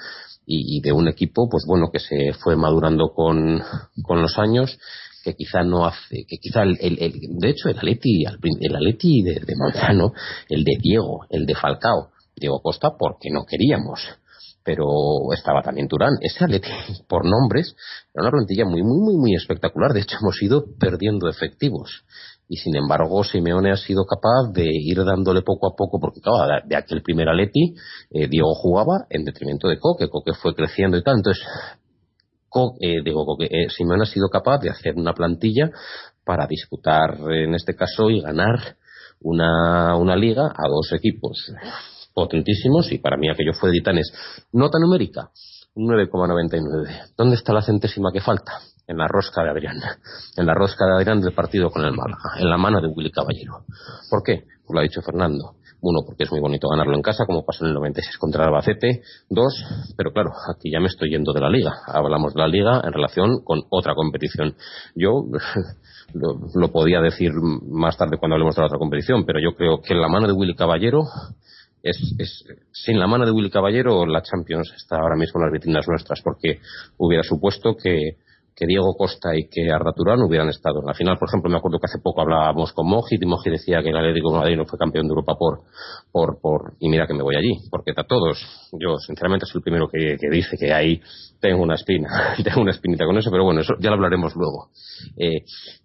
[0.44, 3.62] y, de un equipo, pues bueno, que se fue madurando con,
[4.02, 4.78] con los años
[5.22, 6.98] que quizá no hace, que quizá el, el,
[7.38, 10.12] de hecho el Atleti, el Atleti de, de Manzano,
[10.48, 14.00] el de Diego, el de Falcao, Diego Costa, porque no queríamos
[14.62, 14.86] pero
[15.32, 16.14] estaba también Turán.
[16.20, 16.68] Ese Atleti,
[17.08, 17.74] por nombres,
[18.14, 19.92] era una plantilla muy, muy, muy, muy espectacular.
[19.92, 22.04] De hecho, hemos ido perdiendo efectivos.
[22.48, 26.66] Y sin embargo, Simeone ha sido capaz de ir dándole poco a poco, porque claro,
[26.66, 27.74] de aquel primer Atleti,
[28.10, 30.08] eh, Diego jugaba en detrimento de Coque.
[30.08, 31.18] Coque fue creciendo y tal.
[31.18, 31.44] Entonces,
[32.80, 35.70] eh, digo, eh, Simeone ha sido capaz de hacer una plantilla
[36.24, 38.76] para disputar, en este caso, y ganar
[39.20, 41.52] una, una liga a dos equipos
[42.14, 44.12] potentísimos y para mí aquello fue de titanes.
[44.52, 45.30] Nota numérica,
[45.74, 47.12] 9,99.
[47.16, 48.60] ¿Dónde está la centésima que falta?
[48.86, 49.80] En la rosca de Adrián.
[50.36, 52.38] En la rosca de Adrián del partido con el Málaga.
[52.38, 53.64] En la mano de Willy Caballero.
[54.10, 54.44] ¿Por qué?
[54.66, 55.54] Pues lo ha dicho Fernando.
[55.82, 59.02] Uno, porque es muy bonito ganarlo en casa, como pasó en el 96 contra Albacete.
[59.28, 59.64] Dos,
[59.96, 61.72] pero claro, aquí ya me estoy yendo de la liga.
[61.86, 64.54] Hablamos de la liga en relación con otra competición.
[64.94, 65.24] Yo
[66.14, 69.80] lo, lo podía decir más tarde cuando hablemos de la otra competición, pero yo creo
[69.80, 71.04] que en la mano de Willy Caballero
[71.82, 75.52] es, es, sin la mano de Willy Caballero la Champions está ahora mismo en las
[75.52, 76.60] vitrinas nuestras porque
[76.98, 78.16] hubiera supuesto que,
[78.60, 81.16] que Diego Costa y que Arda Turán hubieran estado en la final.
[81.18, 83.96] Por ejemplo, me acuerdo que hace poco hablábamos con Moji y Moji decía que el
[83.96, 85.60] Atlético de Madrid no fue campeón de Europa por,
[86.12, 88.38] por, por, y mira que me voy allí, porque a todos,
[88.72, 91.00] yo sinceramente soy el primero que, que dice que ahí
[91.40, 92.08] tengo una espina,
[92.44, 94.68] tengo una espinita con eso, pero bueno, eso ya lo hablaremos luego.
[95.16, 95.38] Eh,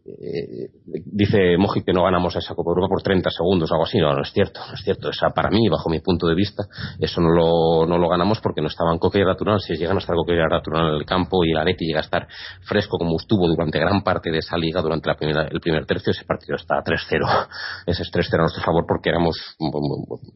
[0.06, 0.70] eh,
[1.06, 3.98] dice Moji que no ganamos esa Copa Europa por 30 segundos o algo así.
[3.98, 5.10] No, no es cierto, no es cierto.
[5.10, 6.64] Esa, para mí, bajo mi punto de vista,
[7.00, 9.60] eso no lo, no lo ganamos porque no estaban Coque y Raturán.
[9.60, 12.04] Si llegan a estar Coque y Raturán en el campo y el Areti llega a
[12.04, 12.28] estar
[12.68, 16.12] fresco como estuvo durante gran parte de esa liga, durante la primera, el primer tercio,
[16.12, 17.48] ese partido está 3-0.
[17.88, 19.38] Ese es 3-0 a nuestro favor porque éramos,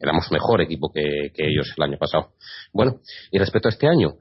[0.00, 2.30] éramos mejor equipo que ellos el año pasado.
[2.72, 2.96] Bueno,
[3.30, 4.14] y respecto a este año,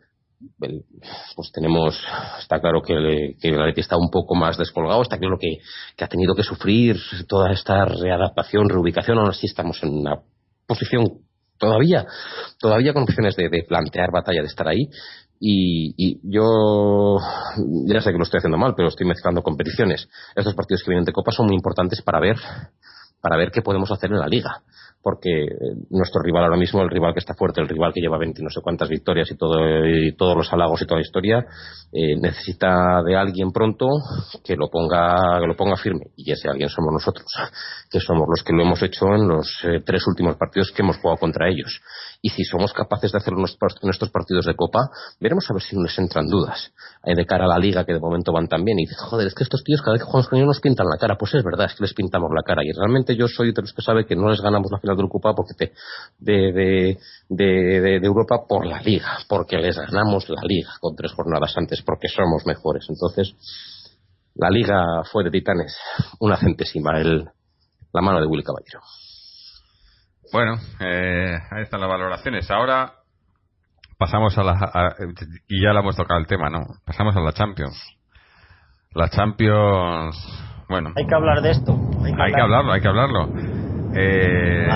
[1.35, 1.99] pues tenemos,
[2.39, 5.57] está claro que, el Atleti está un poco más descolgado, está claro que,
[5.95, 6.97] que, ha tenido que sufrir
[7.27, 10.21] toda esta readaptación, reubicación, aún así estamos en una
[10.65, 11.03] posición
[11.57, 12.05] todavía,
[12.59, 14.89] todavía con opciones de, de plantear batalla, de estar ahí,
[15.41, 17.17] y, y, yo
[17.85, 20.09] ya sé que lo estoy haciendo mal, pero estoy mezclando competiciones.
[20.35, 22.35] Estos partidos que vienen de Copa son muy importantes para ver,
[23.21, 24.63] para ver qué podemos hacer en la Liga
[25.01, 25.45] porque
[25.89, 28.49] nuestro rival ahora mismo, el rival que está fuerte, el rival que lleva 20 no
[28.49, 29.57] sé cuántas victorias y, todo,
[30.17, 31.45] todos los halagos y toda la historia,
[31.91, 33.87] eh, necesita de alguien pronto
[34.43, 37.25] que lo ponga que lo ponga firme y ese alguien somos nosotros,
[37.89, 40.97] que somos los que lo hemos hecho en los eh, tres últimos partidos que hemos
[40.97, 41.81] jugado contra ellos.
[42.21, 44.89] Y si somos capaces de hacerlo en estos partidos de Copa,
[45.21, 46.73] veremos a ver si nos entran dudas
[47.05, 48.77] eh, de cara a la Liga que de momento van tan bien.
[48.79, 50.87] Y dices, joder, es que estos tíos cada vez que jugamos con ellos nos pintan
[50.89, 51.15] la cara.
[51.17, 52.61] Pues es verdad, es que les pintamos la cara.
[52.65, 55.07] Y realmente yo soy de los que sabe que no les ganamos la final de
[55.07, 55.71] Copa porque
[56.19, 56.97] de, de,
[57.29, 62.09] de, Europa por la Liga, porque les ganamos la Liga con tres jornadas antes, porque
[62.09, 62.85] somos mejores.
[62.89, 63.33] Entonces,
[64.35, 65.77] la Liga fue de Titanes,
[66.19, 67.29] una centésima, el,
[67.93, 68.81] la mano de Willy Caballero.
[70.31, 72.49] Bueno, eh, ahí están las valoraciones.
[72.51, 72.93] Ahora
[73.97, 74.95] pasamos a la.
[75.47, 76.61] y ya le hemos tocado el tema, ¿no?
[76.85, 77.77] Pasamos a la Champions.
[78.93, 80.15] La Champions.
[80.69, 80.91] Bueno.
[80.95, 81.73] Hay que hablar de esto.
[82.03, 83.29] Hay que, hablarlo, hay que hablarlo.
[83.95, 84.67] Eh...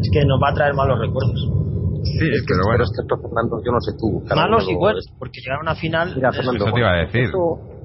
[0.00, 1.58] Es que nos va a traer malos recuerdos.
[2.04, 2.84] Sí, es que, pero bueno.
[2.84, 4.22] es que Fernando, yo no sé tú.
[4.34, 6.12] Malos igual, porque llegar a una final.
[6.14, 7.30] Mira, Fernando, eso te iba a decir.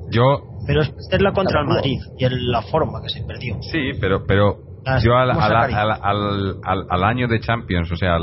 [0.09, 0.43] Yo.
[0.65, 3.55] Pero es la contra el Madrid y en la forma que se perdió.
[3.61, 4.57] Sí, pero, pero
[5.01, 8.17] yo al, al, año de Champions, o sea,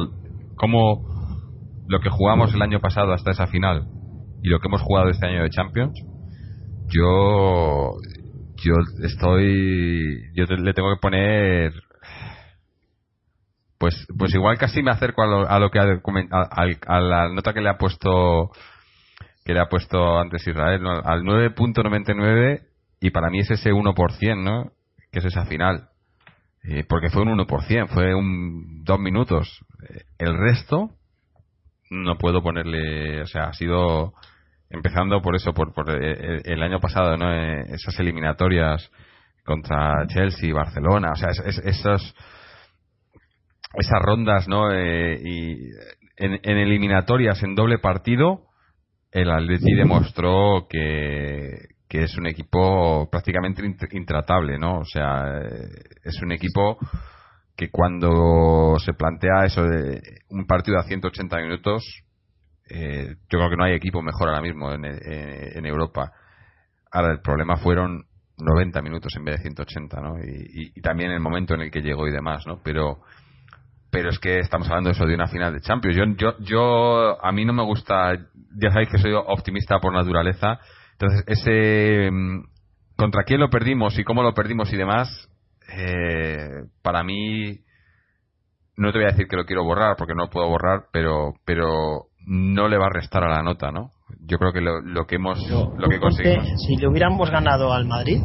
[0.56, 1.08] como
[1.88, 3.86] lo que jugamos el año pasado hasta esa final
[4.42, 6.00] y lo que hemos jugado este año de Champions,
[6.88, 7.92] yo
[8.62, 8.74] yo
[9.04, 11.72] estoy yo le tengo que poner
[13.78, 17.54] pues pues igual casi me acerco a lo, a lo que ha a, la nota
[17.54, 18.50] que le ha puesto
[19.44, 22.66] que le ha puesto antes Israel al 9.99
[23.00, 24.72] y para mí es ese 1% ¿no?
[25.10, 25.89] que es esa final
[26.62, 29.64] eh, porque fue un 1%, fue un dos minutos.
[29.88, 30.90] Eh, el resto
[31.90, 34.14] no puedo ponerle, o sea, ha sido
[34.68, 37.32] empezando por eso, por, por eh, el, año pasado, ¿no?
[37.32, 38.90] esas eliminatorias
[39.44, 42.14] contra Chelsea, Barcelona, o sea, esos,
[43.74, 44.72] esas rondas, ¿no?
[44.72, 45.70] Eh, y
[46.16, 48.46] en, eliminatorias en doble partido,
[49.10, 54.78] el Atleti demostró que, que es un equipo prácticamente intratable, ¿no?
[54.78, 55.40] O sea,
[56.04, 56.78] es un equipo
[57.56, 61.82] que cuando se plantea eso de un partido a 180 minutos,
[62.70, 66.12] eh, yo creo que no hay equipo mejor ahora mismo en, en, Europa.
[66.92, 68.04] Ahora, el problema fueron
[68.38, 70.16] 90 minutos en vez de 180, ¿no?
[70.20, 72.60] Y, y, también el momento en el que llegó y demás, ¿no?
[72.62, 73.00] Pero
[73.90, 75.96] pero es que estamos hablando de eso de una final de Champions.
[75.96, 78.12] Yo, yo, yo a mí no me gusta,
[78.54, 80.60] ya sabéis que soy optimista por naturaleza,
[81.00, 82.44] entonces ese mm,
[82.96, 85.08] contra quién lo perdimos y cómo lo perdimos y demás,
[85.74, 87.60] eh, para mí
[88.76, 91.32] no te voy a decir que lo quiero borrar porque no lo puedo borrar, pero
[91.46, 93.90] pero no le va a restar a la nota, ¿no?
[94.26, 96.46] Yo creo que lo, lo que hemos lo que conseguimos.
[96.66, 98.20] Si le hubiéramos ganado al Madrid,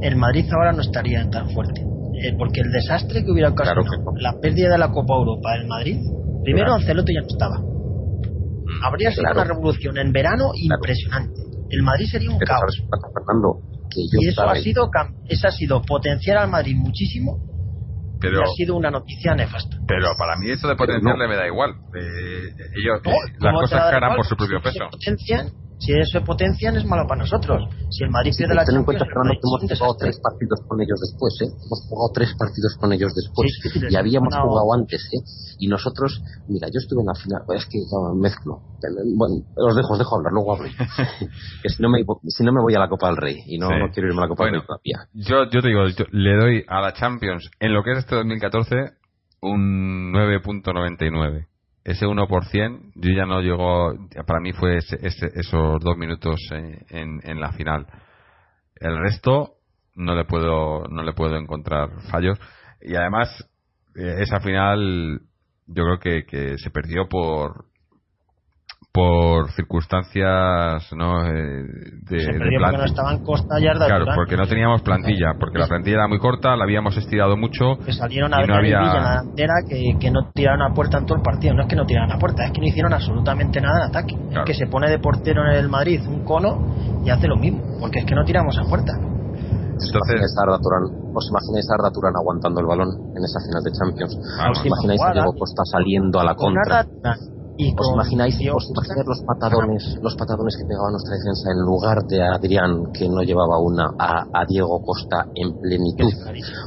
[0.00, 1.80] el Madrid ahora no estaría tan fuerte.
[1.80, 5.98] Eh, porque el desastre que hubiera ocasionado la pérdida de la Copa Europa del Madrid,
[6.44, 7.58] primero Ancelotti ya no estaba.
[7.58, 11.45] Mm, Habría sido una revolución en verano impresionante.
[11.70, 12.82] El Madrid sería un caos.
[13.94, 14.90] y eso ha sido
[15.28, 17.38] eso ha sido potenciar al Madrid muchísimo
[18.20, 19.76] pero, y ha sido una noticia nefasta.
[19.86, 21.70] Pero para mí eso de potenciarle me da igual.
[21.94, 23.00] Eh, ellos,
[23.38, 24.88] las cosas caerán por su propio peso.
[25.78, 27.68] Si eso potencian es malo para nosotros.
[27.90, 30.98] Si el Madrid pierde la Ten en cuenta, que hemos jugado tres partidos con ellos
[31.00, 31.52] después, ¿eh?
[31.52, 33.50] Hemos jugado tres partidos con ellos después.
[33.90, 35.20] y habíamos jugado antes, ¿eh?
[35.58, 37.78] Y nosotros, mira, yo estuve en la final, es que
[38.16, 38.60] mezclo.
[39.16, 40.68] Bueno, os dejo, os dejo hablar, luego hablo.
[41.62, 43.68] que si no, me, si no me voy a la Copa del Rey y no,
[43.92, 45.08] quiero irme a la Copa del Rey todavía.
[45.12, 48.76] Yo, yo te digo, le doy a la Champions, en lo que es este 2014,
[49.42, 51.46] un 9.99
[51.86, 53.94] ese 1% yo ya no llegó
[54.26, 57.86] para mí fue esos dos minutos en, en, la final.
[58.74, 59.52] El resto
[59.94, 62.40] no le puedo no le puedo encontrar fallos.
[62.82, 63.28] Y además
[63.94, 65.20] eh, esa final
[65.68, 67.66] yo creo que, que se perdió por
[68.96, 71.26] por circunstancias ¿no?
[71.26, 71.64] Eh,
[72.08, 75.58] de, se perdió porque no estaban Costa y Arda Claro, porque no teníamos plantilla, porque
[75.58, 77.76] la plantilla era muy corta, la habíamos estirado mucho.
[77.84, 78.80] Que salieron a ver no había...
[78.80, 81.52] Villa que, que no tiraron a puerta en todo el partido.
[81.52, 84.16] No es que no tiraron a puerta, es que no hicieron absolutamente nada en ataque.
[84.30, 87.62] Es que se pone de portero en el Madrid un cono y hace lo mismo,
[87.78, 88.94] porque es que no tiramos a puerta.
[88.96, 90.20] Entonces,
[91.16, 94.16] ¿Os imagináis a Arda Turán aguantando el balón en esa final de Champions?
[94.50, 96.86] ¿Os imagináis a Diego Costa saliendo a la contra?
[97.56, 102.36] ¿Os imagináis, os los patadones, los patadones que pegaba nuestra defensa en lugar de a
[102.36, 106.12] Adrián que no llevaba una a, Diego Costa en plenitud?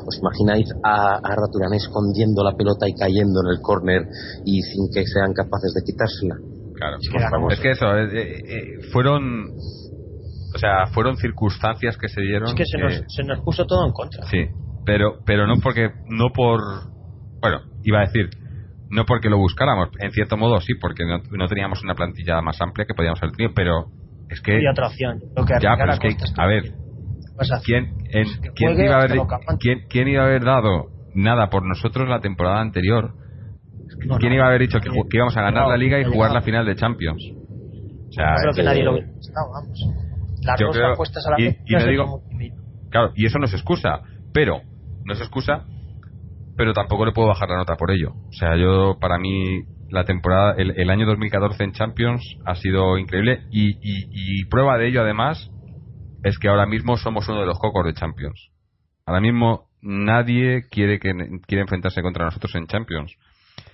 [0.07, 4.01] ¿Os imagináis a, a Turán escondiendo la pelota y cayendo en el córner
[4.45, 6.35] y sin que sean capaces de quitársela?
[6.73, 6.97] Claro,
[7.51, 9.51] es que eso, eh, eh, eh, fueron
[10.55, 12.49] o sea, fueron circunstancias que se dieron.
[12.49, 14.25] Es que se, nos, se nos puso todo en contra.
[14.25, 14.47] Sí,
[14.85, 16.61] pero, pero no porque, no por,
[17.41, 18.29] bueno, iba a decir,
[18.89, 22.85] no porque lo buscáramos, en cierto modo sí, porque no, teníamos una plantilla más amplia
[22.85, 23.87] que podíamos haber tenido, pero
[24.29, 24.61] es que.
[24.61, 25.19] Y otra opción.
[25.61, 26.63] ya, pero es que, a ver,
[27.65, 27.93] ¿quién,
[28.55, 29.19] ¿quién, iba a haber,
[29.89, 33.13] ¿quién, iba a haber dado nada por nosotros la temporada anterior?
[34.19, 36.65] ¿Quién iba a haber dicho que, íbamos a ganar la liga y jugar la final
[36.65, 37.21] de Champions?
[38.09, 39.79] O sea, creo que nadie lo hubiera vamos.
[40.41, 42.23] Las dos apuestas a la y, y digo,
[42.89, 44.01] Claro, y eso no es excusa,
[44.33, 44.61] pero
[45.03, 45.65] no es excusa
[46.59, 48.11] pero tampoco le puedo bajar la nota por ello.
[48.27, 53.43] O sea, yo, para mí, la temporada, el, año 2014 en Champions ha sido increíble
[53.49, 55.49] y, prueba de ello, además,
[56.21, 58.49] es que ahora mismo somos uno de los cocos de Champions.
[59.05, 61.13] Ahora mismo nadie quiere que
[61.47, 63.15] quiere enfrentarse contra nosotros en Champions.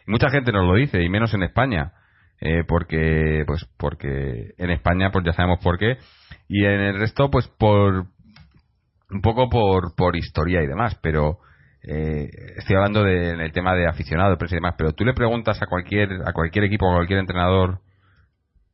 [0.05, 1.93] Y mucha gente nos lo dice, y menos en España.
[2.39, 5.97] Eh, porque pues porque en España pues ya sabemos por qué
[6.49, 8.07] y en el resto pues por
[9.09, 11.39] un poco por por historia y demás pero
[11.87, 15.67] eh, estoy hablando del tema de aficionado, prensa y demás, pero tú le preguntas a
[15.67, 17.79] cualquier, a cualquier equipo, a cualquier entrenador,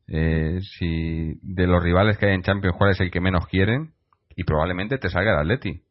[0.08, 3.92] eh, si de los rivales que hay en Champions, cuál es el que menos quieren,
[4.34, 5.82] y probablemente te salga el Atleti.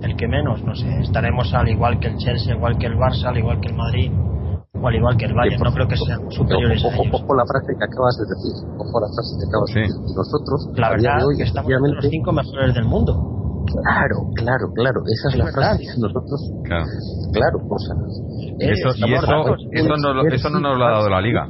[0.00, 3.26] El que menos, no sé, estaremos al igual que el Chelsea, igual que el Barça,
[3.26, 4.10] al igual que el Madrid,
[4.72, 7.20] o al igual que el Bayern, no creo que sean superiores ojo, ellos.
[7.20, 10.16] Ojo la frase que acabas de decir, ojo la frase que acabas de decir.
[10.16, 15.00] Nosotros, la verdad, hoy, que estamos entre los cinco mejores del mundo Claro, claro, claro.
[15.06, 16.40] Esa es, la frase nosotros.
[16.64, 16.86] Claro.
[17.32, 17.94] Claro, o sea.
[18.58, 21.48] Eso, y eso, eso, no, eso no nos lo ha dado la liga.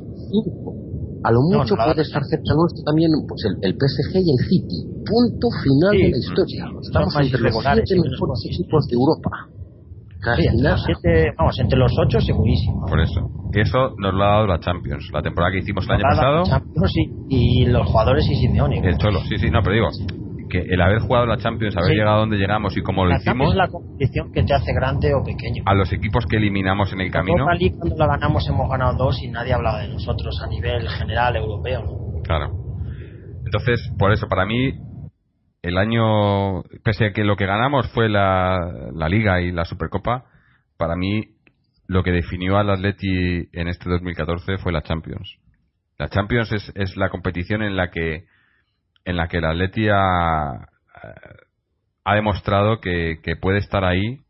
[1.22, 4.80] A lo mucho puede estar cerca nuestro también pues el, el, PSG y el City.
[5.04, 6.64] Punto final de la historia.
[6.80, 9.30] Estamos entre los siete mejores equipos de Europa.
[10.20, 10.42] Casi
[10.84, 12.84] siete, vamos, entre los ocho segurísimo.
[12.86, 13.20] Por eso.
[13.52, 15.08] Eso nos lo ha dado la Champions.
[15.12, 16.44] La temporada que hicimos el año pasado.
[16.44, 16.92] Champions
[17.28, 18.80] y, y, los jugadores y Simeone.
[18.84, 19.88] El Cholo, sí, sí, no, pero digo,
[20.50, 23.50] que el haber jugado la Champions, haber llegado a donde llegamos y cómo lo hicimos.
[23.50, 25.62] es la competición que te hace grande o pequeño.
[25.64, 27.46] A los equipos que eliminamos en el camino.
[27.46, 32.20] cuando la ganamos hemos ganado dos y nadie hablaba de nosotros a nivel general europeo.
[32.24, 32.50] Claro.
[33.46, 34.74] Entonces, por eso, para mí,
[35.62, 40.24] el año, pese a que lo que ganamos fue la, la Liga y la Supercopa,
[40.76, 41.36] para mí
[41.86, 45.38] lo que definió al Atleti en este 2014 fue la Champions.
[45.98, 48.24] La Champions es, es la competición en la que
[49.04, 50.66] en la que el Atleti ha,
[52.14, 54.20] demostrado que, puede estar ahí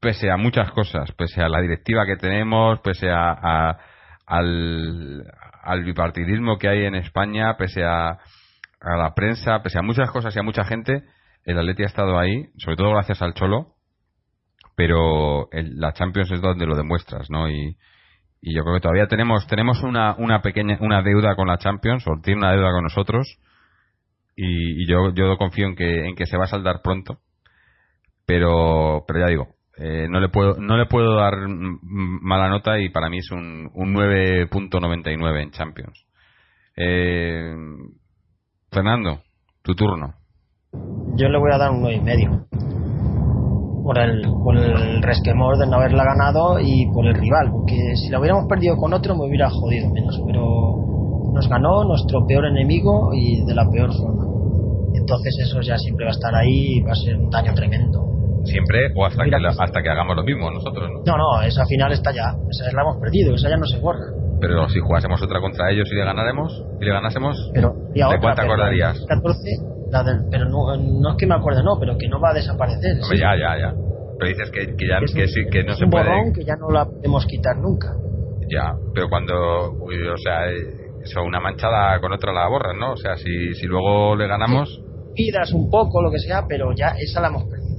[0.00, 3.78] pese a muchas cosas, pese a la directiva que tenemos, pese a,
[4.26, 5.24] al,
[5.62, 8.18] al, bipartidismo que hay en España, pese a,
[8.80, 11.02] a la prensa, pese a muchas cosas y a mucha gente,
[11.44, 13.74] el Atleti ha estado ahí, sobre todo gracias al Cholo,
[14.76, 17.48] pero la Champions es donde lo demuestras, ¿no?
[17.48, 17.76] Y,
[18.40, 22.06] y yo creo que todavía tenemos tenemos una, una pequeña una deuda con la Champions,
[22.06, 23.38] o tiene una deuda con nosotros,
[24.36, 27.18] y, yo, yo confío en que, en que se va a saldar pronto.
[28.26, 29.48] Pero, pero ya digo,
[29.78, 33.70] eh, no le puedo no le puedo dar mala nota y para mí es un,
[33.74, 36.06] un 9.99 en Champions.
[36.76, 37.54] Eh,
[38.70, 39.22] Fernando,
[39.62, 40.14] tu turno.
[41.16, 42.46] Yo le voy a dar un 9,5
[43.84, 48.10] por el, por el resquemor de no haberla ganado y por el rival, porque si
[48.10, 50.95] la hubiéramos perdido con otro me hubiera jodido menos, pero
[51.36, 54.24] nos ganó nuestro peor enemigo y de la peor forma.
[54.94, 58.02] Entonces eso ya siempre va a estar ahí y va a ser un daño tremendo.
[58.44, 61.02] Siempre o hasta, que, hasta que hagamos lo mismo nosotros, ¿no?
[61.04, 62.34] No, no, esa final está ya.
[62.48, 64.06] Esa la hemos perdido, esa ya no se borra.
[64.40, 68.34] Pero si jugásemos otra contra ellos y le ganaremos, y le ganásemos, pero, ¿de cuál
[68.34, 69.04] te acordarías?
[69.06, 69.40] 14,
[69.90, 72.34] la del, pero no, no, es que me acuerde, no, pero que no va a
[72.34, 72.98] desaparecer.
[73.16, 73.74] ya, ya, ya.
[74.18, 76.04] Pero dices que, que ya que, sí, que no se puede.
[76.04, 77.94] Borrón que ya no la podemos quitar nunca.
[78.48, 82.92] Ya, pero cuando, o sea, eh, eso, una manchada con otra la borras, ¿no?
[82.92, 84.82] O sea, si, si luego le ganamos.
[85.14, 87.76] Pidas un poco, lo que sea, pero ya esa la hemos perdido.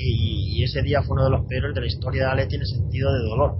[0.00, 2.66] Y, ese día fue uno de los peores de la historia de Atleti en el
[2.66, 3.56] sentido de dolor.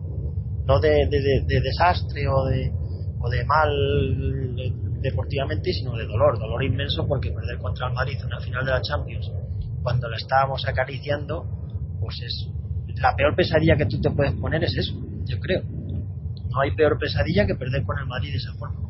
[0.66, 2.70] No de, de, desastre o de,
[3.20, 3.70] o de mal
[5.01, 6.38] deportivamente, sino de dolor.
[6.38, 9.30] Dolor inmenso porque perder contra el Madrid en una final de la Champions,
[9.82, 11.44] cuando la estábamos acariciando,
[12.01, 12.48] pues es.
[13.01, 14.94] La peor pesadilla que tú te puedes poner es eso,
[15.24, 15.62] yo creo
[16.51, 18.81] no hay peor pesadilla que perder con el Madrid de esa forma.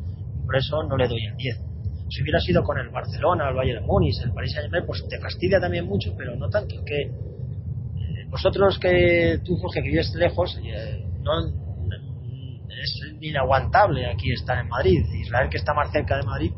[0.45, 1.57] Por eso no le doy el 10.
[2.09, 5.61] Si hubiera sido con el Barcelona, el Bayern Múnich, el Paris Saint-Germain, pues te fastidia
[5.61, 6.83] también mucho, pero no tanto.
[6.83, 14.57] Que eh, vosotros que tú, Jorge, que vives lejos, eh, no es inaguantable aquí estar
[14.57, 15.05] en Madrid.
[15.21, 16.51] Israel, que está más cerca de Madrid,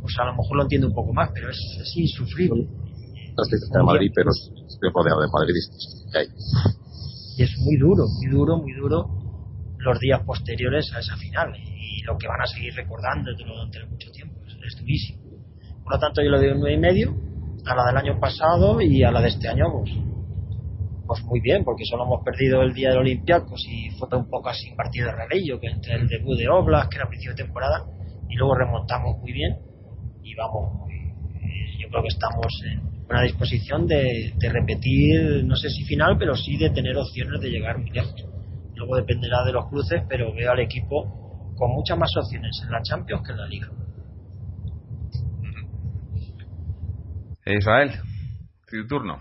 [0.00, 2.64] pues a lo mejor lo entiendo un poco más, pero es, es insufrible.
[2.64, 5.54] No estoy cerca de Madrid, pero estoy rodeado de Madrid.
[7.36, 9.19] Y es muy duro, muy duro, muy duro
[9.80, 14.10] los días posteriores a esa final y lo que van a seguir recordando durante mucho
[14.10, 14.40] tiempo.
[14.46, 15.22] Es, durísimo.
[15.82, 17.16] Por lo tanto, yo le doy un 9,5 y medio
[17.66, 19.90] a la del año pasado y a la de este año, pues,
[21.06, 24.48] pues muy bien, porque solo hemos perdido el día del Olympiacos y fue un poco
[24.48, 27.42] así un partido de releillo, que entre el debut de Oblak, que era principio de
[27.42, 27.84] temporada,
[28.28, 29.56] y luego remontamos muy bien
[30.22, 30.88] y vamos,
[31.80, 36.36] yo creo que estamos en buena disposición de, de repetir, no sé si final, pero
[36.36, 38.29] sí de tener opciones de llegar muy lejos.
[38.80, 42.80] Luego dependerá de los cruces, pero veo al equipo con muchas más opciones en la
[42.82, 43.68] Champions que en la Liga.
[47.44, 47.90] Israel,
[48.66, 49.20] tu turno.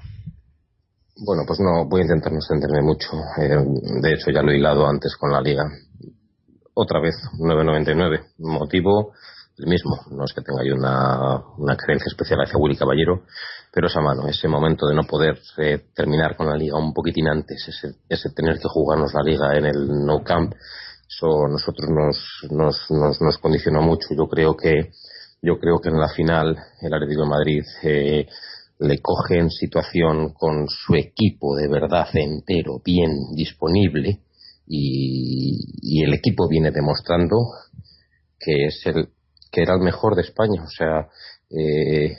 [1.25, 3.09] Bueno, pues no, voy a intentar no extenderme mucho.
[3.41, 5.65] Eh, de hecho, ya lo he hilado antes con la Liga.
[6.75, 8.35] Otra vez, 9.99.
[8.37, 9.11] Motivo
[9.57, 9.99] el mismo.
[10.11, 13.23] No es que tenga yo una, una creencia especial hacia Willy Caballero,
[13.71, 17.27] pero esa mano, ese momento de no poder eh, terminar con la liga un poquitín
[17.27, 20.53] antes, ese, ese, tener que jugarnos la liga en el no camp,
[21.07, 24.07] eso nosotros nos, nos, nos, nos condicionó mucho.
[24.15, 24.91] Yo creo que
[25.41, 28.27] yo creo que en la final el Atlético de Madrid eh,
[28.79, 34.19] le coge en situación con su equipo de verdad entero, bien disponible
[34.67, 37.37] y, y el equipo viene demostrando
[38.39, 39.09] que es el
[39.51, 40.63] que era el mejor de España.
[40.63, 41.07] O sea,
[41.49, 42.15] eh,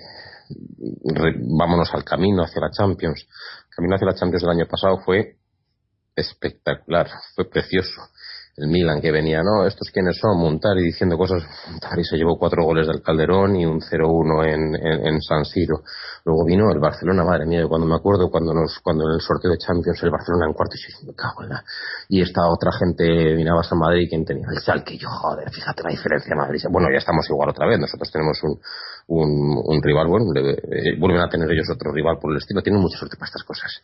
[1.58, 3.20] vámonos al camino hacia la Champions.
[3.20, 5.36] El camino hacia la Champions del año pasado fue
[6.14, 8.00] espectacular, fue precioso
[8.60, 12.16] el Milan que venía, no, estos quienes son, montar y diciendo cosas, montar y se
[12.16, 15.80] llevó cuatro goles del Calderón y un 0-1 en, en, San Siro.
[16.24, 19.50] Luego vino el Barcelona, madre mía, cuando me acuerdo cuando nos, cuando en el sorteo
[19.50, 21.64] de Champions el Barcelona en cuarto y me cago en la...
[22.08, 25.90] Y esta otra gente vino a Madrid quien tenía el Schalke, yo joder, fíjate la
[25.90, 26.60] diferencia Madrid.
[26.70, 28.60] Bueno, ya estamos igual otra vez, nosotros tenemos un,
[29.08, 32.98] un, rival, bueno, eh, vuelven a tener ellos otro rival por el estilo, tienen mucha
[32.98, 33.80] suerte para estas cosas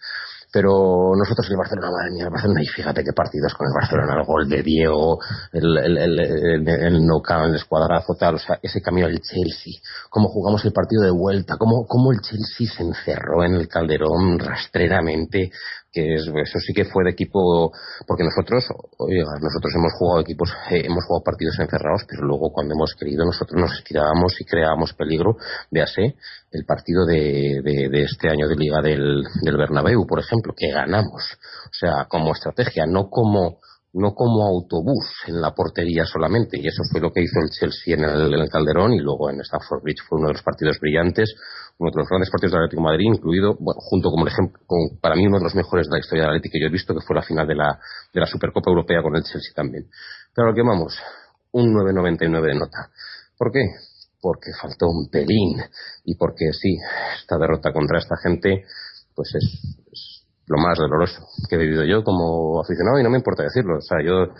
[0.57, 4.19] pero nosotros el Barcelona, madre mía, el Barcelona, y fíjate qué partidos con el Barcelona,
[4.19, 5.19] el gol de Diego,
[5.53, 9.75] el, el, el, el, el escuadrazo, tal, o sea, ese camino del Chelsea,
[10.09, 14.39] cómo jugamos el partido de vuelta, cómo, cómo el Chelsea se encerró en el Calderón
[14.39, 15.51] rastreramente,
[15.97, 17.73] que eso sí que fue de equipo,
[18.07, 18.69] porque nosotros,
[18.99, 23.25] oiga, nosotros hemos jugado equipos, eh, hemos jugado partidos encerrados, pero luego cuando hemos querido
[23.25, 25.39] nosotros nos estirábamos y creábamos peligro,
[25.71, 26.17] véase
[26.53, 31.25] el partido de, de, este año de Liga del, del Bernabéu, por ejemplo, que ganamos,
[31.65, 33.59] o sea, como estrategia, no como
[33.97, 37.95] no como autobús en la portería solamente, y eso fue lo que hizo el Chelsea
[37.95, 41.35] en el, Calderón y luego en Stamford Bridge fue uno de los partidos brillantes,
[41.79, 45.17] uno de los grandes partidos del Atlético Madrid, incluido, bueno, junto como ejemplo, con, para
[45.17, 47.01] mí uno de los mejores de la historia del Atlético que yo he visto, que
[47.01, 47.79] fue la final de la,
[48.13, 49.89] de la Supercopa Europea con el Chelsea también.
[50.35, 50.95] Pero que vamos,
[51.53, 52.91] un 9.99 de nota.
[53.39, 53.65] ¿Por qué?
[54.21, 55.57] Porque faltó un pelín
[56.05, 56.77] y porque sí,
[57.19, 58.65] esta derrota contra esta gente,
[59.15, 59.77] pues es
[60.47, 63.79] lo más doloroso que he vivido yo como aficionado y no me importa decirlo.
[63.79, 64.33] O sea, yo,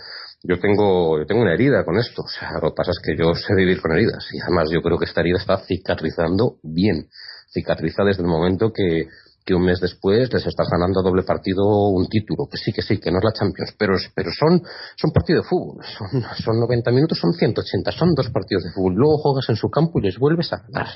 [0.43, 2.23] yo tengo, yo tengo una herida con esto.
[2.23, 4.83] O sea, lo que pasa es que yo sé vivir con heridas y además yo
[4.83, 7.09] creo que esta herida está cicatrizando bien.
[7.49, 9.09] Cicatriza desde el momento que
[9.47, 11.63] que un mes después les estás ganando a doble partido
[11.95, 14.61] un título, que sí, que sí, que no es la Champions, pero, pero son,
[14.97, 18.95] son partidos de fútbol, son, son 90 minutos, son 180, son dos partidos de fútbol,
[18.95, 20.89] luego juegas en su campo y les vuelves a ganar.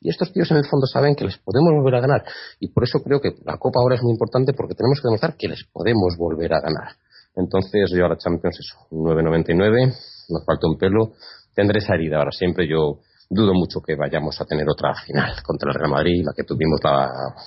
[0.00, 2.24] Y estos tíos en el fondo saben que les podemos volver a ganar,
[2.58, 5.36] y por eso creo que la Copa ahora es muy importante porque tenemos que demostrar
[5.36, 6.96] que les podemos volver a ganar.
[7.36, 9.94] Entonces yo a la Champions eso, 9.99,
[10.30, 11.12] nos falta un pelo,
[11.54, 13.00] tendré esa herida ahora siempre, yo
[13.30, 16.80] dudo mucho que vayamos a tener otra final contra el Real Madrid, la que tuvimos
[16.82, 17.06] la,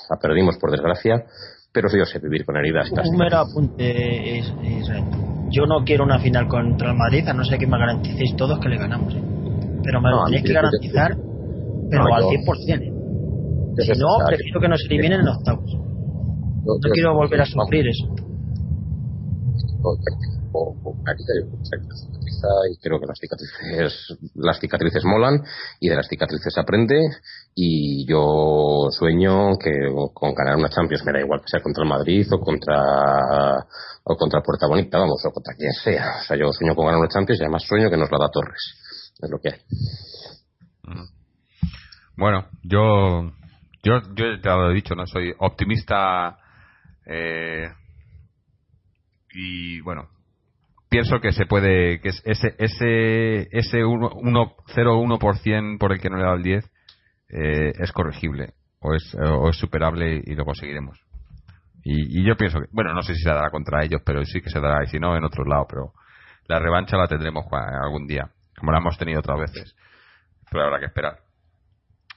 [0.10, 1.26] la perdimos por desgracia,
[1.74, 2.90] pero sí yo sé vivir con heridas.
[2.90, 4.54] Un mero apunte es,
[5.50, 8.60] yo no quiero una final contra el Madrid, a no ser que me garanticéis todos
[8.60, 9.14] que le ganamos.
[9.14, 9.22] ¿eh?
[9.84, 11.18] Pero me lo tenéis que garantizar,
[11.92, 12.40] pero al 100%.
[12.70, 12.94] ¿eh?
[13.84, 15.74] Si no, prefiero que nos eliminen en octavos.
[15.74, 18.08] No, quiero volver a sufrir eso
[20.54, 20.76] o,
[22.72, 25.44] y creo que las cicatrices las cicatrices molan
[25.80, 27.00] y de las cicatrices se aprende.
[27.56, 29.72] Y yo sueño que
[30.14, 33.66] con ganar una Champions me da igual que sea contra el Madrid o contra
[34.04, 36.20] o contra Puerta Bonita vamos o contra quien sea.
[36.22, 38.30] O sea yo sueño con ganar una Champions y además sueño que nos la da
[38.30, 38.76] Torres.
[39.22, 39.60] Es lo que hay.
[40.84, 41.06] Mm.
[42.18, 43.32] bueno yo
[43.84, 46.38] yo yo te lo he dicho no soy optimista
[47.06, 47.70] eh,
[49.34, 50.10] y bueno
[50.94, 56.34] pienso que se puede que ese ese ese 0,1% por el que no le da
[56.36, 56.64] el 10
[57.30, 61.00] eh, es corregible o es, o es superable y lo conseguiremos.
[61.84, 64.52] Y, yo pienso que bueno no sé si se dará contra ellos pero sí que
[64.52, 65.94] se dará y si no en otro lado pero
[66.48, 69.76] la revancha la tendremos algún día como la hemos tenido otras veces
[70.52, 71.18] pero habrá que esperar.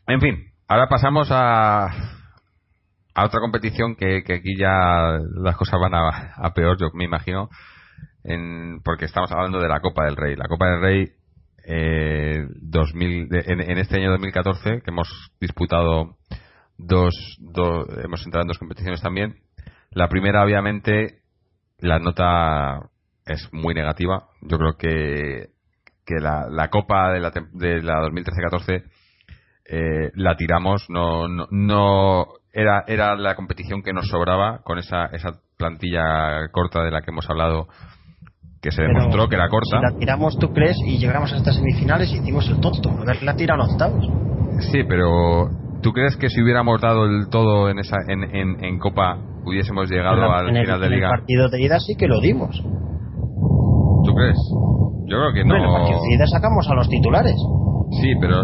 [0.06, 1.86] En fin ahora pasamos a
[3.14, 7.04] a otra competición que, que aquí ya las cosas van a, a peor yo me
[7.06, 7.48] imagino
[8.82, 10.36] porque estamos hablando de la Copa del Rey.
[10.36, 11.12] La Copa del Rey
[11.64, 15.08] eh, 2000, en, este año 2014, que hemos
[15.40, 16.16] disputado
[16.78, 19.36] dos, dos, hemos entrado en dos competiciones también.
[19.90, 21.20] La primera, obviamente,
[21.78, 22.90] la nota
[23.24, 24.28] es muy negativa.
[24.42, 25.50] Yo creo que,
[26.04, 28.84] que la, la Copa de la, de la 2013-14
[29.68, 35.06] eh, la tiramos, no, no, no, era, era la competición que nos sobraba con esa,
[35.06, 37.68] esa plantilla corta de la que hemos hablado
[38.66, 39.78] que se demostró que era corta.
[39.78, 42.90] Si la tiramos, tú crees, y llegamos a estas semifinales, hicimos el tonto.
[43.22, 44.04] la tirado en octavos.
[44.72, 45.48] Sí, pero
[45.82, 48.24] ¿tú crees que si hubiéramos dado el todo en esa en,
[48.64, 51.06] en, Copa hubiésemos llegado al final de Liga?
[51.06, 52.60] En el partido de ida sí que lo dimos.
[54.04, 54.38] ¿Tú crees?
[55.06, 55.54] Yo creo que no.
[55.54, 57.36] Bueno, en el partido de ida sacamos a los titulares.
[58.02, 58.42] Sí, pero.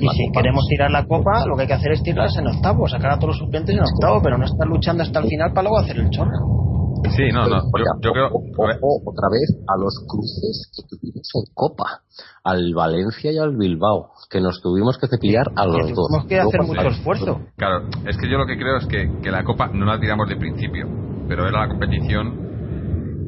[0.00, 2.86] y si queremos tirar la copa, lo que hay que hacer es tirarlas en octavo,
[2.86, 5.62] sacar a todos los suplentes en octavo, pero no estar luchando hasta el final para
[5.68, 6.67] luego hacer el chorro.
[7.16, 7.62] Sí, no, no.
[8.00, 8.30] Yo, creo.
[8.32, 12.02] otra vez a los cruces que tuvimos en Copa,
[12.44, 16.08] al Valencia y al Bilbao, que nos tuvimos que cepillar a los dos.
[16.08, 17.40] Tenemos que hacer mucho esfuerzo.
[17.56, 20.28] Claro, es que yo lo que creo es que, que la Copa no la tiramos
[20.28, 20.86] de principio,
[21.28, 22.48] pero era la competición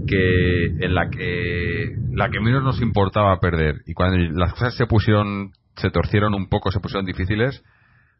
[0.06, 4.86] que en la que la que menos nos importaba perder y cuando las cosas se
[4.86, 7.62] pusieron se torcieron un poco, se pusieron difíciles,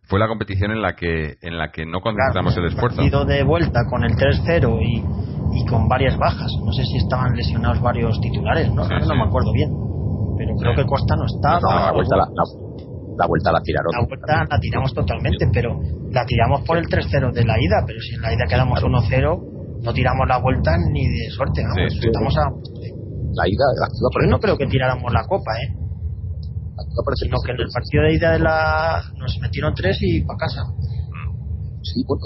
[0.04, 3.02] fue la competición en la que en la que no concentramos el esfuerzo.
[3.02, 6.52] ido de vuelta con el 3-0 y y con varias bajas.
[6.64, 8.88] No sé si estaban lesionados varios titulares, ¿no?
[8.88, 9.70] no me acuerdo bien.
[10.36, 11.60] Pero creo que Costa no estaba.
[11.60, 12.26] la, vuelta la,
[13.18, 13.92] la, vuelta la tiraron.
[13.92, 15.78] La vuelta la tiramos totalmente, pero
[16.10, 17.84] la tiramos por el 3-0 de la ida.
[17.86, 21.62] Pero si en la ida quedamos 1-0, no tiramos la vuelta ni de suerte.
[21.62, 22.48] Vamos, estamos a.
[23.32, 25.76] La ida, la por no creo que tiráramos la copa, ¿eh?
[27.14, 30.62] Sino que en el partido de ida de la nos metieron tres y para casa.
[31.82, 32.20] Sí, bueno,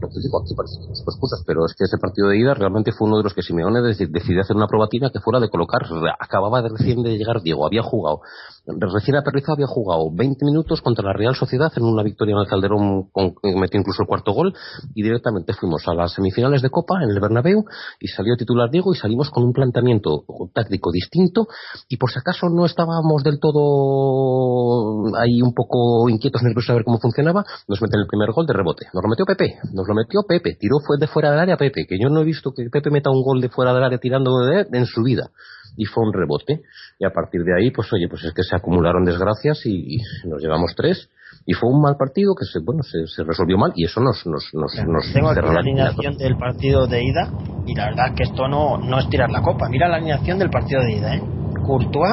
[0.00, 2.92] lo que digo aquí parece que excusas, pero es que ese partido de ida realmente
[2.92, 5.82] fue uno de los que Simeone decidió hacer una probatina que fuera de colocar.
[6.18, 8.20] Acababa de recién de llegar Diego, había jugado,
[8.66, 12.46] recién aterrizado había jugado 20 minutos contra la Real Sociedad en una victoria en el
[12.46, 14.54] Calderón, con, metió incluso el cuarto gol,
[14.94, 17.64] y directamente fuimos a las semifinales de Copa en el Bernabéu,
[18.00, 21.46] y salió titular Diego, y salimos con un planteamiento táctico distinto,
[21.88, 26.84] y por si acaso no estábamos del todo ahí un poco inquietos, nerviosos a ver
[26.84, 28.86] cómo funcionaba, nos meten el primer gol de rebote.
[28.94, 31.86] Nos lo metió Pepe, nos lo metió Pepe, tiró fue de fuera del área Pepe,
[31.86, 34.38] que yo no he visto que Pepe meta un gol de fuera del área tirando
[34.46, 35.30] de en su vida.
[35.76, 36.62] Y fue un rebote.
[36.98, 40.40] Y a partir de ahí, pues oye, pues es que se acumularon desgracias y, nos
[40.40, 41.10] llevamos tres.
[41.46, 44.52] Y fue un mal partido que se, bueno, se, resolvió mal y eso nos, nos,
[44.54, 47.30] nos, Tengo aquí la alineación del partido de ida
[47.66, 49.68] y la verdad que esto no, no es tirar la copa.
[49.68, 51.22] Mira la alineación del partido de ida, ¿eh?
[51.66, 52.12] Courtois,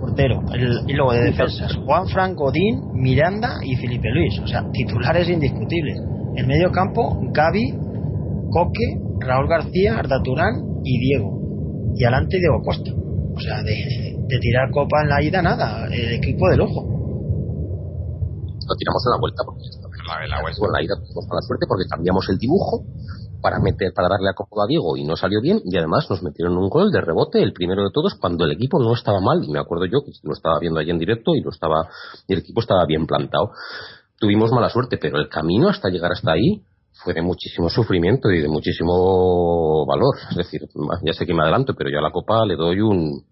[0.00, 0.42] portero,
[0.86, 5.98] y luego de defensas, Juan Franco Godín, Miranda y Felipe Luis, o sea, titulares indiscutibles.
[6.36, 7.74] En medio campo, Gaby,
[8.50, 10.54] Coque, Raúl García, Arda Turán
[10.84, 11.47] y Diego.
[11.98, 12.90] Y adelante Diego Costa.
[13.34, 16.86] O sea, de, tirar copa en la ida, nada, el equipo del ojo.
[18.68, 19.64] Lo tiramos en la vuelta porque
[20.06, 20.60] la, la, vuelta.
[20.72, 22.84] la ida tuvimos mala suerte porque cambiamos el dibujo
[23.40, 26.22] para meter para darle a copa a Diego y no salió bien y además nos
[26.22, 29.44] metieron un gol de rebote el primero de todos cuando el equipo no estaba mal
[29.44, 31.88] y me acuerdo yo que lo estaba viendo allí en directo y lo estaba
[32.26, 33.52] y el equipo estaba bien plantado
[34.18, 36.64] tuvimos mala suerte pero el camino hasta llegar hasta ahí
[37.02, 40.62] fue de muchísimo sufrimiento y de muchísimo valor es decir
[41.04, 43.22] ya sé que me adelanto pero yo a la copa le doy un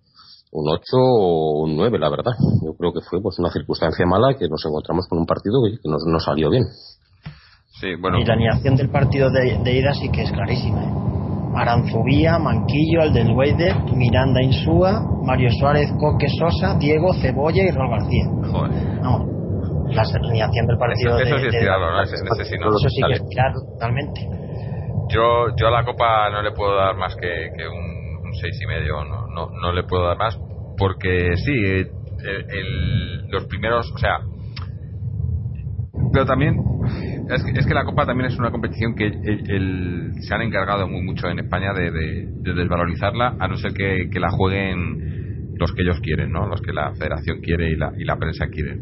[0.53, 2.33] un 8 o un 9 la verdad
[2.65, 5.89] yo creo que fue pues una circunstancia mala que nos encontramos con un partido que,
[5.89, 6.65] nos, no salió bien
[7.83, 10.83] y la animación del partido de, ida sí que es clarísima.
[10.83, 10.93] ¿eh?
[11.57, 18.25] Aranzubía, Manquillo, Aldelweide, Miranda Insúa, Mario Suárez, Coque Sosa, Diego Cebolla y Raúl García.
[18.51, 18.86] Joder.
[19.97, 22.03] La alineación del partido eso, sí es tirarlo, ¿no?
[22.03, 24.21] Eso sí que es tirar totalmente.
[25.09, 28.59] Yo, yo a la Copa no le puedo dar más que, que un, un seis
[28.63, 30.39] y medio, no, no, no le puedo dar más,
[30.77, 31.91] porque sí, el,
[32.25, 34.19] el, los primeros, o sea,
[36.13, 36.57] pero también
[37.29, 41.41] es que, la Copa también es una competición que se han encargado muy mucho en
[41.41, 41.91] España de,
[42.55, 46.47] desvalorizarla, a no ser que, la jueguen los que ellos quieren, ¿no?
[46.47, 48.79] los que la Federación quiere y la, y la prensa quiere.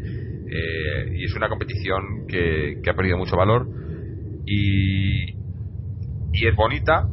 [0.47, 3.67] Eh, y es una competición que, ha perdido mucho valor
[4.45, 5.33] y,
[6.33, 7.07] y es bonita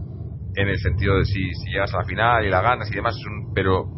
[0.54, 3.16] en el sentido de si, si llegas a la final y la ganas y demás,
[3.54, 3.88] pero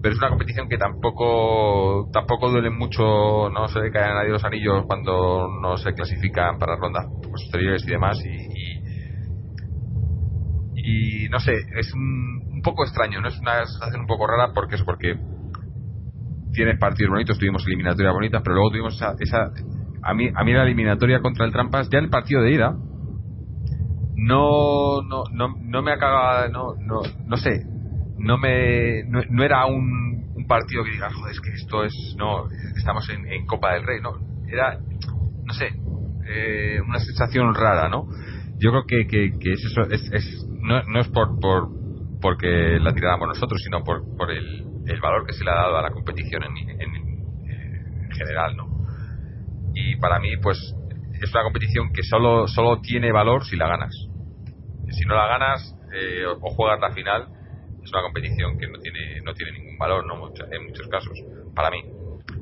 [0.00, 4.30] pero es una competición que tampoco tampoco duele mucho no se le caen a nadie
[4.30, 8.84] los anillos cuando no se clasifican para rondas posteriores y demás y,
[10.76, 14.52] y, no sé es un, un, poco extraño no es una sensación un poco rara
[14.54, 15.16] porque es porque
[16.52, 19.52] tienes partidos bonitos tuvimos eliminatorias bonitas pero luego tuvimos esa, esa
[20.02, 22.76] a mí a mí la eliminatoria contra el Trampas ya el partido de ida
[24.16, 27.64] no no no, no me acaba no no no sé
[28.18, 32.48] no me no, era un, un, partido que diga joder es que esto es no
[32.76, 34.14] estamos en, Copa del Rey no
[34.48, 34.78] era
[35.44, 35.68] no sé
[36.26, 38.06] eh, una sensación rara no
[38.58, 39.06] yo creo que,
[39.38, 41.68] que, es eso es, es no, no, es por, por
[42.20, 45.76] porque la tiráramos nosotros sino por, por el, el, valor que se le ha dado
[45.78, 48.78] a la competición en, en, en general no
[49.78, 50.58] y para mí pues
[51.20, 53.94] es una competición que solo solo tiene valor si la ganas.
[54.90, 57.28] Si no la ganas eh, o juegas la final
[57.82, 60.14] es una competición que no tiene no tiene ningún valor no
[60.50, 61.18] en muchos casos
[61.54, 61.82] para mí.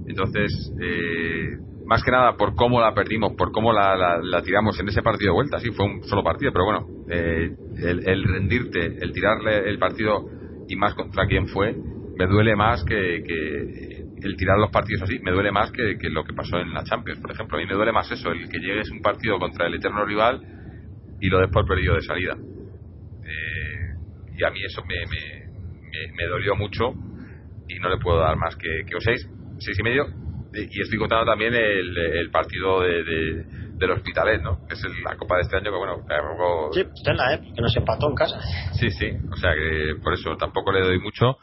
[0.07, 4.89] Entonces eh, más que nada por cómo la perdimos por cómo la, la, tiramos en
[4.89, 9.13] ese partido de vuelta sí fue un solo partido pero bueno eh, el, rendirte el
[9.13, 10.25] tirarle el partido
[10.69, 11.77] y más contra quién fue
[12.17, 16.09] me duele más que, que el tirar los partidos así me duele más que, que,
[16.11, 18.49] lo que pasó en la Champions por ejemplo a mí me duele más eso el
[18.49, 20.41] que llegues un partido contra el eterno rival
[21.21, 22.37] y lo después perdido de salida
[23.27, 23.77] eh,
[24.39, 24.97] y a mí eso me,
[26.15, 26.93] me, dolió mucho
[27.69, 29.27] y no le puedo dar más que, que seis,
[29.59, 30.07] seis y medio.
[30.55, 33.45] Y estoy contando también el, el partido de, de,
[33.77, 34.67] del Hospitalet, ¿no?
[34.67, 36.73] Que es la Copa de este año que, bueno, tampoco...
[36.73, 37.41] Sí, la ¿eh?
[37.55, 38.41] Que no se empató en casa.
[38.73, 41.37] Sí, sí, o sea que por eso tampoco le doy mucho.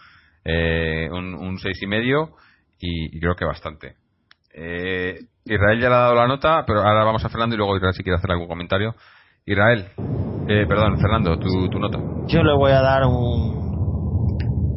[0.46, 2.32] Eh, un, un seis y medio
[2.80, 3.96] y, creo que bastante.
[4.54, 5.16] Eh,
[5.46, 7.94] Israel ya le ha dado la nota, pero ahora vamos a Fernando y luego Israel
[7.94, 8.96] si quiere hacer algún comentario.
[9.46, 9.88] Israel,
[10.48, 12.00] eh, perdón, Fernando, tu, tu nota.
[12.28, 13.64] Yo le voy a dar un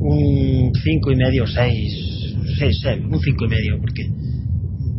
[0.08, 4.04] un cinco y medio, seis, seis, un cinco y medio, porque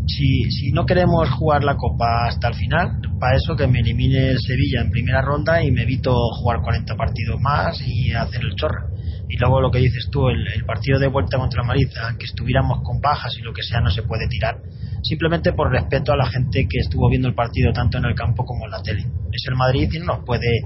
[0.08, 4.30] si, si no queremos jugar la Copa hasta el final, para eso que me elimine
[4.30, 8.56] el Sevilla en primera ronda y me evito jugar 40 partidos más y hacer el
[8.56, 8.88] chorro.
[9.30, 13.02] Y luego lo que dices tú, el, partido de vuelta contra Madrid, aunque estuviéramos con
[13.02, 14.58] bajas y lo que sea, no se puede tirar.
[15.04, 18.46] simplemente por respeto a la gente que estuvo viendo el partido tanto en el campo
[18.46, 19.06] como en la tele.
[19.32, 20.62] Es el Madrid y no puede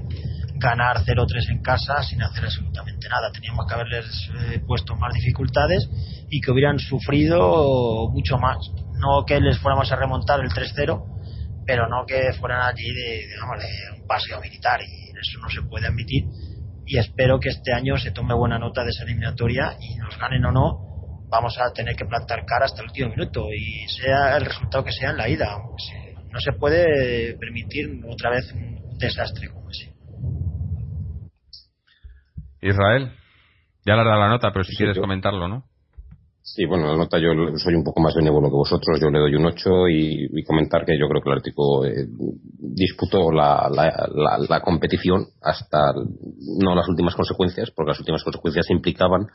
[0.62, 3.30] ganar 0-3 en casa sin hacer absolutamente nada.
[3.32, 5.88] Teníamos que haberles eh, puesto más dificultades
[6.30, 8.58] y que hubieran sufrido mucho más.
[9.00, 14.00] No que les fuéramos a remontar el 3-0, pero no que fueran allí de, de
[14.00, 16.24] un paseo militar y eso no se puede admitir.
[16.92, 20.44] Y espero que este año se tome buena nota de esa eliminatoria y nos ganen
[20.44, 24.44] o no, vamos a tener que plantar cara hasta el último minuto y sea el
[24.44, 25.56] resultado que sea en la ida.
[26.30, 29.94] No se puede permitir otra vez un desastre como ese.
[32.60, 33.14] Israel,
[33.86, 35.64] ya le has dado la nota, pero si quieres comentarlo, ¿no?
[36.44, 39.36] Sí, bueno, la nota yo soy un poco más benévolo que vosotros, yo le doy
[39.36, 42.04] un 8 y, comentar que yo creo que el Atlético eh,
[42.58, 49.28] disputó la, la, la, competición hasta no las últimas consecuencias, porque las últimas consecuencias implicaban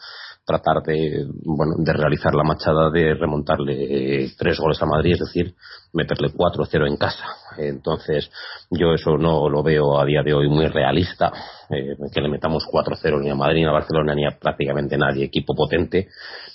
[0.45, 5.55] tratar de, bueno, de realizar la machada de remontarle tres goles a Madrid, es decir,
[5.93, 7.23] meterle 4-0 en casa.
[7.57, 8.29] Entonces,
[8.69, 11.31] yo eso no lo veo a día de hoy muy realista,
[11.69, 15.25] eh, que le metamos 4-0 ni a Madrid ni a Barcelona ni a prácticamente nadie,
[15.25, 16.07] equipo potente.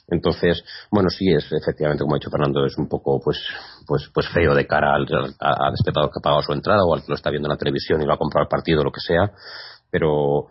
[0.09, 3.39] Entonces, bueno, sí es efectivamente, como ha dicho Fernando, es un poco pues
[3.87, 5.07] pues pues feo de cara al,
[5.39, 7.59] al espectador que ha pagado su entrada o al que lo está viendo en la
[7.59, 9.33] televisión y va a comprar el partido, lo que sea
[9.93, 10.47] pero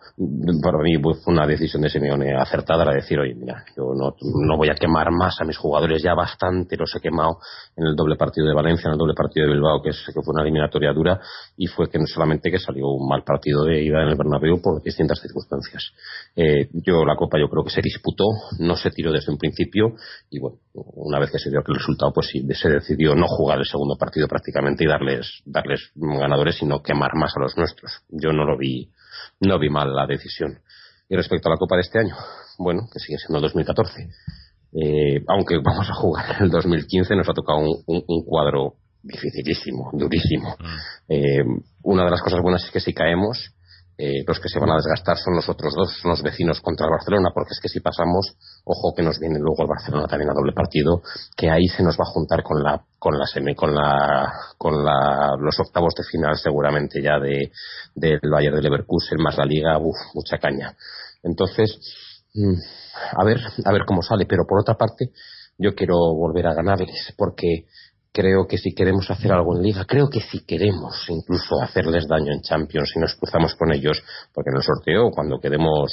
[0.62, 4.14] para mí fue una decisión de Simeone acertada la de decir, oye, mira, yo no,
[4.46, 7.38] no, voy a quemar más a mis jugadores, ya bastante los he quemado
[7.76, 10.22] en el doble partido de Valencia, en el doble partido de Bilbao, que, es, que
[10.22, 11.20] fue una eliminatoria dura,
[11.56, 14.62] y fue que no solamente que salió un mal partido de ida en el Bernabéu
[14.62, 15.90] por distintas circunstancias.
[16.36, 18.26] Eh, yo la Copa yo creo que se disputó,
[18.60, 19.96] no se tiró desde un principio,
[20.30, 23.58] y bueno, una vez que se dio aquel resultado, pues sí, se decidió no jugar
[23.58, 27.90] el segundo partido prácticamente y darles, darles ganadores, sino quemar más a los nuestros.
[28.08, 28.88] Yo no lo vi
[29.40, 30.58] no vi mal la decisión.
[31.08, 32.16] Y respecto a la Copa de este año,
[32.58, 34.08] bueno, que sigue siendo el 2014.
[34.74, 40.56] Eh, aunque vamos a jugar en el 2015, nos ha tocado un, cuadro dificilísimo, durísimo.
[40.58, 41.12] Mm.
[41.12, 41.44] Eh,
[41.82, 43.54] una de las cosas buenas es que si caemos,
[43.98, 46.86] eh, los que se van a desgastar son los otros dos, son los vecinos contra
[46.86, 50.30] el Barcelona, porque es que si pasamos, ojo que nos viene luego el Barcelona también
[50.30, 51.02] a doble partido,
[51.36, 54.84] que ahí se nos va a juntar con la con la semi, con la con
[54.84, 57.52] la, los octavos de final seguramente ya de
[57.94, 60.74] del Bayern de Leverkusen más la Liga, uff, mucha caña.
[61.22, 61.78] Entonces,
[62.34, 62.54] mm,
[63.18, 65.12] a ver, a ver cómo sale, pero por otra parte,
[65.58, 67.66] yo quiero volver a ganarles porque
[68.12, 72.32] creo que si queremos hacer algo en liga, creo que si queremos incluso hacerles daño
[72.32, 74.02] en Champions y nos cruzamos con ellos,
[74.34, 75.90] porque en el sorteo cuando quedemos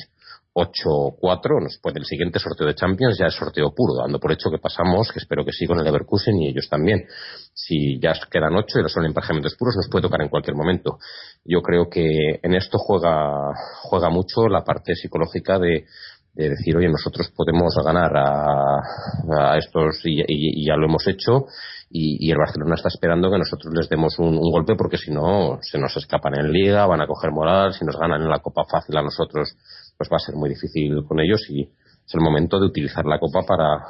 [0.54, 4.58] 8-4, después del siguiente sorteo de Champions ya es sorteo puro, dando por hecho que
[4.58, 7.06] pasamos, que espero que sí con el Leverkusen y ellos también.
[7.54, 10.98] Si ya quedan 8 y son emparejamientos puros, nos puede tocar en cualquier momento.
[11.46, 15.86] Yo creo que en esto juega, juega mucho la parte psicológica de,
[16.34, 21.46] de decir, oye, nosotros podemos ganar a, a estos y, ya lo hemos hecho
[21.92, 25.80] y, el Barcelona está esperando que nosotros les demos un, golpe porque si no se
[25.80, 28.96] nos escapan en liga, van a coger moral, si nos ganan en la copa fácil
[28.98, 29.56] a nosotros
[29.98, 33.20] pues va a ser muy difícil con ellos y es el momento de utilizar la
[33.20, 33.86] copa para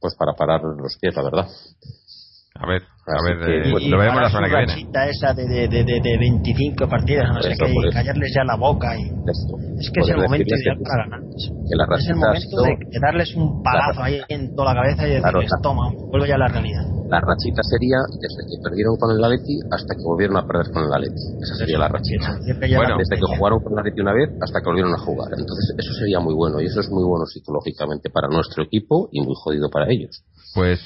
[0.00, 1.48] pues para parar los pies, la verdad.
[2.54, 5.10] A ver, a ver, eh, pues lo veremos la semana que viene.
[5.10, 8.94] esa de, de, de, de 25 partidas, no sé qué, callarles ya la boca.
[8.94, 9.10] Y...
[9.80, 11.20] Es que es el momento ideal para ganar.
[11.34, 15.90] Es el momento de, darles un palazo ahí en toda la cabeza y decirles, toma,
[16.12, 16.86] vuelvo ya a la realidad.
[17.10, 20.84] La rachita sería desde que perdieron con el Atleti hasta que volvieron a perder con
[20.84, 21.42] el Atleti.
[21.42, 22.38] Esa sería la rachita.
[22.38, 25.28] Bueno, desde que jugaron con el Atleti una vez hasta que volvieron a jugar.
[25.34, 29.20] Entonces, eso sería muy bueno y eso es muy bueno psicológicamente para nuestro equipo y
[29.20, 30.22] muy jodido para ellos.
[30.54, 30.80] Pues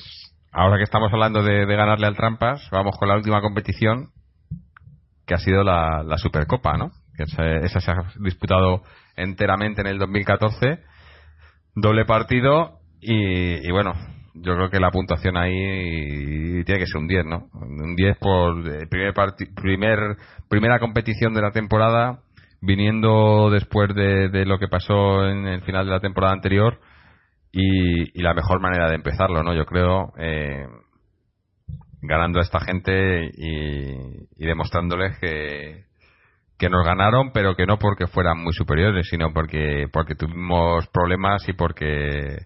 [0.56, 4.10] ahora que estamos hablando de, ganarle al Trampas, vamos con la última competición
[5.26, 6.90] que ha sido la, Supercopa, ¿no?
[7.16, 7.24] Que
[7.64, 8.82] esa se ha disputado
[9.16, 10.80] enteramente en el 2014.
[11.74, 13.92] Doble partido y bueno,
[14.42, 17.48] yo creo que la puntuación ahí tiene que ser un 10, ¿no?
[17.54, 19.14] Un 10 por eh, primer,
[19.54, 20.16] primer
[20.48, 22.20] primera competición de la temporada,
[22.60, 26.78] viniendo después de, lo que pasó en el final de la temporada anterior
[27.58, 29.54] y, la mejor manera de empezarlo, ¿no?
[29.54, 30.66] Yo creo, eh,
[32.02, 33.92] ganando a esta gente y,
[34.36, 35.84] y demostrándoles que,
[36.58, 41.48] que nos ganaron, pero que no porque fueran muy superiores, sino porque, porque tuvimos problemas
[41.48, 42.44] y porque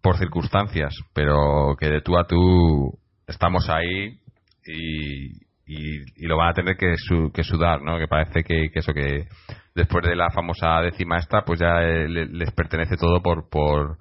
[0.00, 2.96] por circunstancias, pero que de tú a tú
[3.26, 4.20] estamos ahí
[4.64, 6.94] y, y, lo van a tener que,
[7.34, 7.98] que sudar, ¿no?
[7.98, 9.26] Que parece que, eso que
[9.74, 13.98] después de la famosa décima esta, pues ya eh, les pertenece todo por, por,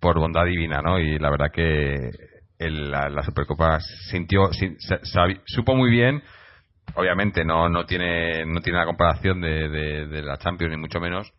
[0.00, 0.98] por bondad divina, ¿no?
[0.98, 2.10] Y la verdad que
[2.58, 3.78] la, Supercopa
[4.10, 4.50] sintió,
[5.46, 6.22] supo muy bien,
[6.94, 11.32] obviamente no, no tiene, no tiene la comparación de, de, la Champions ni mucho menos,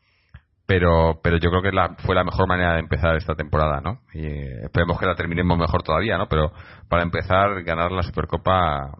[0.65, 3.99] pero pero yo creo que la, fue la mejor manera de empezar esta temporada, ¿no?
[4.13, 4.25] Y
[4.63, 6.27] esperemos que la terminemos mejor todavía, ¿no?
[6.27, 6.51] Pero
[6.87, 8.91] para empezar, ganar la Supercopa,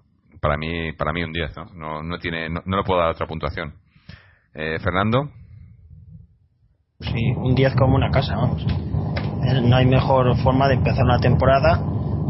[0.42, 1.66] para mí para mí un 10, ¿no?
[1.76, 3.76] No, no tiene, no, le puedo dar otra puntuación.
[4.54, 5.30] Eh, Fernando.
[7.00, 8.66] Sí, un 10 como una casa, vamos.
[9.44, 11.82] Eh, no hay mejor forma de empezar una temporada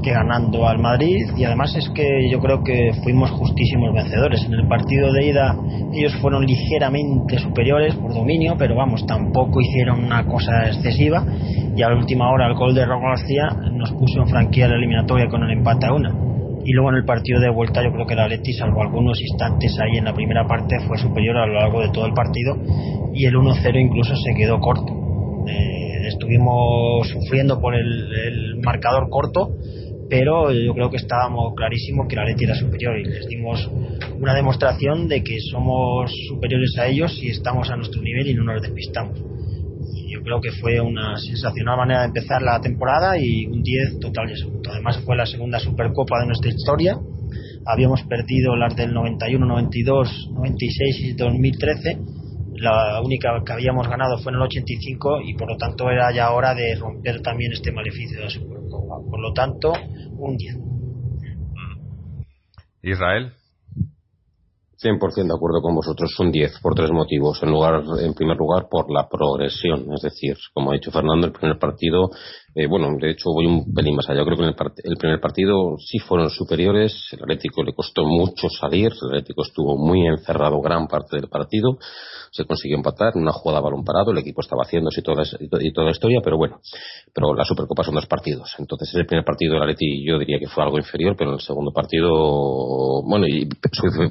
[0.01, 4.43] que ganando al Madrid y además es que yo creo que fuimos justísimos vencedores.
[4.45, 5.55] En el partido de ida
[5.93, 11.25] ellos fueron ligeramente superiores por dominio, pero vamos, tampoco hicieron una cosa excesiva
[11.75, 14.75] y a la última hora el gol de Raúl García nos puso en franquía la
[14.75, 16.13] eliminatoria con el empate a una.
[16.65, 19.77] Y luego en el partido de vuelta yo creo que el Atleti, salvo algunos instantes
[19.79, 22.57] ahí en la primera parte, fue superior a lo largo de todo el partido
[23.13, 25.08] y el 1-0 incluso se quedó corto.
[25.49, 29.55] Eh, estuvimos sufriendo por el, marcador corto
[30.09, 33.69] pero yo creo que estábamos clarísimos que la Leti era superior y les dimos
[34.19, 38.43] una demostración de que somos superiores a ellos y estamos a nuestro nivel y no
[38.43, 39.19] nos despistamos.
[39.93, 43.99] Y yo creo que fue una sensacional manera de empezar la temporada y un 10
[43.99, 44.71] total y absoluto.
[44.71, 46.97] Además fue la segunda Supercopa de nuestra historia.
[47.67, 52.18] Habíamos perdido las del 91, 92, 96 y 2013
[52.59, 56.31] la única que habíamos ganado fue en el 85 y por lo tanto era ya
[56.31, 58.95] hora de romper también este maleficio de la Supercopa.
[59.09, 59.73] Por lo tanto,
[60.17, 60.57] un 10.
[62.83, 63.33] Israel.
[64.81, 67.43] 100% de acuerdo con vosotros, un 10 por tres motivos.
[67.43, 69.91] En, lugar, en primer lugar, por la progresión.
[69.93, 72.11] Es decir, como ha dicho Fernando, el primer partido,
[72.55, 74.19] eh, bueno, de hecho voy un pelín más allá.
[74.19, 77.07] Yo creo que en el, el, primer partido sí fueron superiores.
[77.11, 78.91] El Atlético le costó mucho salir.
[79.01, 81.77] El Atlético estuvo muy encerrado gran parte del partido
[82.31, 85.85] se consiguió empatar una jugada balón parado, el equipo estaba haciendo y toda, y toda
[85.85, 86.59] la historia, pero bueno,
[87.13, 88.53] pero la Supercopa son dos partidos.
[88.59, 91.31] Entonces, en el primer partido de la Leti yo diría que fue algo inferior, pero
[91.31, 93.47] en el segundo partido, bueno, y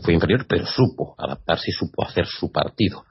[0.04, 3.04] fue, inferior, pero supo adaptarse y supo hacer su partido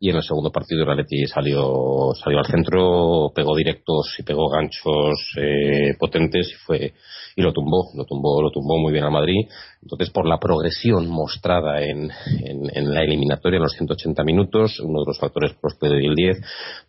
[0.00, 4.48] y en el segundo partido el Leti salió salió al centro pegó directos y pegó
[4.48, 6.94] ganchos eh, potentes y fue
[7.36, 9.48] y lo tumbó, lo tumbó, lo tumbó muy bien a Madrid.
[9.82, 12.10] Entonces, por la progresión mostrada en,
[12.44, 16.06] en, la eliminatoria en los 180 minutos, uno de los factores por los que doy
[16.06, 16.38] el 10,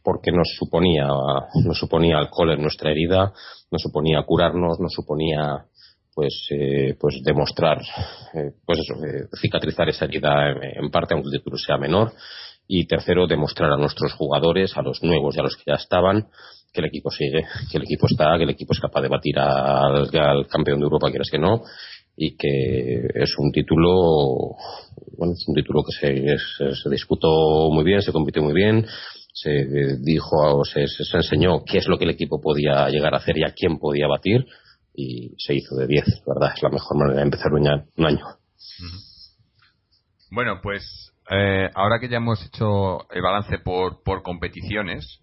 [0.03, 1.07] porque nos suponía,
[1.64, 3.34] nos suponía alcohol en nuestra herida,
[3.72, 5.65] nos suponía curarnos, nos suponía
[6.14, 7.82] pues eh, pues demostrar
[8.34, 12.14] eh, pues eso, eh, cicatrizar esa herida en, parte aunque el título sea menor
[12.68, 16.28] y tercero demostrar a nuestros jugadores a los nuevos y a los que ya estaban
[16.76, 19.40] que el equipo sigue, que el equipo está, que el equipo es capaz de batir
[19.40, 20.10] al,
[20.48, 21.64] campeón de Europa, quieras que no,
[22.18, 24.56] y que es un título,
[25.18, 28.86] bueno, es un título que se, se, disputó muy bien, se compitió muy bien,
[29.34, 33.38] se dijo, se, se enseñó qué es lo que el equipo podía llegar a hacer
[33.38, 34.46] y a quién podía batir,
[34.94, 36.54] y se hizo de 10, ¿verdad?
[36.56, 38.26] Es la mejor manera de empezar un año.
[40.32, 45.22] Bueno, pues eh, ahora que ya hemos hecho el balance por, por competiciones,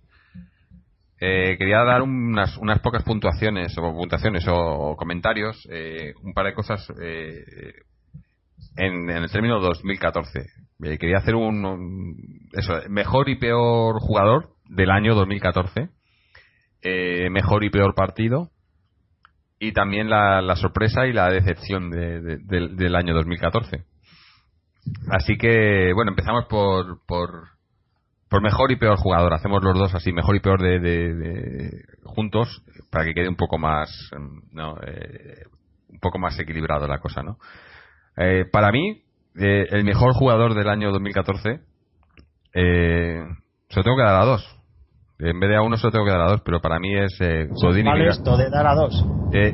[1.24, 6.54] eh, quería dar unas, unas pocas puntuaciones o puntuaciones o, comentarios, eh, un par de
[6.54, 7.44] cosas eh,
[8.76, 10.46] en, el término 2014.
[10.98, 15.90] quería hacer un, eso, mejor y peor jugador del año 2014,
[17.30, 18.50] mejor y peor partido
[19.60, 23.84] y también la, sorpresa y la decepción del año 2014.
[25.10, 27.48] Así que, bueno, empezamos por, por,
[28.28, 29.34] por mejor y peor jugador.
[29.34, 33.90] Hacemos los dos así, mejor y peor de, juntos, para que quede un poco más,
[34.52, 34.76] ¿no?
[34.86, 35.44] Eh,
[35.90, 37.36] un poco más equilibrado la cosa, ¿no?
[38.16, 39.02] Eh, para mí,
[39.38, 41.60] eh, el mejor jugador del año 2014,
[42.54, 44.58] se lo tengo que dar a dos.
[45.18, 46.96] En vez de a uno se lo tengo que dar a dos, pero para mí
[46.96, 47.16] es
[47.50, 48.10] Godín y Miranda.
[48.10, 49.06] esto de dar a dos?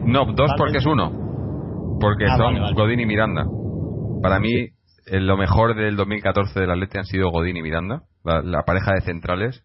[0.04, 1.98] no, dos porque es uno.
[2.00, 3.44] Porque ah, son Godín y Miranda.
[4.22, 4.68] Para mí,
[5.10, 9.64] lo mejor del 2014 del Atleti han sido Godín y Miranda la, pareja de centrales,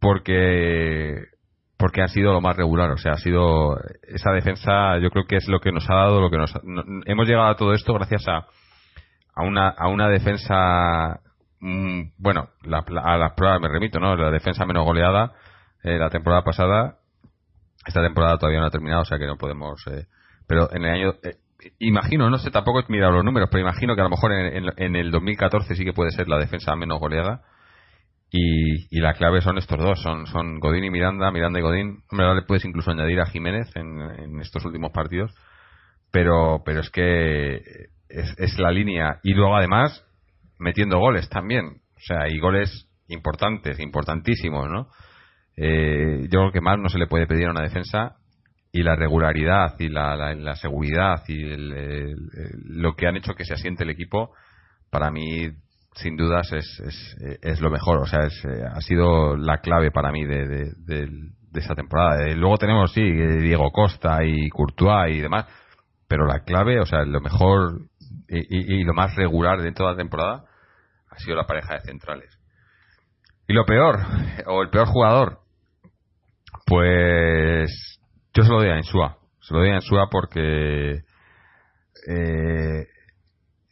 [0.00, 1.24] porque
[1.78, 5.36] porque ha sido lo más regular, o sea, ha sido esa defensa, yo creo que
[5.36, 6.54] es lo que nos ha dado, lo que nos
[7.04, 8.46] hemos llegado a todo esto gracias a
[9.34, 11.20] a una a una defensa
[11.60, 14.16] mm, bueno, a las pruebas me remito, ¿no?
[14.16, 15.32] La defensa menos goleada
[15.82, 16.98] eh, la temporada pasada,
[17.86, 20.06] esta temporada todavía no ha terminado, o sea que no podemos eh,
[20.46, 21.36] pero en el año eh,
[21.78, 24.96] imagino, no sé, tampoco he mirado los números, pero imagino que a lo mejor en,
[24.96, 27.42] el 2014 sí que puede ser la defensa menos goleada.
[28.30, 32.02] Y, la clave son estos dos, son, son Godín y Miranda, Miranda y Godín.
[32.10, 35.32] Hombre, le puedes incluso añadir a Jiménez en, estos últimos partidos,
[36.10, 37.60] pero, pero es que
[38.08, 39.20] es, la línea.
[39.22, 40.04] Y luego además
[40.58, 44.88] metiendo goles también, o sea, y goles importantes, importantísimos, ¿no?
[45.56, 48.16] Eh, yo creo que más no se le puede pedir a una defensa
[48.76, 51.44] y la regularidad y la, seguridad y
[52.66, 54.34] lo que han hecho que se asiente el equipo,
[54.90, 55.48] para mí
[55.94, 59.90] sin dudas es, es, es, lo mejor, o sea, es, eh, ha sido la clave
[59.90, 61.08] para mí de, de, de,
[61.54, 62.26] esta temporada.
[62.26, 65.46] Eh, luego tenemos, sí, Diego Costa y Courtois y demás,
[66.06, 67.80] pero la clave, o sea, lo mejor
[68.28, 70.44] y, y, lo más regular de la temporada
[71.08, 72.38] ha sido la pareja de centrales.
[73.48, 74.00] Y lo peor,
[74.46, 75.38] o el peor jugador,
[76.66, 77.95] pues
[78.36, 79.18] yo se lo doy a Insua.
[79.40, 81.02] Se lo doy a Insua porque
[82.06, 82.86] eh,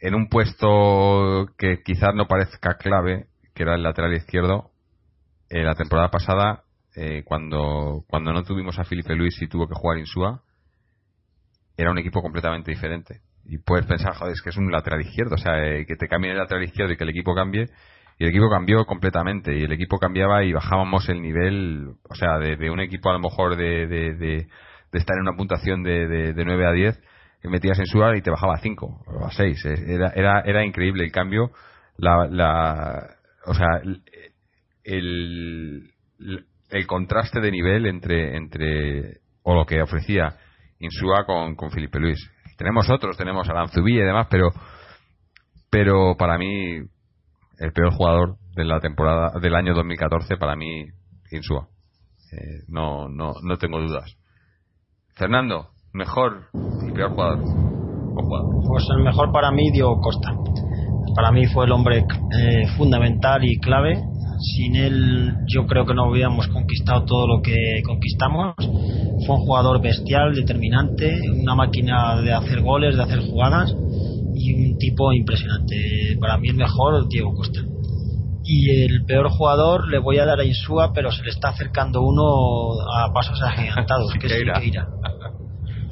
[0.00, 4.70] en un puesto que quizás no parezca clave, que era el lateral izquierdo,
[5.50, 6.64] eh, la temporada pasada,
[6.96, 10.42] eh, cuando, cuando no tuvimos a Felipe Luis y tuvo que jugar Insúa,
[11.76, 13.20] era un equipo completamente diferente.
[13.44, 16.08] Y puedes pensar, joder, es que es un lateral izquierdo, o sea, eh, que te
[16.08, 17.68] cambie el lateral izquierdo y que el equipo cambie.
[18.18, 22.38] Y el equipo cambió completamente, y el equipo cambiaba y bajábamos el nivel, o sea,
[22.38, 24.46] de, un equipo a lo mejor de, de, de,
[24.92, 27.00] estar en una puntuación de, de, 9 a 10
[27.44, 29.64] metías en Suar y te bajaba a 5 o a 6.
[29.86, 31.50] Era, era, era increíble el cambio.
[31.98, 33.82] La, la, o sea,
[34.84, 35.90] el,
[36.70, 40.36] el contraste de nivel entre, entre o lo que ofrecía
[40.78, 42.18] Insua con, con Felipe Luis.
[42.56, 44.50] Tenemos otros, tenemos a Lanzubí y demás, pero
[45.70, 46.82] pero para mí
[47.58, 50.86] el peor jugador de la temporada del año 2014 para mí
[51.30, 51.68] Insua.
[52.32, 54.16] Eh, no, no, no tengo dudas.
[55.14, 56.48] Fernando, mejor
[56.86, 57.38] y peor jugador.
[58.66, 60.32] Pues el mejor para mí, Diego Costa.
[61.14, 64.02] Para mí fue el hombre eh, fundamental y clave.
[64.56, 68.54] Sin él, yo creo que no hubiéramos conquistado todo lo que conquistamos.
[69.26, 73.74] Fue un jugador bestial, determinante, una máquina de hacer goles, de hacer jugadas
[74.34, 76.16] y un tipo impresionante.
[76.20, 77.60] Para mí, el mejor, Diego Costa.
[78.44, 82.02] Y el peor jugador le voy a dar a Insúa, pero se le está acercando
[82.02, 84.86] uno a pasos agigantados, que es Siqueira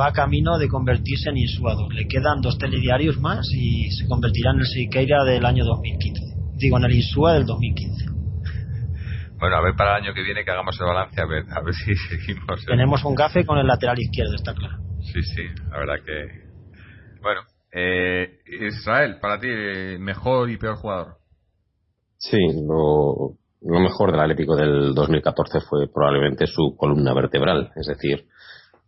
[0.02, 1.92] va camino de convertirse en Insuador.
[1.94, 6.20] Le quedan dos telediarios más y se convertirá en el Siqueira del año 2015.
[6.56, 8.06] Digo, en el Insua del 2015.
[9.38, 11.60] Bueno, a ver para el año que viene que hagamos el balance, a ver, a
[11.62, 12.64] ver si seguimos.
[12.64, 14.78] Tenemos un gafe con el lateral izquierdo, está claro.
[15.00, 16.42] Sí, sí, la verdad que.
[17.20, 17.40] Bueno,
[17.72, 19.48] eh, Israel, para ti,
[19.98, 21.16] mejor y peor jugador.
[22.18, 22.38] Sí,
[22.68, 28.26] lo, lo mejor del Atlético del 2014 fue probablemente su columna vertebral, es decir,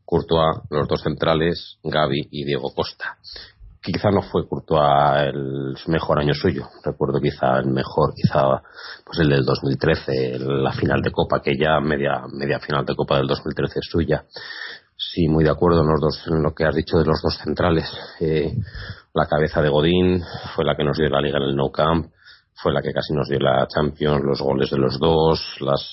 [0.04, 3.16] Courtois, los dos centrales, Gaby y Diego Costa.
[3.80, 6.68] Quizá no fue Courtois el mejor año suyo.
[6.84, 8.62] Recuerdo quizá el mejor, quizá
[9.04, 13.16] pues el del 2013, la final de Copa, que ya media, media final de Copa
[13.16, 14.24] del 2013 es suya.
[15.14, 17.38] Sí, muy de acuerdo en, los dos, en lo que has dicho de los dos
[17.38, 17.84] centrales.
[18.18, 18.52] Eh,
[19.14, 20.20] la cabeza de Godín
[20.56, 22.10] fue la que nos dio la liga en el No Camp,
[22.52, 25.88] fue la que casi nos dio la Champions, los goles de los dos, las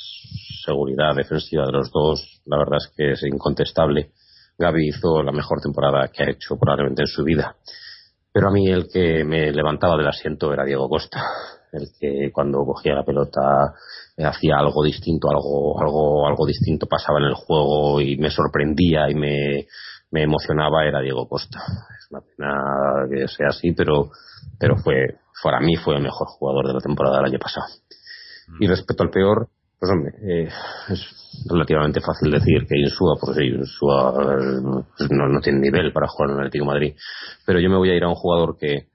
[0.65, 4.09] seguridad defensiva de los dos, la verdad es que es incontestable.
[4.57, 7.55] Gaby hizo la mejor temporada que ha hecho probablemente en su vida.
[8.33, 11.21] Pero a mí el que me levantaba del asiento era Diego Costa,
[11.73, 13.75] el que cuando cogía la pelota
[14.17, 19.15] hacía algo distinto, algo, algo, algo distinto pasaba en el juego y me sorprendía y
[19.15, 19.67] me,
[20.11, 21.59] me emocionaba era Diego Costa.
[21.99, 24.11] Es una pena que sea así, pero,
[24.59, 27.67] pero fue, para mí fue el mejor jugador de la temporada del año pasado.
[28.59, 29.47] Y respecto al peor,
[29.79, 30.49] pues hombre, eh,
[30.89, 34.13] es relativamente fácil decir que Insúa, porque Insúa
[34.97, 36.93] pues no, tiene nivel para jugar en el Atlético Madrid.
[37.45, 38.87] Pero yo me voy a ir a un jugador que,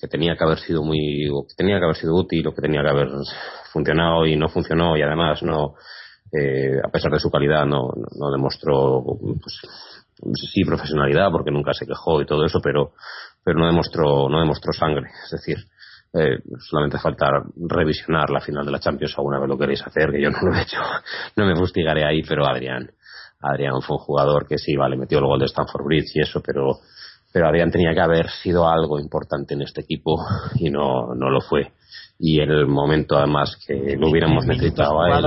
[0.00, 2.82] que tenía que haber sido muy, que tenía que haber sido útil o que tenía
[2.82, 3.08] que haber
[3.74, 5.74] funcionado y no funcionó y además no,
[6.32, 9.04] eh, a pesar de su calidad no, no demostró,
[9.40, 9.60] pues,
[10.52, 12.92] sí profesionalidad porque nunca se quejó y todo eso, pero,
[13.44, 15.10] pero no demostró, no demostró sangre.
[15.24, 15.58] Es decir,
[16.12, 17.26] eh, solamente falta
[17.56, 20.54] revisionar la final de la Champions alguna vez lo queréis hacer, que yo no lo
[20.54, 20.78] he hecho.
[21.36, 22.90] No me fustigaré ahí, pero Adrián.
[23.40, 26.40] Adrián fue un jugador que sí, vale, metió el gol de Stanford Bridge y eso,
[26.40, 26.78] pero,
[27.32, 30.18] pero Adrián tenía que haber sido algo importante en este equipo
[30.54, 31.72] y no, no lo fue.
[32.18, 35.26] Y en el momento, además, que lo hubiéramos necesitado a él.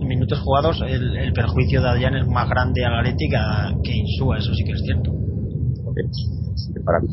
[0.00, 4.38] En minutos jugados, el, perjuicio de Adrián es más grande a la Atlética que Insúa,
[4.38, 5.12] eso sí que es cierto
[6.84, 7.08] para mí,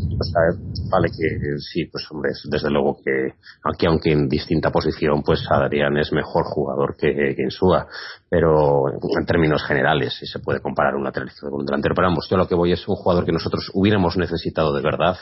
[0.90, 5.98] vale que sí, pues hombre, desde luego que aquí aunque en distinta posición, pues Adrián
[5.98, 7.88] es mejor jugador que, que Insúa,
[8.30, 12.28] pero en términos generales, si se puede comparar un lateral con un delantero, pero vamos,
[12.30, 15.18] yo lo que voy es un jugador que nosotros hubiéramos necesitado de verdad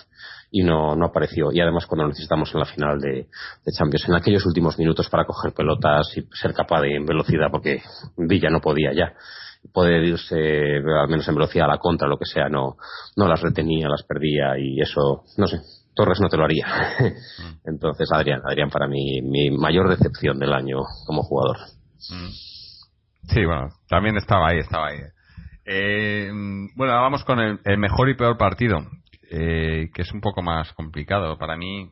[0.51, 1.51] y no, no apareció.
[1.51, 3.27] Y además cuando necesitamos en la final de,
[3.71, 7.81] Champions, en aquellos últimos minutos para coger pelotas y ser capaz de en velocidad, porque
[8.17, 9.13] Villa no podía ya
[9.73, 12.77] poder irse al menos en velocidad a la contra, lo que sea, no,
[13.17, 15.59] no las retenía, las perdía y eso, no sé,
[15.99, 16.65] Torres no te lo haría.
[16.99, 17.59] Mm.
[17.69, 21.57] Entonces, Adrián, Adrián para mí, mi mayor decepción del año como jugador.
[22.09, 22.29] Mm.
[23.27, 24.99] Sí, bueno, también estaba ahí, estaba ahí.
[25.65, 26.31] Eh,
[26.75, 28.79] bueno, vamos con el, mejor y peor partido,
[29.29, 31.37] eh, que es un poco más complicado.
[31.37, 31.91] Para mí,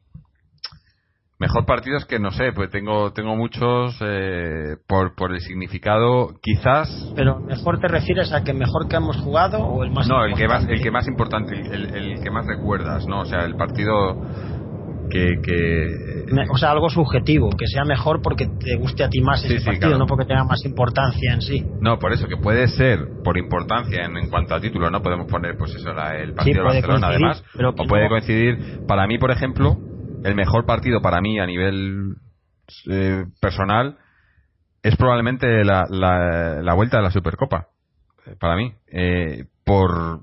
[1.39, 6.33] Mejor partido es que no sé, pues tengo tengo muchos eh, por por el significado,
[6.41, 6.89] quizás.
[7.15, 10.07] Pero mejor te refieres a que mejor que hemos jugado o el más.
[10.07, 13.25] No, el que más el que más importante, el, el que más recuerdas, no, o
[13.25, 14.19] sea, el partido
[15.09, 16.25] que, que...
[16.49, 19.97] o sea algo subjetivo que sea mejor porque te guste a ti más ese partido
[19.97, 21.65] no porque tenga más importancia en sí.
[21.81, 25.57] No por eso que puede ser por importancia en, cuanto a título no podemos poner
[25.57, 29.77] pues eso el partido de Barcelona además pero o puede coincidir para mí por ejemplo
[30.23, 32.15] el mejor partido para mí a nivel
[32.89, 33.97] eh, personal
[34.83, 37.67] es probablemente la, la, vuelta de la Supercopa
[38.25, 40.21] eh, para mí eh, por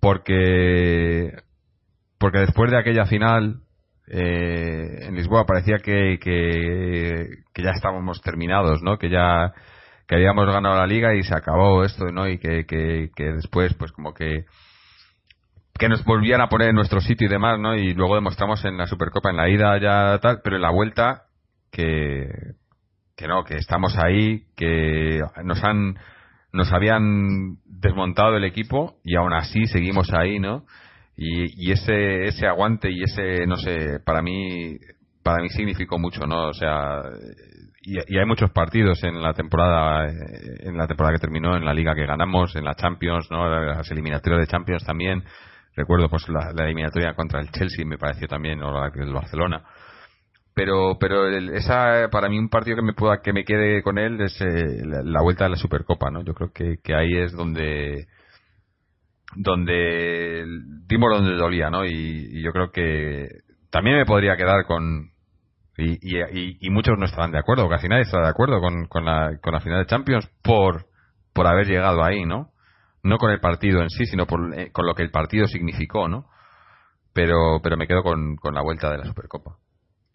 [0.00, 1.32] porque
[2.20, 3.62] porque después de aquella final
[4.06, 8.98] eh, en Lisboa parecía que, que, ya estábamos terminados, ¿no?
[8.98, 9.54] Que ya
[10.06, 12.28] que habíamos ganado la liga y se acabó esto, ¿no?
[12.28, 14.44] Y que, que, después, pues como que
[15.78, 17.74] que nos volvían a poner en nuestro sitio y demás, ¿no?
[17.74, 21.22] Y luego demostramos en la Supercopa, en la ida ya tal, pero en la vuelta
[21.72, 22.28] que
[23.16, 25.96] que no, que estamos ahí, que nos han
[26.52, 30.66] nos habían desmontado el equipo y aún así seguimos ahí, ¿no?
[31.22, 34.78] Y, ese ese aguante y ese no sé para mí
[35.22, 37.02] para mí significó mucho no o sea
[37.82, 41.94] y, hay muchos partidos en la temporada en la temporada que terminó en la liga
[41.94, 45.22] que ganamos en la Champions no las eliminatorias de Champions también.
[45.76, 49.62] Recuerdo pues la, eliminatoria contra el Chelsea me pareció también o la del Barcelona.
[50.54, 54.20] Pero pero esa para mí un partido que me pueda que me quede con él
[54.20, 58.08] es eh, la, vuelta de la Supercopa no yo creo que, que ahí es donde
[59.36, 60.44] donde
[60.86, 61.84] dimos donde dolía, ¿no?
[61.84, 63.28] Y, yo creo que
[63.70, 65.10] también me podría quedar con
[65.76, 65.98] y,
[66.66, 69.54] y, muchos no estaban de acuerdo, casi nadie está de acuerdo con, con, la, con
[69.54, 70.86] la final de Champions por
[71.32, 72.50] por haber llegado ahí, ¿no?
[73.02, 76.08] No con el partido en sí, sino por, eh, con lo que el partido significó,
[76.08, 76.26] ¿no?
[77.14, 79.56] Pero pero me quedo con, con la vuelta de la Supercopa.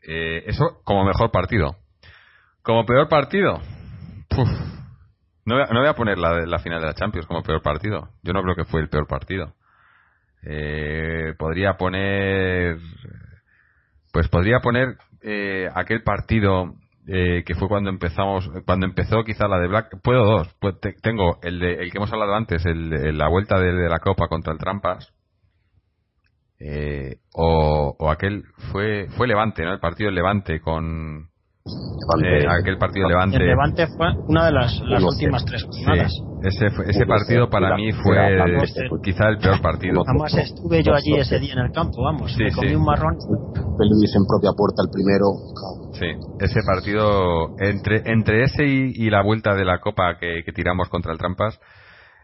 [0.08, 1.78] Eh, eso como mejor partido.
[2.62, 3.60] Como peor partido.
[5.46, 8.10] No, no voy a poner la, la final de la Champions como peor partido.
[8.24, 9.54] Yo no creo que fue el peor partido.
[10.44, 12.78] Eh, podría poner.
[14.12, 16.76] Pues podría poner eh, aquel partido
[17.08, 20.02] eh, que fue cuando empezamos, cuando empezó quizá la de Black.
[20.02, 20.56] Puedo dos.
[20.60, 24.28] Pues tengo el, de, el que hemos hablado antes, el, la vuelta de, la Copa
[24.28, 25.14] contra el Trampas.
[27.34, 29.74] o, o aquel fue fue Levante, ¿no?
[29.74, 31.30] El partido de Levante con
[32.24, 33.38] eh, aquel partido Levante.
[33.38, 36.14] El Levante fue una de las, las últimas tres jornadas.
[36.44, 38.16] ese, ese partido para mí fue
[39.04, 40.04] quizá el peor partido.
[40.08, 43.18] Además estuve yo allí ese día en el campo, vamos, me comí un marrón.
[43.78, 45.26] Luis en propia puerta el primero.
[45.94, 46.08] Sí,
[46.40, 51.12] ese partido entre entre ese y, la vuelta de la Copa que, que tiramos contra
[51.12, 51.60] el Trampas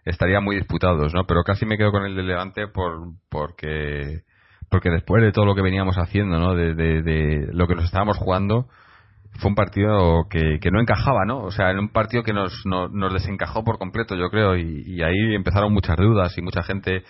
[0.06, 1.26] estarían muy disputados, ¿no?
[1.26, 4.22] Pero casi me quedo con el de Levante por porque
[4.70, 6.56] porque después de todo lo que veníamos haciendo, ¿no?
[6.56, 8.68] De, de, de lo que nos estábamos jugando
[9.40, 11.40] fue un partido que, que, no encajaba, ¿no?
[11.40, 15.36] O sea, en un partido que nos, nos desencajó por completo, yo creo, y, ahí
[15.36, 17.04] empezaron muchas dudas y mucha gente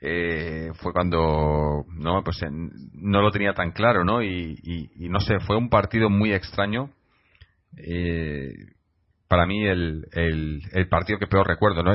[0.00, 2.40] eh, fue cuando no pues
[2.92, 4.22] no lo tenía tan claro, ¿no?
[4.22, 6.90] Y, no sé, fue un partido muy extraño.
[7.76, 8.54] Eh,
[9.28, 11.92] para mí el, el, partido que peor recuerdo, ¿no?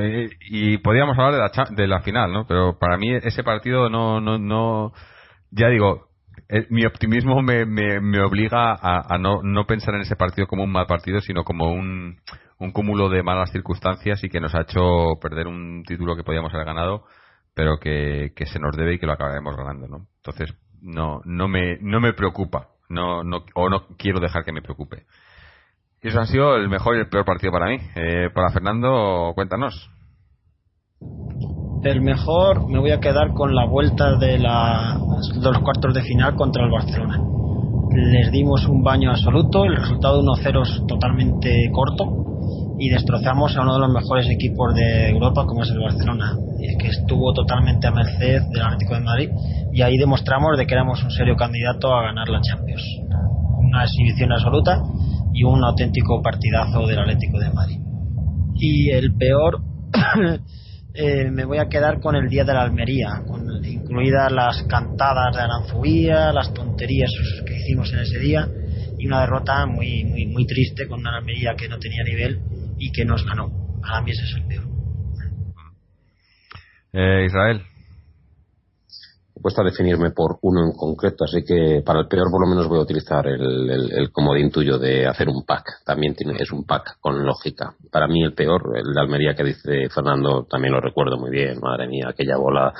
[0.49, 2.45] Y, podríamos hablar de la, de la final, ¿no?
[2.45, 4.91] Pero para mí ese partido no, no, no,
[5.49, 6.10] ya digo,
[6.51, 10.71] eh, mi optimismo me, me, obliga a, no, no, pensar en ese partido como un
[10.71, 12.19] mal partido, sino como un,
[12.59, 14.81] un cúmulo de malas circunstancias y que nos ha hecho
[15.21, 17.05] perder un título que podíamos haber ganado,
[17.53, 20.07] pero que, que se nos debe y que lo acabaremos ganando, ¿no?
[20.17, 24.61] Entonces, no, no, me, no me preocupa, no, no, o no quiero dejar que me
[24.61, 25.05] preocupe.
[26.01, 27.77] Y eso ha sido el mejor y el peor partido para mí.
[27.95, 29.89] Eh, para Fernando, cuéntanos.
[31.83, 34.99] El mejor me voy a quedar con la vuelta de, la,
[35.33, 37.19] de los cuartos de final contra el Barcelona.
[37.91, 43.73] Les dimos un baño absoluto, el resultado 1-0 es totalmente corto y destrozamos a uno
[43.73, 46.37] de los mejores equipos de Europa como es el Barcelona,
[46.79, 49.29] que estuvo totalmente a merced del Atlético de Madrid
[49.73, 52.83] y ahí demostramos de que éramos un serio candidato a ganar la Champions.
[53.57, 54.83] Una exhibición absoluta
[55.33, 57.79] y un auténtico partidazo del Atlético de Madrid.
[58.53, 59.61] Y el peor
[60.93, 65.33] Eh, me voy a quedar con el día de la Almería, con incluidas las cantadas
[65.33, 67.09] de Aranzuía, las tonterías
[67.45, 68.47] que hicimos en ese día
[68.97, 72.39] y una derrota muy muy muy triste con una Almería que no tenía nivel
[72.77, 73.49] y que nos ganó.
[73.81, 74.65] Para mí ese es el peor.
[76.93, 77.61] Eh, Israel
[79.41, 82.79] cuesta definirme por uno en concreto, así que para el peor por lo menos voy
[82.79, 85.83] a utilizar el, el, comodín tuyo de hacer un pack.
[85.85, 87.75] También tiene, es un pack con lógica.
[87.91, 91.59] Para mí el peor, el de Almería que dice Fernando, también lo recuerdo muy bien.
[91.59, 92.73] Madre mía, aquella bola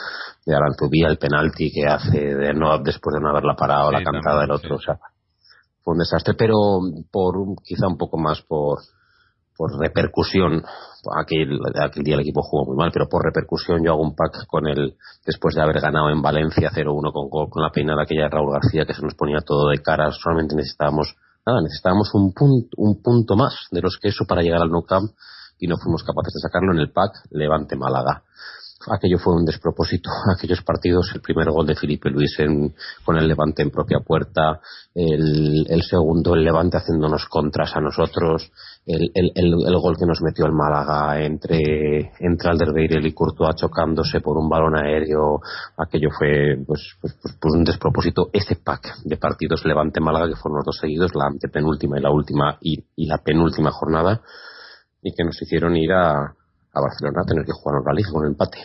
[0.46, 4.42] de Aranzubía, el penalti que hace de no, después de no haberla parado, la cantada
[4.42, 4.76] del otro.
[4.76, 5.00] O sea,
[5.84, 6.56] fue un desastre, pero
[7.12, 8.80] por quizá un poco más por
[9.62, 10.64] por repercusión,
[11.15, 14.45] aquel, aquel día el equipo jugó muy mal, pero por repercusión yo hago un pack
[14.48, 14.95] con él
[15.26, 18.53] después de haber ganado en Valencia 0-1 con gol, con la peinada aquella de Raúl
[18.53, 21.15] García que se nos ponía todo de cara, solamente necesitábamos,
[21.45, 24.84] nada, necesitábamos un punto, un punto más de los que eso para llegar al No
[24.84, 25.11] Camp
[25.60, 28.23] y no fuimos capaces de sacarlo en el pack Levante Málaga
[28.90, 30.10] aquello fue un despropósito.
[30.36, 32.38] Aquellos partidos, el primer gol de Felipe Luis
[33.03, 34.60] con el Levante en propia puerta,
[34.95, 38.52] el, segundo, el Levante haciéndonos contras a nosotros,
[38.86, 44.38] el, el, gol que nos metió el Málaga entre, entre Alderweireld y Courtois chocándose por
[44.38, 45.40] un balón aéreo,
[45.78, 48.30] aquello fue pues, pues, pues, pues, un despropósito.
[48.34, 52.58] Ese pack de partidos Levante-Málaga, que fueron los dos seguidos, la antepenúltima y la última
[52.60, 54.22] y, y la penúltima jornada,
[55.02, 56.14] y que nos hicieron ir a,
[56.74, 58.60] a Barcelona a tener que jugar en Liga con empate.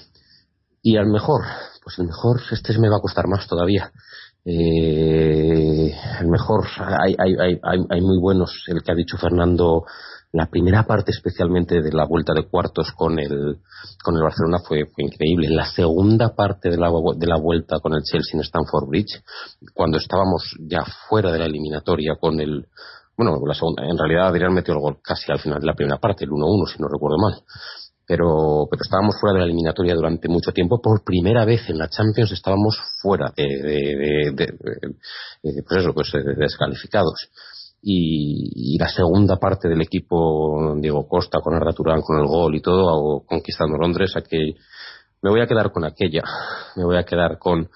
[0.83, 1.43] Y al mejor,
[1.83, 3.91] pues el mejor, este me va a costar más todavía.
[4.49, 9.85] Eh, el mejor, hay, hay, hay, hay, muy buenos, el que ha dicho Fernando,
[10.31, 13.59] la primera parte especialmente de la vuelta de cuartos con el,
[14.05, 15.49] con el Barcelona fue, fue increíble.
[15.51, 19.21] La segunda parte de la, de la vuelta con el Chelsea en Stamford Bridge,
[19.75, 22.69] cuando estábamos ya fuera de la eliminatoria con el,
[23.17, 25.99] bueno, la segunda, en realidad Adrián metió el gol casi al final de la primera
[25.99, 27.43] parte, el 1-1 si no recuerdo mal
[28.07, 30.81] pero, pero estábamos fuera de la eliminatoria durante mucho tiempo.
[30.81, 37.29] Por primera vez en la Champions estábamos fuera de, de, de, pues eso, pues descalificados.
[37.83, 42.55] Y, y, la segunda parte del equipo, Diego Costa con Arda Turán con el gol
[42.55, 44.55] y todo, conquistando Londres, que
[45.23, 46.23] me voy a quedar con aquella,
[46.77, 47.69] me voy a quedar con,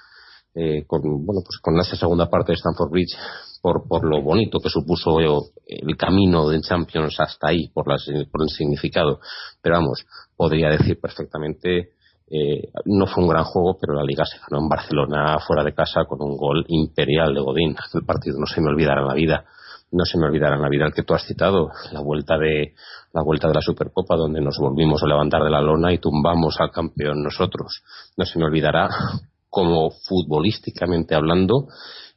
[0.55, 3.17] eh, con bueno, pues con esa segunda parte de Stanford Bridge
[3.63, 5.19] por, por lo bonito que supuso
[5.67, 9.21] el camino de Champions hasta ahí, por, por el significado.
[9.63, 10.05] Pero vamos,
[10.37, 11.91] podría decir perfectamente,
[12.31, 15.75] eh, no fue un gran juego, pero la liga se ganó en Barcelona fuera de
[15.75, 17.77] casa con un gol imperial de Godín.
[17.93, 19.45] El partido no se me olvidará la vida.
[19.93, 22.75] No se me olvidará la vida el que tú has citado, la vuelta de
[23.13, 26.61] la vuelta de la Supercopa, donde nos volvimos a levantar de la lona y tumbamos
[26.61, 27.83] al campeón nosotros.
[28.17, 28.89] No se me olvidará
[29.51, 31.67] como futbolísticamente hablando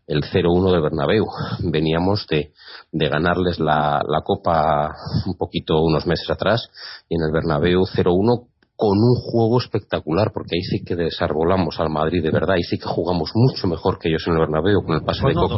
[0.08, 1.26] el 0-1 de Bernabéu.
[1.64, 2.52] Veníamos de,
[2.92, 4.94] de ganarles la, la, Copa
[5.26, 6.70] un poquito unos meses atrás
[7.10, 11.90] y en el Bernabéu 0-1 con un juego espectacular porque ahí sí que desarbolamos al
[11.90, 14.96] Madrid de verdad y sí que jugamos mucho mejor que ellos en el Bernabéu con
[14.96, 15.56] el pase de Copa.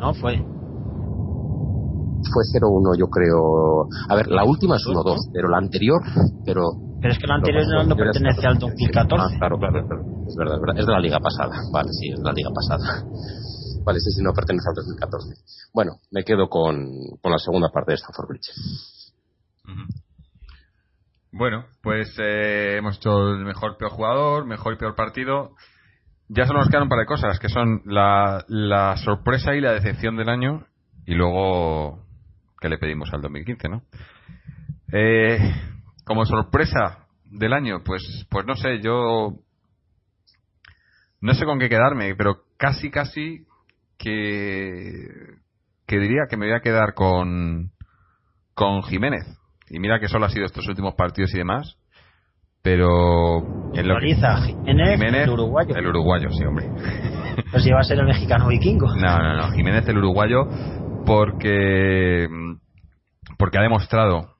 [0.00, 0.14] ¿no?
[0.14, 0.38] Fue
[2.32, 3.86] fue 0-1 yo creo.
[4.08, 6.00] A ver, la última es 1-2, pero la anterior,
[6.44, 6.62] pero
[7.04, 9.34] pero es que la anterior no, pertenece al 2014.
[9.34, 11.52] Ah, claro, claro, claro, es verdad, es verdad, es de la liga pasada.
[11.70, 13.04] Vale, sí, es de la liga pasada.
[13.84, 15.34] Vale, ese sí no pertenece al 2014.
[15.74, 16.88] Bueno, me quedo con,
[17.20, 18.50] con la segunda parte de Stanford Bridge.
[21.30, 25.50] Bueno, pues eh, hemos hecho el mejor peor jugador, mejor y peor partido.
[26.28, 29.72] Ya solo nos quedan un par de cosas, que son la, la sorpresa y la
[29.72, 30.64] decepción del año,
[31.04, 32.02] y luego
[32.58, 33.82] que le pedimos al 2015, ¿no?
[34.90, 35.73] Eh,
[36.04, 39.34] como sorpresa del año, pues, pues no sé, yo
[41.20, 43.46] no sé con qué quedarme, pero casi, casi
[43.98, 45.06] que,
[45.86, 47.70] que diría que me voy a quedar con,
[48.54, 49.24] con Jiménez.
[49.70, 51.78] Y mira que solo ha sido estos últimos partidos y demás.
[52.62, 53.38] Pero
[53.74, 53.98] en lo
[54.98, 55.76] Jiménez, el uruguayo.
[55.76, 56.68] El uruguayo, sí, hombre.
[57.50, 58.94] Pues si va a ser el mexicano vikingo.
[58.94, 59.50] No, no, no.
[59.50, 60.46] Jiménez el uruguayo
[61.04, 62.28] porque
[63.38, 64.33] porque ha demostrado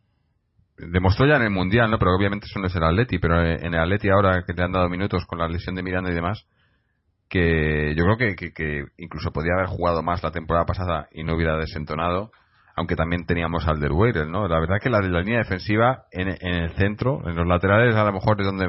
[0.91, 1.99] demostró ya en el mundial, ¿no?
[1.99, 4.73] Pero obviamente eso no es el Atleti, pero en el Atleti ahora que te han
[4.73, 6.47] dado minutos con la lesión de Miranda y demás,
[7.29, 11.35] que yo creo que, que, incluso podía haber jugado más la temporada pasada y no
[11.35, 12.31] hubiera desentonado,
[12.77, 14.49] aunque también teníamos al Derweireld, ¿no?
[14.49, 18.05] La verdad que la, la línea defensiva en, en, el centro, en los laterales a
[18.05, 18.67] lo mejor es donde,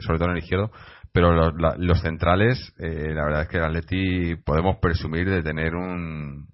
[0.00, 0.70] sobre todo en el izquierdo,
[1.12, 5.74] pero los, los centrales, eh, la verdad es que el Atleti podemos presumir de tener
[5.74, 6.48] un,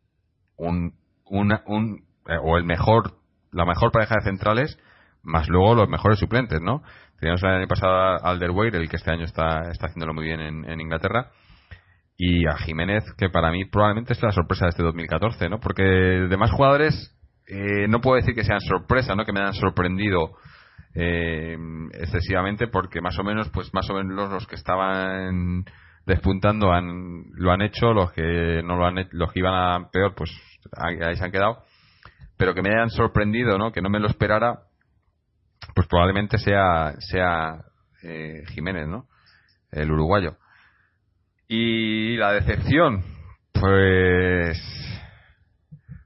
[0.57, 0.95] un,
[1.25, 3.20] una, un eh, o el mejor,
[3.53, 4.79] la mejor pareja de centrales,
[5.23, 6.83] más luego los mejores suplentes, ¿no?
[7.19, 10.41] Teníamos el año pasado a Alderweireld, el que este año está, está haciéndolo muy bien
[10.41, 11.31] en, Inglaterra,
[12.17, 15.61] y a Jiménez, que para mí probablemente es la sorpresa de este 2014, ¿no?
[15.61, 17.17] Porque demás jugadores
[17.47, 19.25] eh, no puedo decir que sean sorpresa, ¿no?
[19.25, 20.33] Que me han sorprendido
[20.95, 21.57] eh,
[21.93, 25.65] excesivamente, porque más o menos, pues más o menos los que estaban
[26.07, 30.15] despuntando han, lo han hecho, los que no lo han los que iban a peor,
[30.15, 30.31] pues
[30.77, 31.65] ahí se han quedado.
[32.41, 33.71] Pero que me hayan sorprendido, ¿no?
[33.71, 34.61] Que no me lo esperara,
[35.75, 37.67] pues probablemente sea, sea
[38.03, 39.05] eh, Jiménez, ¿no?
[39.71, 40.39] El uruguayo.
[41.49, 43.05] Y la decepción,
[43.53, 44.59] pues.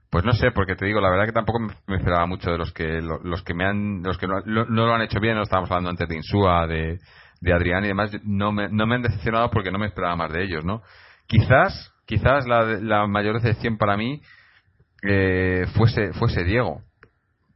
[0.09, 2.73] Pues no sé, porque te digo, la verdad que tampoco me esperaba mucho de los
[2.73, 5.91] que los que me han los que no, lo han hecho bien, no estábamos hablando
[5.91, 6.99] antes de Insúa, de,
[7.39, 10.33] de Adrián y demás, no me, no me han decepcionado porque no me esperaba más
[10.33, 10.81] de ellos, ¿no?
[11.27, 14.21] Quizás, quizás la, la mayor decepción para mí
[15.07, 16.81] eh, fuese fuese Diego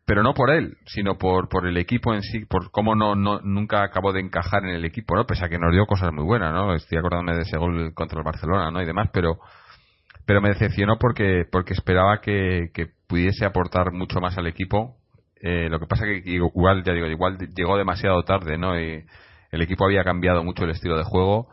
[0.10, 3.42] pero no por él, sino por, por el equipo en sí, por cómo no, no
[3.42, 5.28] nunca acabó de encajar en el equipo, ¿no?
[5.28, 6.74] Pese a que nos dio cosas muy buenas, ¿no?
[6.74, 8.82] Estoy acordándome de ese gol contra el Barcelona, ¿no?
[8.82, 9.38] Y demás, pero
[10.26, 14.98] pero me decepcionó porque porque esperaba que, que pudiese aportar mucho más al equipo.
[15.44, 18.80] Eh, lo que pasa que igual, ya digo, igual llegó demasiado tarde, ¿no?
[18.80, 19.06] Y
[19.52, 21.50] el equipo había cambiado mucho el estilo de juego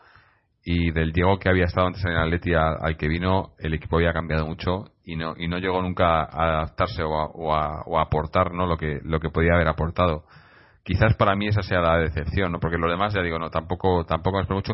[0.69, 3.99] y del Diego que había estado antes en el Atleti al, que vino el equipo
[3.99, 8.67] había cambiado mucho y no y no llegó nunca a adaptarse o a, aportar no
[8.67, 10.25] lo que lo que podía haber aportado.
[10.83, 14.05] Quizás para mí esa sea la decepción no porque lo demás ya digo no tampoco
[14.07, 14.73] tampoco espero mucho.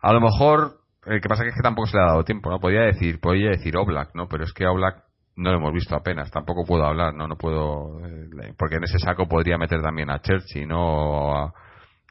[0.00, 2.58] A lo mejor el que pasa es que tampoco se le ha dado tiempo no
[2.58, 5.04] podía decir podía decir Oblak no pero es que Oblak
[5.36, 8.98] no lo hemos visto apenas tampoco puedo hablar no no puedo eh, porque en ese
[8.98, 11.54] saco podría meter también a Churchill no a,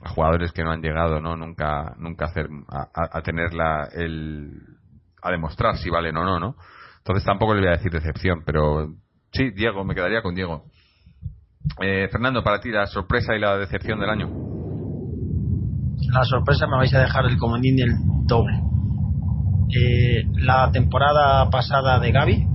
[0.04, 4.52] a jugadores que no han llegado no nunca nunca hacer a, tener la el
[5.22, 6.56] a demostrar si valen o no no
[6.98, 8.94] entonces tampoco le voy a decir decepción pero
[9.32, 10.64] sí Diego me quedaría con Diego.
[11.82, 14.30] Eh, Fernando para ti la sorpresa y la decepción del año.
[16.14, 17.90] La sorpresa me vais a dejar el comodín del
[18.26, 18.54] doble.
[19.76, 22.48] Eh, la temporada pasada de Gaby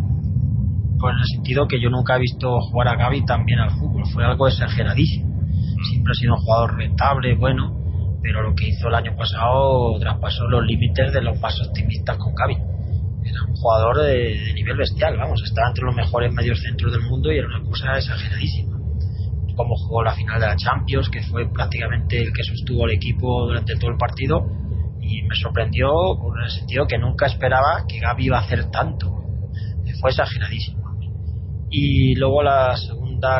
[1.00, 3.70] pues en el sentido que yo nunca he visto jugar a Gaby tan bien al
[3.70, 4.04] fútbol.
[4.12, 5.29] Fue algo exageradísimo
[5.84, 7.80] siempre ha sido un jugador rentable, bueno,
[8.22, 12.34] pero lo que hizo el año pasado traspasó los límites de los más optimistas con
[12.34, 12.54] Gaby.
[12.54, 17.32] Era un jugador de, nivel bestial, vamos, estaba entre los mejores medios centros del mundo
[17.32, 18.78] y era una cosa exageradísima.
[19.56, 23.46] Como jugó la final de la Champions, que fue prácticamente el que sostuvo el equipo
[23.46, 24.46] durante todo el partido,
[25.00, 25.90] y me sorprendió
[26.36, 29.16] en el sentido que nunca esperaba que Gaby iba a hacer tanto.
[30.00, 30.80] Fue exageradísimo.
[31.70, 32.76] Y luego la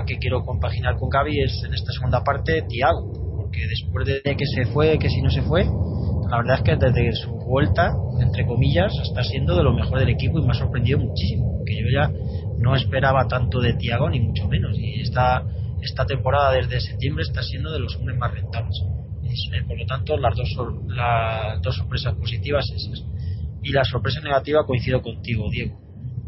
[0.07, 4.47] que quiero compaginar con Gaby es en esta segunda parte Tiago, porque después de que
[4.47, 5.65] se fue, que si no se fue,
[6.31, 10.11] la verdad es que desde su vuelta, entre comillas, está siendo de lo mejor del
[10.11, 12.11] equipo y me ha sorprendido muchísimo, porque yo ya
[12.59, 15.44] no esperaba tanto de Tiago, ni mucho menos, y esta,
[15.82, 18.77] esta temporada desde septiembre está siendo de los hombres más rentables.
[19.66, 20.48] Por lo tanto, las dos,
[20.89, 23.05] las dos sorpresas positivas esas.
[23.62, 25.78] Y la sorpresa negativa coincido contigo, Diego.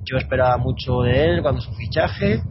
[0.04, 2.42] Yo esperaba mucho de él cuando su fichaje,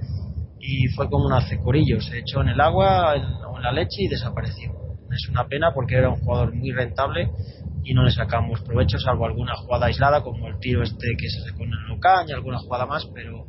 [0.61, 3.15] y fue como un acecorillo, se echó en el agua
[3.49, 4.71] o en la leche y desapareció.
[5.11, 7.29] Es una pena porque era un jugador muy rentable
[7.83, 11.49] y no le sacamos provecho salvo alguna jugada aislada como el tiro este que se
[11.49, 13.45] sacó en el y alguna jugada más, pero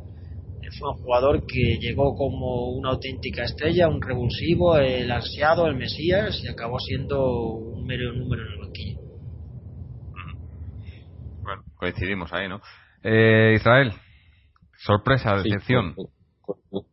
[0.78, 6.40] fue un jugador que llegó como una auténtica estrella, un revulsivo, el ansiado, el Mesías
[6.42, 9.00] y acabó siendo un mero número en el banquillo.
[11.42, 12.60] Bueno, coincidimos ahí, ¿no?
[13.02, 13.92] Eh, Israel,
[14.78, 15.94] sorpresa, decepción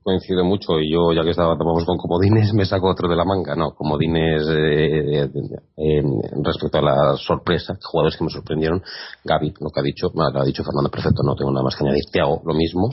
[0.03, 3.56] coincide mucho y yo ya que estábamos con comodines me saco otro de la manga.
[3.56, 5.30] No comodines eh,
[6.44, 8.81] respecto a la sorpresa jugadores que me sorprendieron.
[9.23, 11.84] Gaby lo que ha dicho lo ha dicho Fernando perfecto no tengo nada más que
[11.84, 12.06] añadir.
[12.11, 12.90] Tiago lo mismo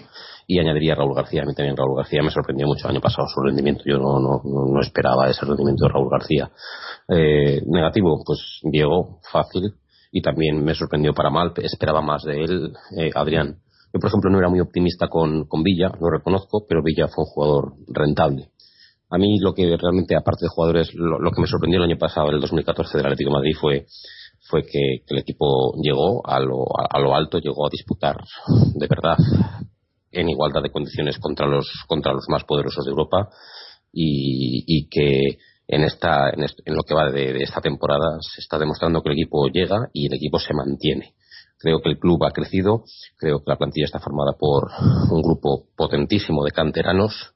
[0.46, 1.42] y añadiría Raúl García.
[1.42, 3.82] A mí también Raúl García me sorprendió mucho el año pasado su rendimiento.
[3.84, 6.50] Yo no, no, no esperaba ese rendimiento de Raúl García.
[7.08, 9.74] Eh, negativo pues Diego fácil.
[10.12, 13.58] Y también me sorprendió para mal esperaba más de él eh, Adrián
[13.96, 17.30] yo, por ejemplo, no era muy optimista con, Villa, lo reconozco, pero Villa fue un
[17.30, 18.50] jugador rentable.
[19.08, 22.28] A mí lo que realmente, aparte de jugadores, lo, que me sorprendió el año pasado,
[22.28, 23.86] en el 2014 del Atlético de Madrid, fue,
[24.50, 28.16] fue que, el equipo llegó a lo, a, lo alto, llegó a disputar
[28.74, 29.16] de verdad
[30.12, 33.30] en igualdad de condiciones contra los, contra los más poderosos de Europa
[33.92, 39.10] y, que en, esta, en, lo que va de, esta temporada se está demostrando que
[39.10, 41.14] el equipo llega y el equipo se mantiene.
[41.58, 42.84] Creo que el club ha crecido,
[43.16, 44.70] creo que la plantilla está formada por
[45.10, 47.32] un grupo potentísimo de canteranos,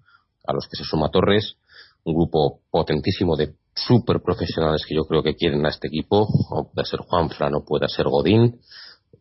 [0.47, 1.57] a los que se suma Torres,
[2.05, 6.71] un grupo potentísimo de super profesionales que yo creo que quieren a este equipo, o
[6.73, 8.61] puede ser Juanfran o puede ser Godín,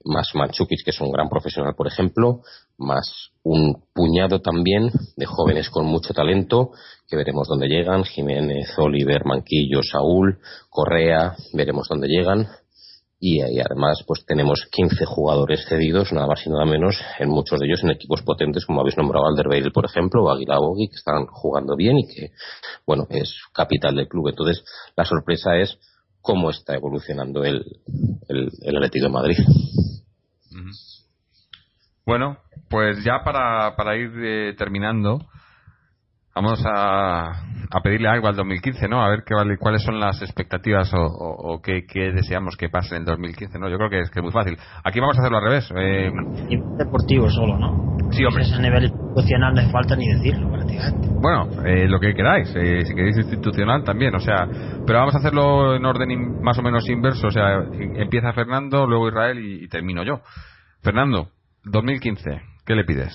[0.05, 2.41] más Manchukis, que es un gran profesional, por ejemplo,
[2.77, 6.71] más un puñado también de jóvenes con mucho talento,
[7.07, 10.39] que veremos dónde llegan, Jiménez, Oliver, Manquillo, Saúl,
[10.69, 12.47] Correa, veremos dónde llegan,
[13.19, 17.65] y, además pues tenemos 15 jugadores cedidos, nada más y nada menos, en muchos de
[17.65, 21.25] ellos en equipos potentes, como habéis nombrado Alderweireld, por ejemplo, o Aguilar Bogui, que están
[21.27, 22.31] jugando bien y que,
[22.85, 24.29] bueno, es capital del club.
[24.29, 24.63] Entonces,
[24.95, 25.77] la sorpresa es
[26.21, 27.63] cómo está evolucionando el,
[28.29, 29.37] el, el Atlético de Madrid.
[32.05, 32.37] Bueno,
[32.69, 35.27] pues ya para, para ir eh, terminando,
[36.41, 37.31] vamos a,
[37.69, 39.03] a, pedirle algo al 2015, ¿no?
[39.03, 41.83] A ver qué vale, cuáles son las expectativas o, o, qué,
[42.13, 43.69] deseamos que pase en el 2015, ¿no?
[43.69, 44.57] Yo creo que es, que es muy fácil.
[44.83, 45.69] Aquí vamos a hacerlo al revés.
[45.75, 46.09] Eh...
[46.77, 47.97] Deportivo solo, ¿no?
[48.11, 48.43] Sí, hombre.
[48.43, 51.09] Ese nivel institucional no hace falta ni decirlo, prácticamente.
[51.21, 52.49] Bueno, eh, lo que queráis.
[52.55, 54.47] Eh, si queréis institucional también, o sea.
[54.85, 57.27] Pero vamos a hacerlo en orden más o menos inverso.
[57.27, 60.21] O sea, empieza Fernando, luego Israel y, y termino yo.
[60.81, 61.27] Fernando,
[61.65, 63.13] 2015, ¿qué le pides?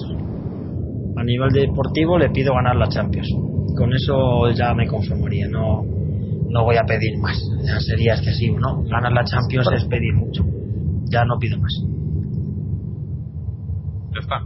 [1.24, 3.30] A nivel deportivo le pido ganar la Champions.
[3.78, 7.42] Con eso ya me conformaría, no, no voy a pedir más.
[7.64, 8.82] Ya sería excesivo, ¿no?
[8.82, 10.44] Ganar la Champions es pedir mucho.
[11.10, 11.72] Ya no pido más.
[14.12, 14.42] Ya está.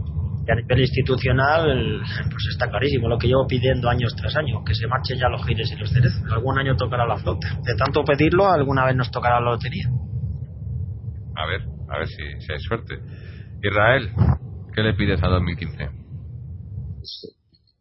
[0.47, 4.73] Y a nivel institucional, pues está clarísimo lo que llevo pidiendo años tras año, que
[4.73, 6.23] se marchen ya los gires y los cerezos.
[6.31, 7.59] Algún año tocará la flota.
[7.61, 9.89] De tanto pedirlo, alguna vez nos tocará la lotería.
[11.35, 12.99] A ver, a ver si, si hay suerte.
[13.61, 14.11] Israel,
[14.73, 15.98] ¿qué le pides a 2015?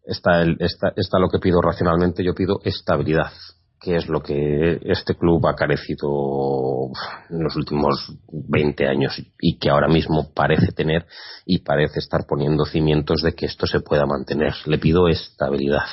[0.04, 3.32] Está, el, está, está lo que pido racionalmente, yo pido estabilidad
[3.80, 6.90] que es lo que este club ha carecido
[7.30, 11.06] en los últimos 20 años y que ahora mismo parece tener
[11.46, 14.54] y parece estar poniendo cimientos de que esto se pueda mantener.
[14.66, 15.86] Le pido estabilidad.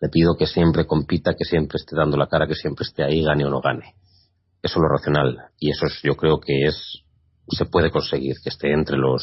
[0.00, 3.22] Le pido que siempre compita, que siempre esté dando la cara, que siempre esté ahí,
[3.22, 3.94] gane o no gane.
[4.60, 7.02] Eso es lo racional y eso es, yo creo que es
[7.48, 9.22] se puede conseguir que esté entre los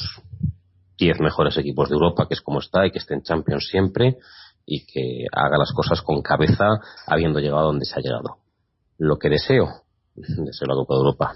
[1.00, 4.18] 10 mejores equipos de Europa, que es como está, y que esté en Champions siempre,
[4.66, 6.66] y que haga las cosas con cabeza,
[7.08, 8.38] habiendo llegado a donde se ha llegado.
[8.98, 9.68] Lo que deseo,
[10.16, 11.34] deseo la Copa de Europa.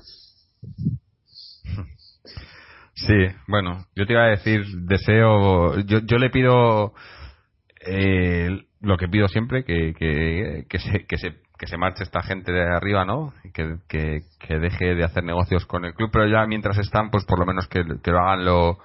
[2.95, 6.93] Sí, bueno, yo te iba a decir, deseo, yo, yo le pido
[7.85, 8.49] eh,
[8.81, 12.51] lo que pido siempre, que, que, que, se, que, se, que se marche esta gente
[12.51, 13.33] de arriba, ¿no?
[13.53, 17.25] Que, que, que deje de hacer negocios con el club, pero ya mientras están, pues
[17.25, 18.77] por lo menos que, que lo hagan lo,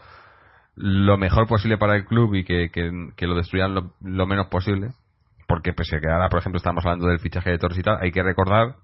[0.80, 4.90] lo mejor posible para el club y que, que, lo destruyan lo, menos posible.
[5.46, 7.98] Porque pese a que ahora, por ejemplo, estamos hablando del fichaje de Torres y tal,
[8.00, 8.76] hay que recordar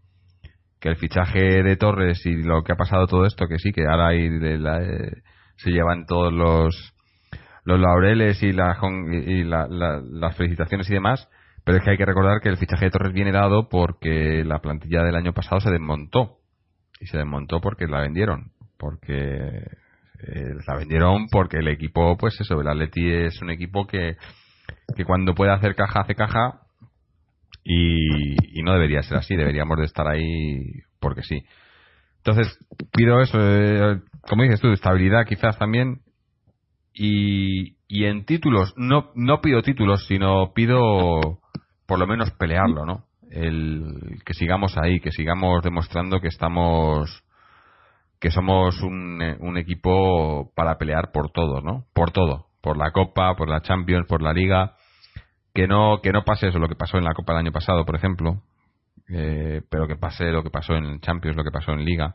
[0.81, 3.87] que el fichaje de Torres y lo que ha pasado todo esto, que sí, que
[3.87, 5.23] ahora hay de la, eh,
[5.57, 6.95] se llevan todos los
[7.65, 8.77] los laureles y, la,
[9.11, 11.29] y las felicitaciones y demás,
[11.65, 14.59] pero es que hay que recordar que el fichaje de Torres viene dado porque la
[14.59, 16.39] plantilla del año pasado se desmontó.
[17.01, 18.53] Y se desmontó porque la vendieron.
[18.79, 19.63] Porque
[20.27, 24.17] eh, la vendieron porque el equipo, pues eso, el Atleti es un equipo que,
[24.97, 26.61] que cuando puede hacer caja, hace caja
[27.63, 31.45] y, no debería ser así, deberíamos de estar ahí porque sí.
[32.19, 32.59] Entonces,
[32.93, 36.01] pido eso, eh, como dices tú, estabilidad quizás también
[36.95, 41.41] y, y en títulos, no, no pido títulos, sino pido
[41.87, 43.05] por lo menos pelearlo, ¿no?
[43.31, 47.24] El que sigamos ahí, que sigamos demostrando que estamos
[48.25, 51.85] que somos un, eh, un, equipo para pelear por todo, ¿no?
[51.93, 54.77] Por todo, por la Copa, por la Champions, por la Liga,
[55.53, 57.85] que no que no pase eso lo que pasó en la Copa el año pasado,
[57.85, 58.41] por ejemplo,
[59.11, 62.15] eh, pero que pase lo que pasó en Champions, lo que pasó en Liga.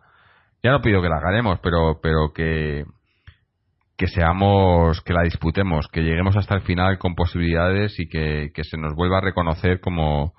[0.63, 2.85] Ya no pido que la ganemos, pero pero que
[3.95, 8.63] que seamos, que la disputemos, que lleguemos hasta el final con posibilidades y que, que
[8.63, 10.33] se nos vuelva a reconocer como,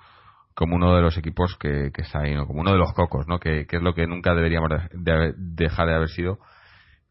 [0.55, 2.45] como uno de los equipos que, que está ahí, ¿no?
[2.45, 3.39] como uno de los cocos, ¿no?
[3.39, 6.39] que, es lo que nunca deberíamos dejar de haber sido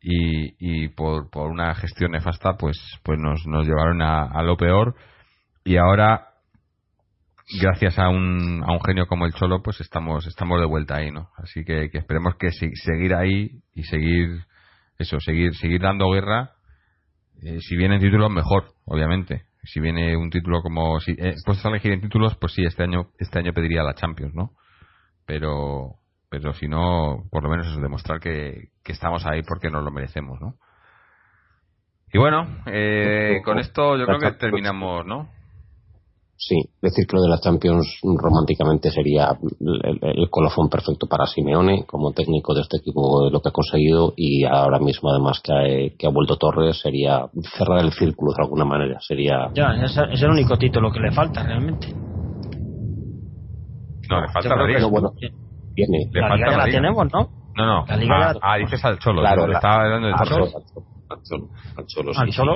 [0.02, 4.94] y, por, por una gestión nefasta pues pues nos, nos llevaron a, lo peor
[5.64, 6.28] y ahora
[7.60, 11.10] gracias a un, a un genio como el Cholo pues estamos estamos de vuelta ahí
[11.10, 14.44] no así que, que esperemos que seguir ahí y seguir
[14.98, 16.52] eso seguir seguir dando guerra
[17.42, 21.68] eh, si vienen títulos mejor obviamente si viene un título como si eh, puestos a
[21.68, 24.52] elegir en títulos pues sí este año este año pediría la Champions no
[25.26, 25.96] pero
[26.28, 29.90] pero si no por lo menos eso demostrar que, que estamos ahí porque nos lo
[29.90, 30.54] merecemos no
[32.12, 35.28] y bueno eh, con esto yo creo que terminamos no
[36.42, 42.12] Sí, decir que lo de la Champions románticamente sería el, colofón perfecto para Simeone como
[42.12, 46.08] técnico de este equipo de lo que ha conseguido y ahora mismo además que ha,
[46.08, 47.26] vuelto Torres sería
[47.58, 48.98] cerrar el círculo de alguna manera.
[49.00, 51.88] Sería ya es, el único título que le falta realmente.
[54.08, 54.86] No, le falta la Liga.
[54.86, 55.12] Bueno,
[55.74, 56.08] viene.
[56.10, 57.28] la Liga ya la, tenemos, ¿no?
[57.54, 57.84] No, no.
[57.86, 59.20] La Liga ah, ah, dices al Cholo.
[59.20, 60.46] Claro, le estaba hablando de Cholo.
[61.10, 62.12] Al Cholo,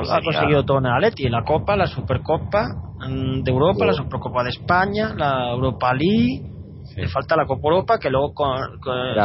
[0.08, 2.68] ha conseguido todo en el Atleti, la Copa, la Supercopa
[3.00, 6.52] mm, de Europa, la Supercopa de España, la Europa League.
[6.96, 8.32] Le falta la Copa Europa, que luego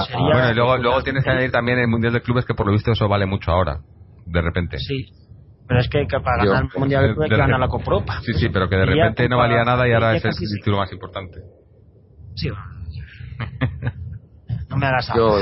[0.07, 0.33] sería.
[0.33, 2.71] Bueno, y luego, luego tienes que añadir también el Mundial de Clubes, que por lo
[2.71, 3.81] visto eso vale mucho ahora,
[4.25, 4.79] de repente.
[4.79, 5.05] Sí,
[5.67, 8.19] pero es que, para ganar el Mundial de Clubes hay que ganar la Copa Europa.
[8.23, 10.91] Sí, sí, pero que de repente no valía nada y ahora es el título más
[10.91, 11.37] importante.
[12.33, 12.49] Sí,
[14.69, 15.37] no me hagas Yo,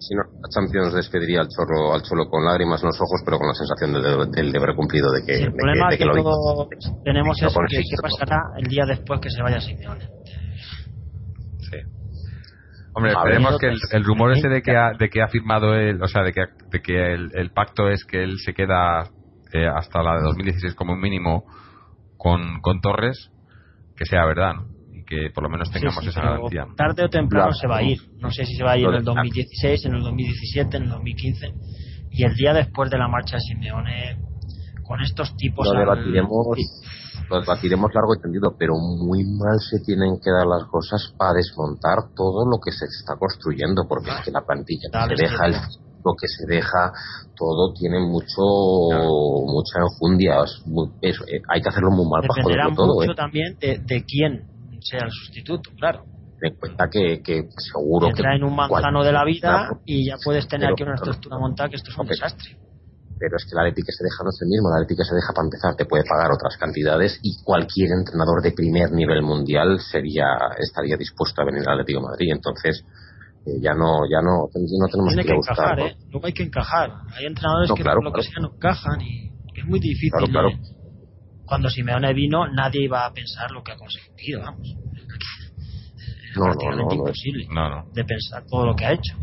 [0.00, 3.38] si no, la Champions despediría al chorro, al cholo con lágrimas en los ojos, pero
[3.38, 5.98] con la sensación del, deber cumplido de que, el problema que,
[7.04, 10.08] tenemos es que qué pasará el día después que se vaya Simeone.
[11.58, 11.78] Sí.
[12.94, 16.08] Hombre, esperemos que el, rumor ese de que ha, de que ha firmado él, o
[16.08, 19.10] sea, de que, de que el, pacto es que él se queda
[19.52, 21.44] eh, hasta la de 2016 como un mínimo
[22.16, 23.30] con, con Torres,
[23.96, 24.75] que sea verdad, ¿no?
[25.06, 26.66] Que por lo menos tengamos esa garantía.
[26.76, 27.98] Tarde o temprano se va a ir.
[28.18, 30.88] No sé si se va a ir en el 2016, en el 2017, en el
[30.90, 31.54] 2015.
[32.10, 34.18] Y el día después de la marcha de Simeone,
[34.82, 35.66] con estos tipos.
[35.66, 36.46] Lo debatiremos,
[37.30, 41.34] lo debatiremos largo y tendido, pero muy mal se tienen que dar las cosas para
[41.34, 45.46] desmontar todo lo que se está construyendo, porque es que la plantilla que se deja,
[45.46, 45.54] el
[46.06, 46.92] lo que se deja,
[47.34, 48.38] todo tiene mucho
[49.44, 50.36] mucha enjundia.
[51.02, 51.12] Eh,
[51.48, 52.94] hay que hacerlo muy mal para joderlo todo.
[52.94, 53.16] mucho ¿eh?
[53.16, 54.55] también de, de quién
[54.88, 56.04] sea el sustituto, claro
[56.38, 60.16] ten en cuenta que, que seguro que traen un manzano de la vida y ya
[60.22, 62.56] puedes tener aquí una estructura montada que esto es un desastre
[63.18, 65.04] pero es que la Leti que se deja no es el mismo, la Leti que
[65.04, 69.22] se deja para empezar te puede pagar otras cantidades y cualquier entrenador de primer nivel
[69.22, 72.84] mundial sería estaría dispuesto a venir al Atlético de Madrid, entonces
[73.46, 75.96] eh, ya no ya no, no tenemos Tiene que, encajar, ¿eh?
[76.12, 76.92] Luego hay que encajar.
[77.16, 80.28] Hay entrenadores que por lo que sea no encajan y es muy difícil.
[80.30, 80.60] Claro, ¿eh?
[81.46, 84.76] Cuando Simeone vino nadie iba a pensar lo que ha conseguido, vamos
[86.36, 87.46] prácticamente imposible
[87.92, 89.16] de pensar todo lo que ha hecho.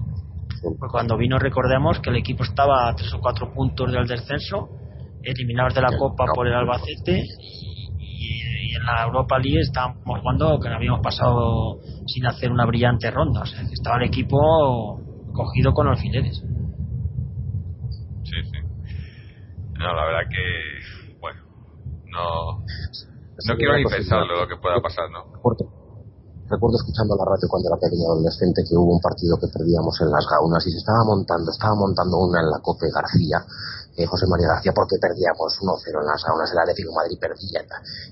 [0.61, 4.69] Pues cuando vino, recordemos que el equipo estaba a tres o cuatro puntos del descenso,
[5.21, 7.21] eliminados de la Copa por el Albacete
[7.99, 13.41] y, en la Europa League estábamos jugando que habíamos pasado sin hacer una brillante ronda.
[13.41, 15.01] O sea, estaba el equipo
[15.33, 16.41] cogido con alfileres.
[18.23, 18.57] Sí, sí.
[19.77, 20.72] No, la verdad que,
[22.13, 25.33] no, no quiero ni pensarlo lo que pueda pasar, ¿no?
[26.53, 30.11] Recuerdo escuchando la radio cuando era pequeño adolescente que hubo un partido que perdíamos en
[30.11, 33.41] las gaunas y se estaba montando, estaba montando una en la Cope García,
[33.95, 37.61] eh, José María García, porque perdíamos 1-0 en las gaunas, el Atlético de Madrid perdía.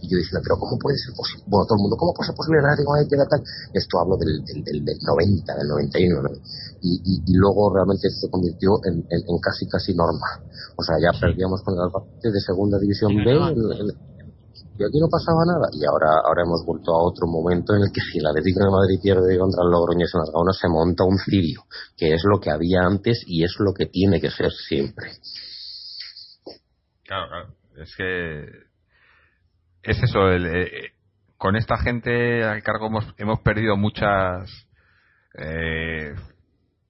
[0.02, 1.44] Y yo diciendo, pero ¿cómo puede ser posible?
[1.46, 3.44] Bueno, todo el mundo, ¿cómo puede ser posible el Atlético de Madrid tal?
[3.74, 6.30] Esto hablo del, del, del, 90, del 91,
[6.82, 10.42] y, y, y, luego realmente se convirtió en, en, casi casi norma.
[10.76, 13.32] O sea, ya perdíamos con el Albacete de segunda división B,
[14.78, 15.70] y aquí no pasaba nada.
[15.74, 18.72] Y ahora, ahora hemos vuelto a otro momento en el que si el Atlético de
[18.72, 21.64] Madrid pierde contra el Logroñés en las Gaunas se monta un cirio,
[21.96, 25.12] que es lo que había antes y es lo que tiene que ser siempre.
[27.06, 27.54] Claro, claro.
[27.78, 28.72] Es que
[29.84, 30.92] es eso, el, eh,
[31.38, 34.50] con esta gente al cargo hemos, hemos perdido muchas,
[35.38, 36.14] eh,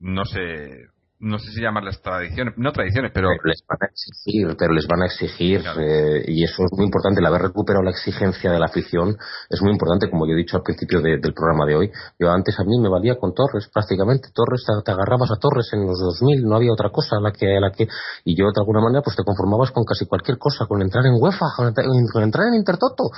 [0.02, 0.90] no sé,
[1.22, 3.30] no sé si llamarlas tradiciones, no tradiciones, pero...
[3.46, 7.20] les van a exigir, pero les van a exigir, eh, y eso es muy importante,
[7.20, 9.16] el haber recuperado la exigencia de la afición
[9.48, 11.92] es muy importante, como yo he dicho al principio del programa de hoy.
[12.20, 14.30] Yo antes a mí me valía con Torres, prácticamente.
[14.34, 17.46] Torres, te, agarrabas a Torres en los 2000, no había otra cosa a la que,
[17.60, 17.88] la que...
[18.26, 21.22] Y yo de alguna manera pues te conformabas con casi cualquier cosa, con entrar en
[21.22, 23.12] UEFA, con, entrar en Intertoto.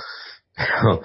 [0.56, 1.02] Pero,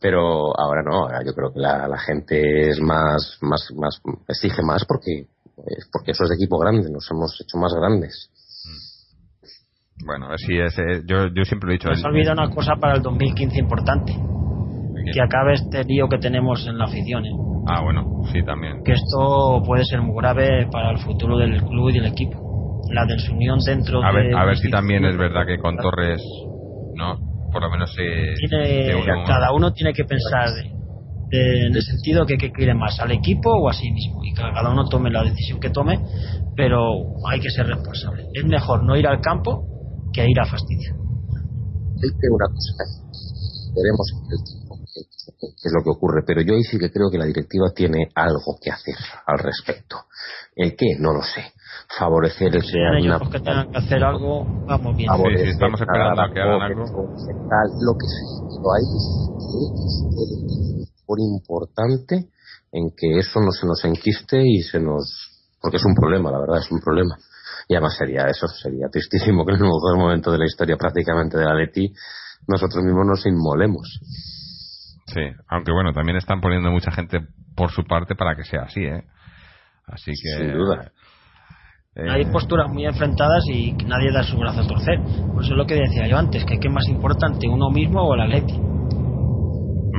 [0.00, 4.62] pero ahora no, ahora yo creo que la, la gente es más, más, más, exige
[4.62, 5.26] más porque
[5.92, 8.30] porque eso es de equipo grande, nos hemos hecho más grandes.
[8.64, 10.06] Mm.
[10.06, 11.94] Bueno, sí, es, eh, yo, yo siempre lo he dicho.
[11.94, 14.14] Se olvida una cosa para el 2015 importante.
[15.12, 17.24] Que acabe este lío que tenemos en la afición.
[17.24, 17.32] ¿eh?
[17.66, 18.82] Ah, bueno, sí, también.
[18.84, 22.82] Que esto puede ser muy grave para el futuro del club y del equipo.
[22.92, 26.22] La desunión dentro a ver, A ver si también es verdad que con Torres,
[26.94, 27.29] ¿no?
[27.52, 28.34] Por lo menos se.
[29.26, 30.48] cada uno tiene que pensar
[31.30, 34.42] en el sentido que, que quiere más, al equipo o a sí mismo, y que
[34.42, 36.00] cada uno tome la decisión que tome,
[36.56, 36.78] pero
[37.28, 38.24] hay que ser responsable.
[38.34, 39.64] Es mejor no ir al campo
[40.12, 40.94] que ir a fastidiar.
[40.96, 42.84] una cosa,
[43.74, 44.60] veremos el tiempo
[45.40, 48.10] qué es lo que ocurre, pero yo ahí sí que creo que la directiva tiene
[48.14, 48.96] algo que hacer
[49.26, 50.04] al respecto.
[50.56, 50.96] ¿El qué?
[50.98, 51.52] No lo sé.
[51.98, 53.18] Favorecer el crear una...
[53.18, 55.10] que tengan que hacer algo, vamos bien.
[55.12, 56.84] Sí, sí, estamos esperando a que hagan algo.
[56.84, 58.84] Lo que ahí
[59.40, 59.90] sí
[61.18, 62.28] importante
[62.72, 65.28] en que eso no se nos enquiste y se nos
[65.60, 67.16] porque es un problema, la verdad es un problema.
[67.68, 71.36] Y además sería eso, sería tristísimo que en el mejor momento de la historia prácticamente
[71.36, 71.92] de la Leti
[72.48, 74.00] nosotros mismos nos inmolemos.
[75.06, 77.20] Sí, aunque bueno, también están poniendo mucha gente
[77.54, 79.04] por su parte para que sea así, ¿eh?
[79.86, 80.38] Así que...
[80.38, 80.92] Sin duda.
[81.96, 85.00] Eh, Hay posturas muy enfrentadas y nadie da su brazo a torcer.
[85.32, 88.02] Por eso es lo que decía yo antes, que qué es más importante, uno mismo
[88.02, 88.60] o la Leti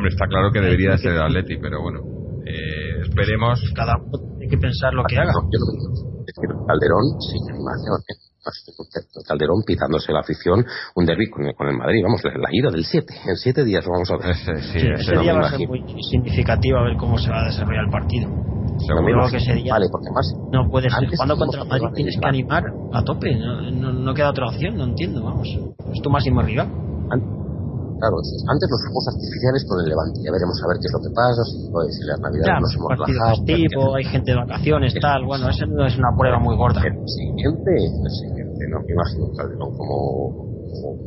[0.08, 2.00] está claro que debería ser el Atleti, pero bueno,
[2.46, 3.62] eh, esperemos.
[3.76, 5.32] Cada uno tiene que pensar lo que haga.
[6.68, 8.31] Calderón sin ¿eh?
[9.28, 10.66] Calderón pitándose la afición
[10.96, 14.18] un derby con, el Madrid, vamos, la, ida del 7, en 7 días vamos a
[14.18, 14.36] ver.
[14.36, 17.86] sí, ese día va a ser muy significativo a ver cómo se va a desarrollar
[17.86, 18.30] el partido.
[18.80, 22.28] Seguro que ese día vale, porque más no puedes cuando contra el Madrid tienes que
[22.28, 22.64] animar
[22.94, 25.48] a tope, no, no, queda otra opción, no entiendo, vamos,
[25.94, 26.68] es tu máximo rival
[28.02, 31.02] claro, antes los fuegos artificiales con el Levante, ya veremos a ver qué es lo
[31.06, 33.96] que pasa, si, si las navidades claro, nos hemos relajado.
[33.96, 36.82] hay gente de vacaciones, tal, bueno, eso no es una prueba muy gorda.
[36.82, 40.98] El siguiente, el siguiente, no me imagino Calderón como, como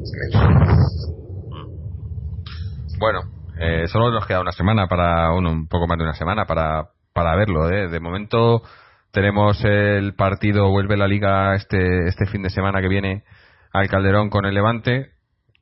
[2.99, 3.21] bueno,
[3.59, 6.91] eh, solo nos queda una semana para, un, un poco más de una semana para,
[7.13, 7.89] para verlo, ¿eh?
[7.89, 8.63] De momento
[9.11, 13.25] tenemos el partido, vuelve la liga este, este fin de semana que viene
[13.73, 15.14] al Calderón con el Levante,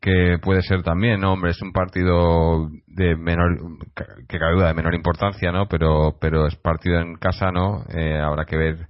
[0.03, 1.33] que puede ser también, ¿no?
[1.33, 3.57] Hombre, es un partido de menor,
[4.29, 5.69] que cabe duda de menor importancia, ¿no?
[5.69, 7.85] Pero, pero es partido en casa, ¿no?
[7.95, 8.89] Eh, habrá que ver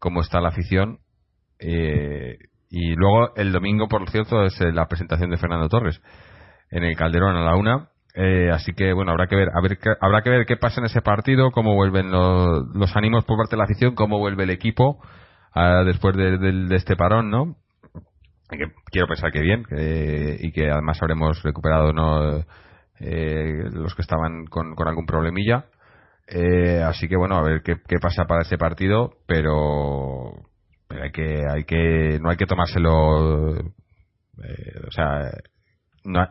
[0.00, 0.98] cómo está la afición.
[1.60, 2.38] Eh,
[2.70, 6.02] y luego el domingo, por cierto, es eh, la presentación de Fernando Torres
[6.72, 7.90] en el Calderón a la una.
[8.52, 11.02] así que bueno, habrá que ver, a ver habrá que ver qué pasa en ese
[11.02, 15.00] partido, cómo vuelven los, los ánimos por parte de la afición, cómo vuelve el equipo
[15.54, 17.56] ah, después de, de, este parón, ¿no?
[18.56, 19.64] Que quiero pensar que bien
[20.40, 22.44] y que además habremos recuperado no
[23.00, 25.66] eh, los que estaban con, con algún problemilla.
[26.26, 30.34] Eh, así que bueno a ver qué, qué, pasa para ese partido pero,
[30.90, 35.30] hay que hay que no hay que tomárselo eh, o sea
[36.04, 36.28] no,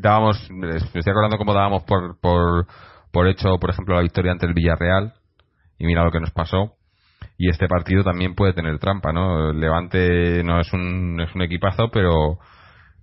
[0.00, 2.66] dábamos me estoy acordando cómo dábamos por, por
[3.10, 5.14] por hecho por ejemplo la victoria ante el Villarreal
[5.78, 6.76] y mira lo que nos pasó
[7.36, 9.52] y este partido también puede tener trampa, ¿no?
[9.52, 12.38] Levante no es un, es un equipazo, pero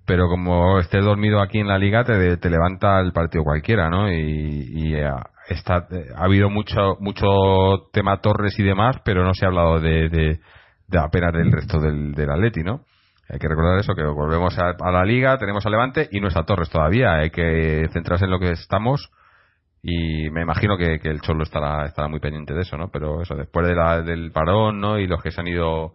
[0.05, 4.11] pero como esté dormido aquí en la liga te, te levanta el partido cualquiera, ¿no?
[4.11, 5.09] Y, eh,
[5.49, 9.79] está, eh, ha habido mucho mucho tema Torres y demás, pero no se ha hablado
[9.79, 12.81] de, de, apenas del resto del, del Atleti, ¿no?
[13.29, 16.27] Hay que recordar eso, que volvemos a, a, la liga, tenemos a Levante y no
[16.27, 17.15] está Torres todavía.
[17.15, 19.09] Hay que centrarse en lo que estamos
[19.87, 23.35] y me imagino que, el Cholo estará estará muy pendiente de eso no pero eso
[23.35, 25.93] después de la, del parón no y los que se han ido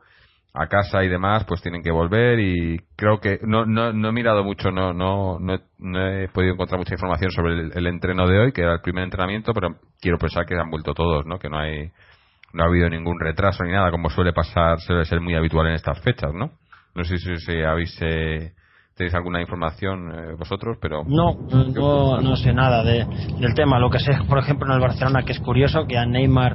[0.55, 4.13] a casa y demás pues tienen que volver y creo que no no, no he
[4.13, 8.53] mirado mucho no no no he, podido encontrar mucha información sobre el, entreno de hoy
[8.53, 11.59] que era el primer entrenamiento pero quiero pensar que han vuelto todos no que no
[11.59, 11.91] hay
[12.53, 15.75] no ha habido ningún retraso ni nada como suele pasar suele ser muy habitual en
[15.75, 16.53] estas fechas no
[16.95, 18.53] no sé si, si habéis eh,
[19.01, 21.05] tenéis alguna información eh, vosotros, pero...
[21.07, 21.33] No,
[21.73, 23.07] no, no sé nada de,
[23.41, 23.79] del tema.
[23.79, 26.55] Lo que sé, por ejemplo, en el Barcelona, que es curioso, que a Neymar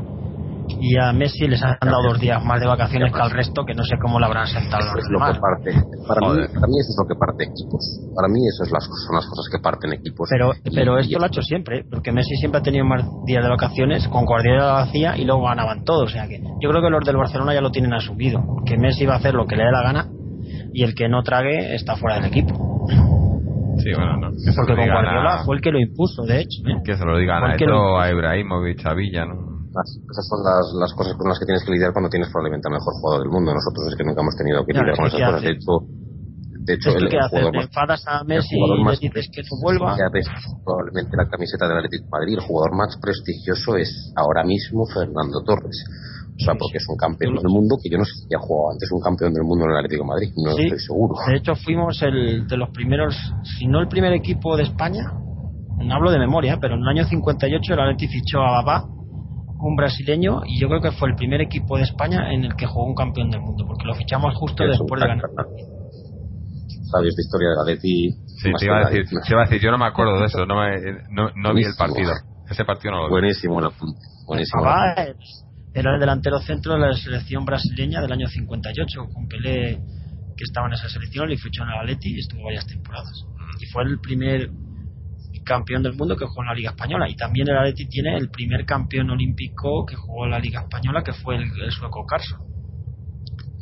[0.79, 3.73] y a Messi les han dado dos días más de vacaciones que al resto, que
[3.73, 4.85] no sé cómo lo habrán sentado.
[4.85, 5.71] Eso es lo que parte.
[6.07, 7.81] Para mí, para mí, eso es lo que parte equipos.
[8.15, 10.29] Para mí eso es las, son las cosas que parten equipos.
[10.29, 13.49] Pero, pero esto lo ha hecho siempre, porque Messi siempre ha tenido más días de
[13.49, 16.09] vacaciones, con Guardiola lo hacía y luego ganaban todos.
[16.09, 19.05] O sea que yo creo que los del Barcelona ya lo tienen asumido, que Messi
[19.05, 20.09] va a hacer lo que le dé la gana
[20.75, 22.51] y el que no trague está fuera del equipo.
[23.79, 24.31] Sí, bueno, no.
[24.31, 26.59] Porque con Guardiola fue el que lo impuso, de hecho.
[26.67, 26.83] ¿eh?
[26.83, 29.55] Que se lo digan a Eto, a Ibrahimovic, a Villa, ¿no?
[29.75, 32.79] esas son las, las, cosas con las que tienes que lidiar cuando tienes probablemente el
[32.79, 33.51] mejor jugador del mundo.
[33.51, 35.41] Nosotros es que nunca hemos tenido que lidiar con esas cosas.
[35.43, 35.71] De hecho,
[36.65, 39.95] de hecho el, el jugador más, enfadas a Messi y le dices que no vuelva.
[40.11, 40.27] Ves
[40.63, 42.33] probablemente la camiseta del Atlético de Madrid.
[42.35, 45.85] El jugador más prestigioso es ahora mismo Fernando Torres
[46.35, 48.73] o sea, porque es un campeón del mundo que yo no sé si ha jugado
[48.73, 51.15] antes un campeón del mundo en el Atlético de Madrid, no estoy seguro.
[51.27, 53.15] De hecho, fuimos el de los primeros,
[53.57, 55.13] si no el primer equipo de España,
[55.79, 59.75] no hablo de memoria, pero en el año 58 el Atlético fichó a Babá, un
[59.77, 62.85] brasileño, y yo creo que fue el primer equipo de España en el que jugó
[62.85, 65.29] un campeón del mundo, porque lo fichamos justo después de ganar.
[66.95, 68.11] ¿Sabes la historia de Atleti?
[68.39, 70.45] Sí, te iba, a decir, te iba a decir, yo no me acuerdo de eso,
[70.45, 72.13] no, me, no, no vi el partido.
[72.49, 73.11] Ese partido no lo vi.
[73.11, 73.69] Buenísimo el
[74.25, 74.63] Buenísimo.
[74.63, 74.95] Babá
[75.73, 79.81] era el delantero centro de la selección brasileña del año 58, con Pelé
[80.37, 83.25] que estaba en esa selección, le fichó en el Atleti y estuvo varias temporadas.
[83.59, 84.49] Y fue el primer
[85.45, 87.09] campeón del mundo que jugó en la Liga Española.
[87.09, 91.03] Y también el Atleti tiene el primer campeón olímpico que jugó en la Liga Española,
[91.03, 92.05] que fue el, sueco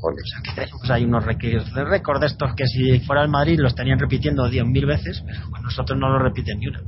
[0.03, 3.73] O sea que pues hay unos récords de estos que si fuera el Madrid los
[3.73, 6.81] tenían repitiendo 10.000 veces, pero pues nosotros no lo repiten ni una.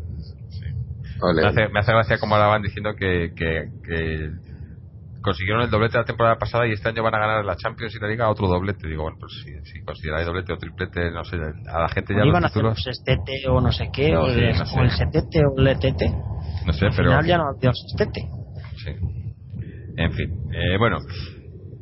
[1.33, 4.31] Me, hace, me, hace, gracia como hablaban diciendo que, que, que
[5.21, 7.99] consiguieron el doblete la temporada pasada y este año van a ganar la Champions y
[7.99, 8.87] la Liga otro doblete.
[8.87, 12.19] Digo, bueno, pues si, si consideráis doblete o triplete, no sé, a la gente ya
[12.19, 12.71] los iban títulos...
[12.71, 16.09] a hacer sestete o no sé qué, o, el, setete o el etete.
[16.65, 17.09] No sé, Al pero...
[17.09, 18.29] final ya no sestete.
[18.75, 18.91] Sí.
[19.97, 20.97] En fin, eh, bueno,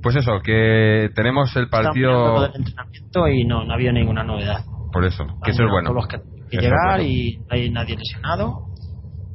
[0.03, 2.41] pues eso, que tenemos el partido...
[2.41, 4.59] Del entrenamiento y no, no había ninguna novedad.
[4.91, 5.89] Por eso, que eso es bueno.
[5.89, 6.17] Todos los que,
[6.51, 8.67] que llegar y no hay nadie lesionado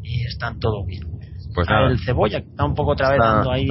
[0.02, 1.02] y están todo bien.
[1.54, 3.66] Pues El cebolla, que está un poco otra vez dando ahí,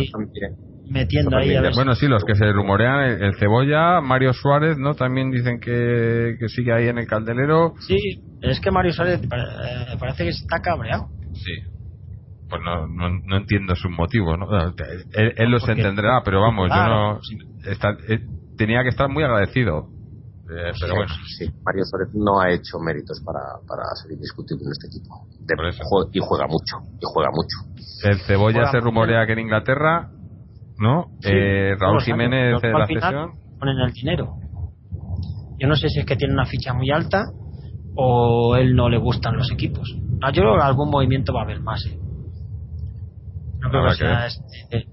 [0.90, 1.56] metiendo ahí.
[1.76, 4.94] bueno, sí, los que se rumorean, el, cebolla, Mario Suárez, ¿no?
[4.96, 7.74] También dicen que, que sigue ahí en el caldelero.
[7.80, 7.98] Sí,
[8.42, 11.08] es que Mario Suárez eh, parece que está cabreado.
[11.34, 11.77] Sí.
[12.50, 14.48] Pues no, no, entiendo sus motivos, ¿no?
[15.14, 17.20] Él, los entenderá, pero vamos, yo no.
[17.66, 18.20] Está, eh,
[18.58, 19.90] tenía que estar muy agradecido
[20.50, 21.14] eh, pero bueno.
[21.38, 25.28] Sí, Mario Suárez no ha hecho méritos para, para ser indiscutible en este equipo.
[26.14, 27.84] y juega mucho, y juega mucho.
[28.04, 30.10] El Cebolla se rumorea que en Inglaterra,
[30.80, 31.08] ¿no?
[31.24, 33.32] eh, Raúl Jiménez de la sesión.
[33.60, 34.38] Ponen el dinero.
[35.60, 37.26] Yo no sé si es que tiene una ficha muy alta
[37.96, 39.92] o él no le gustan los equipos.
[40.22, 41.84] No, yo creo que algún movimiento va a haber más.
[41.88, 42.00] ¿eh?
[43.68, 44.88] No creo que sea este,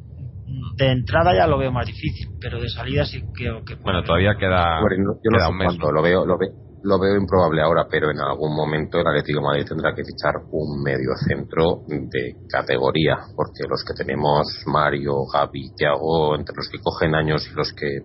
[0.76, 3.76] de entrada ya lo veo más difícil, pero de salida sí creo que.
[3.76, 5.76] Bueno, todavía queda, yo queda un mes.
[5.78, 6.38] Lo veo, lo,
[6.82, 10.34] lo veo improbable ahora, pero en algún momento el Atlético de Madrid tendrá que fichar
[10.50, 16.78] un medio centro de categoría, porque los que tenemos, Mario, Gaby, Thiago, entre los que
[16.82, 18.00] cogen años y los que.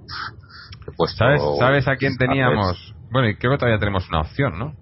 [0.96, 2.96] Pues ¿Sabes, ¿Sabes a quién teníamos?
[3.12, 4.74] Bueno, y creo que todavía tenemos una opción, ¿no?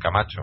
[0.00, 0.42] Camacho.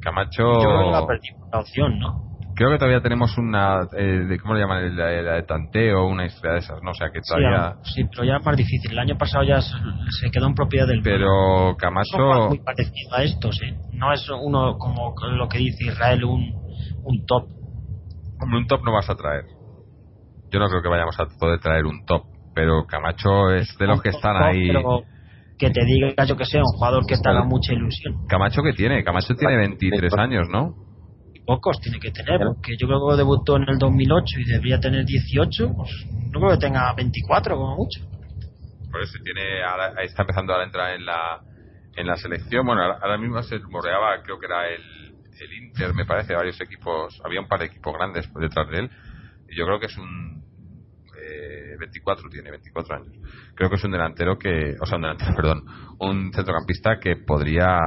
[0.00, 0.42] Camacho.
[0.42, 2.35] Yo creo que la perdimos la opción, ¿no?
[2.56, 4.96] Creo que todavía tenemos una, eh, ¿cómo le llaman?
[4.96, 6.92] La, de tanteo, una historia de esas, ¿no?
[6.92, 7.76] O sea, que todavía...
[7.82, 8.92] Sí, pero ya es más difícil.
[8.92, 11.02] El año pasado ya se quedó en propiedad del...
[11.02, 12.48] Pero Camacho...
[12.48, 13.76] muy parecido a estos, ¿eh?
[13.92, 16.50] No es uno como lo que dice Israel, un,
[17.04, 17.44] un top.
[18.40, 19.44] Hombre, un top no vas a traer.
[20.50, 22.22] Yo no creo que vayamos a poder traer un top,
[22.54, 24.72] pero Camacho es de los que están ahí...
[25.58, 28.26] que te diga yo que sea un jugador que te haga mucha ilusión.
[28.30, 30.85] Camacho que tiene, Camacho tiene 23 años, ¿no?
[31.46, 35.04] Pocos tiene que tener, porque yo creo que debutó en el 2008 y debería tener
[35.04, 35.90] 18, pues
[36.32, 38.00] no creo que tenga 24 como mucho.
[38.90, 41.40] Por eso tiene, ahora, está empezando a entrar en la,
[41.96, 42.66] en la selección.
[42.66, 44.82] Bueno, ahora, mismo se morreaba, creo que era el,
[45.40, 48.90] el Inter, me parece, varios equipos, había un par de equipos grandes detrás de él.
[49.48, 50.44] Y yo creo que es un
[51.78, 53.12] 24 eh, tiene 24 años.
[53.54, 55.64] Creo que es un delantero que, o sea, un delantero, perdón,
[55.98, 57.78] un centrocampista que podría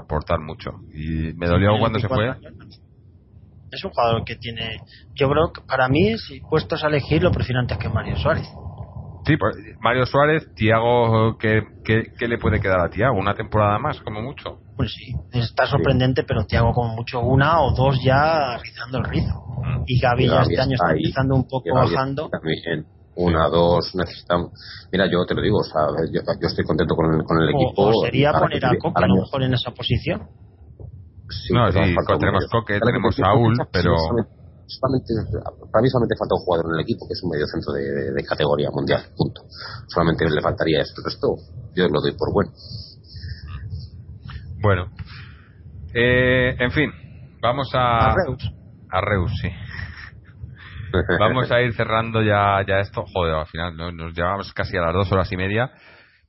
[0.00, 0.70] aportar mucho.
[0.92, 2.34] Y me dolió cuando se fue
[3.74, 4.80] es un jugador que tiene.
[5.14, 8.48] Yo creo que para mí, si puestos a elegir, lo prefiero antes que Mario Suárez.
[9.26, 13.16] Sí, pues, Mario Suárez, Tiago, ¿qué, ¿qué, le puede quedar a Tiago?
[13.18, 14.58] ¿Una temporada más, como mucho?
[14.76, 19.44] Pues sí, está sorprendente, pero Tiago, como mucho, una o dos ya rizando el rizo.
[19.62, 19.84] Mm.
[19.86, 22.30] Y Gaby ya este año está empezando un poco bajando.
[23.16, 24.50] Una, dos, necesitamos.
[24.92, 27.82] Mira, yo te lo digo, o sea, yo, estoy contento con el, con el equipo.
[27.82, 30.28] O sería poner a Coca a lo mejor en esa posición
[31.50, 31.78] no, sí,
[32.18, 33.94] tenemos Coque, tenemos Saúl, pero...
[34.66, 35.12] Solamente,
[35.70, 38.24] para mí solamente falta un jugador en el equipo que es un medio centro de,
[38.24, 39.42] categoría mundial, punto.
[39.88, 41.36] Solamente le faltaría eso, el resto
[41.76, 42.50] yo lo doy por bueno.
[44.62, 44.90] Bueno,
[45.92, 46.90] eh, en fin,
[47.42, 48.10] vamos a...
[48.10, 48.50] A Reus.
[48.90, 49.50] A Reus, sí.
[51.20, 53.04] vamos a ir cerrando ya, ya esto.
[53.12, 55.70] Joder, al final nos llevamos casi a las dos horas y media.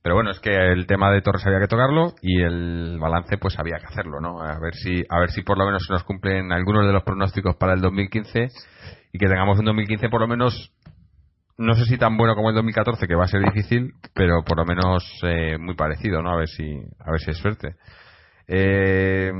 [0.06, 3.58] Pero bueno, es que el tema de Torres había que tocarlo y el balance pues
[3.58, 4.40] había que hacerlo, ¿no?
[4.40, 7.02] A ver si a ver si por lo menos se nos cumplen algunos de los
[7.02, 8.46] pronósticos para el 2015
[9.12, 10.72] y que tengamos un 2015 por lo menos
[11.58, 14.58] no sé si tan bueno como el 2014 que va a ser difícil, pero por
[14.58, 16.30] lo menos eh, muy parecido, ¿no?
[16.30, 17.74] A ver si a ver si es suerte.
[18.46, 19.32] Eh,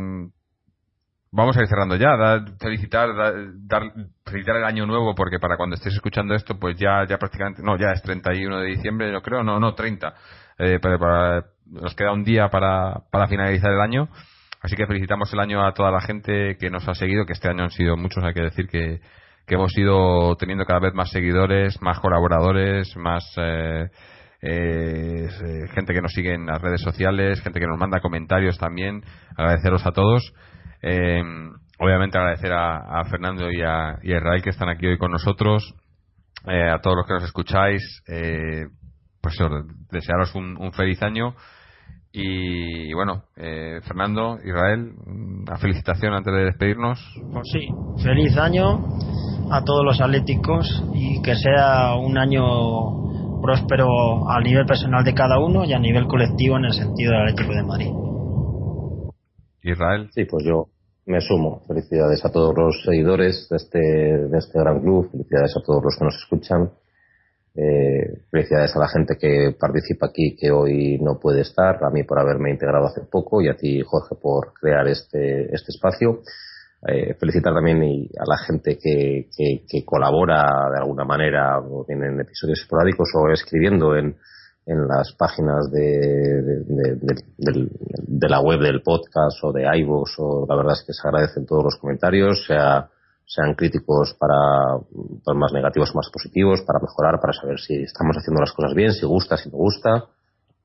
[1.31, 2.17] vamos a ir cerrando ya.
[2.59, 3.11] felicitar,
[3.69, 3.83] dar,
[4.25, 7.79] felicitar el año nuevo porque para cuando estéis escuchando esto, pues ya, ya prácticamente, no,
[7.79, 10.13] ya es 31 de diciembre, yo creo, no, no, 30
[10.59, 14.09] eh, pero nos queda un día para, para finalizar el año.
[14.63, 17.49] Así que felicitamos el año a toda la gente que nos ha seguido, que este
[17.49, 19.01] año han sido muchos, hay que decir que,
[19.47, 23.89] que hemos ido teniendo cada vez más seguidores, más colaboradores, más eh,
[24.43, 25.29] eh,
[25.73, 29.03] gente que nos sigue en las redes sociales, gente que nos manda comentarios también.
[29.37, 30.33] Agradeceros a todos.
[31.79, 35.75] obviamente agradecer a, Fernando y a, y a, Israel que están aquí hoy con nosotros,
[36.45, 38.03] a todos los que nos escucháis.
[39.27, 39.41] Pues
[39.91, 41.35] desearos un, feliz año
[42.13, 47.01] y, bueno, eh, Fernando, Israel, una felicitación antes de despedirnos.
[47.33, 47.67] Pues sí,
[48.05, 48.87] feliz año
[49.51, 55.41] a todos los atléticos y que sea un año próspero a nivel personal de cada
[55.41, 57.91] uno y a nivel colectivo en el sentido del Atlético de Madrid.
[59.63, 60.09] Israel.
[60.13, 60.67] Sí, pues yo
[61.05, 61.63] me sumo.
[61.67, 65.97] Felicidades a todos los seguidores de este, de este gran club, felicidades a todos los
[65.99, 66.71] que nos escuchan
[67.57, 72.03] eh, felicidades a la gente que participa aquí que hoy no puede estar, a mí
[72.03, 76.21] por haberme integrado hace poco y a ti Jorge por crear este, este espacio.
[76.87, 77.81] Eh, felicitar también
[78.19, 83.97] a la gente que, que, colabora de alguna manera o tienen episodios esporádicos o escribiendo
[83.97, 84.15] en,
[84.67, 90.75] en las páginas de, de, la web del podcast o de iVoox o la verdad
[90.75, 92.47] es que se agradecen todos los comentarios,
[93.27, 94.79] sean críticos para,
[95.35, 98.93] más negativos o más positivos, para mejorar, para saber si estamos haciendo las cosas bien,
[98.93, 100.05] si gusta, si no gusta.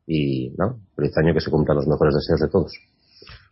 [0.06, 0.75] Y, ¿no?
[0.95, 2.72] Feliz año que se cumplan los mejores deseos de todos.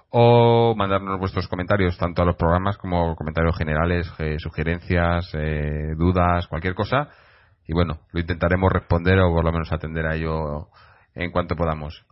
[0.09, 6.47] o mandarnos vuestros comentarios tanto a los programas como comentarios generales, eh, sugerencias, eh, dudas,
[6.47, 7.09] cualquier cosa.
[7.67, 10.69] Y bueno, lo intentaremos responder o por lo menos atender a ello
[11.15, 12.05] en cuanto podamos.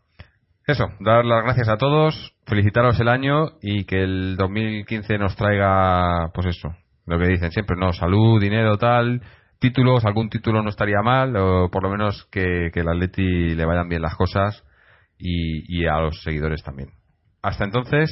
[0.66, 6.32] Eso, dar las gracias a todos, felicitaros el año y que el 2015 nos traiga,
[6.34, 6.74] pues eso,
[7.06, 7.92] lo que dicen siempre, ¿no?
[7.92, 9.22] Salud, dinero, tal,
[9.64, 13.66] títulos, algún título no estaría mal, o por lo menos que, que el Atleti le
[13.66, 14.62] vayan bien las cosas
[15.18, 16.90] y, a los seguidores también.
[17.42, 18.12] Hasta entonces,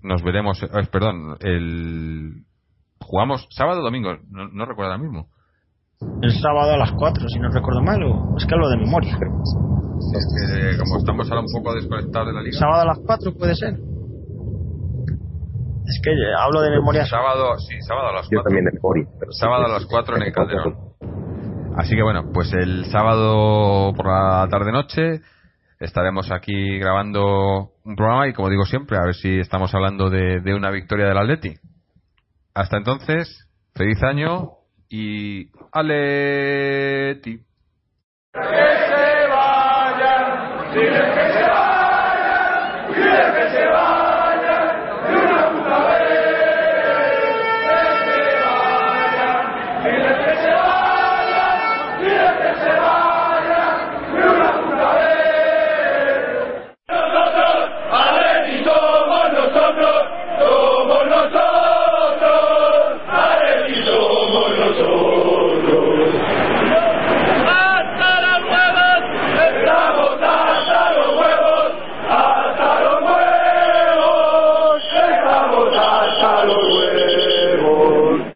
[0.00, 2.44] nos veremos, eh, perdón, el
[3.00, 5.26] jugamos sábado o domingo, no, recuerdo ahora mismo.
[6.22, 9.14] El sábado a las 4, si no recuerdo mal, o es que hablo de memoria.
[9.14, 12.56] Es que como estamos ahora un poco desconectados de la liga.
[12.56, 13.74] Sábado a las 4 puede ser.
[15.86, 17.04] Es que hablo de memoria.
[17.04, 18.38] Sábado, sí, sábado a las 4.
[18.38, 19.06] Yo también de memoria.
[19.18, 20.76] Pero sábado a las 4 en el Calderón.
[21.76, 25.20] Así que bueno, pues el sábado por la tarde-noche
[25.80, 30.54] estaremos aquí grabando un programa y como digo siempre, a ver si estamos hablando de,
[30.54, 31.54] una victoria del Atleti.
[32.54, 34.52] Hasta entonces, feliz año
[34.88, 37.38] y Aleti.
[38.32, 42.92] Que se vayan, que se vayan,
[43.34, 43.43] que se.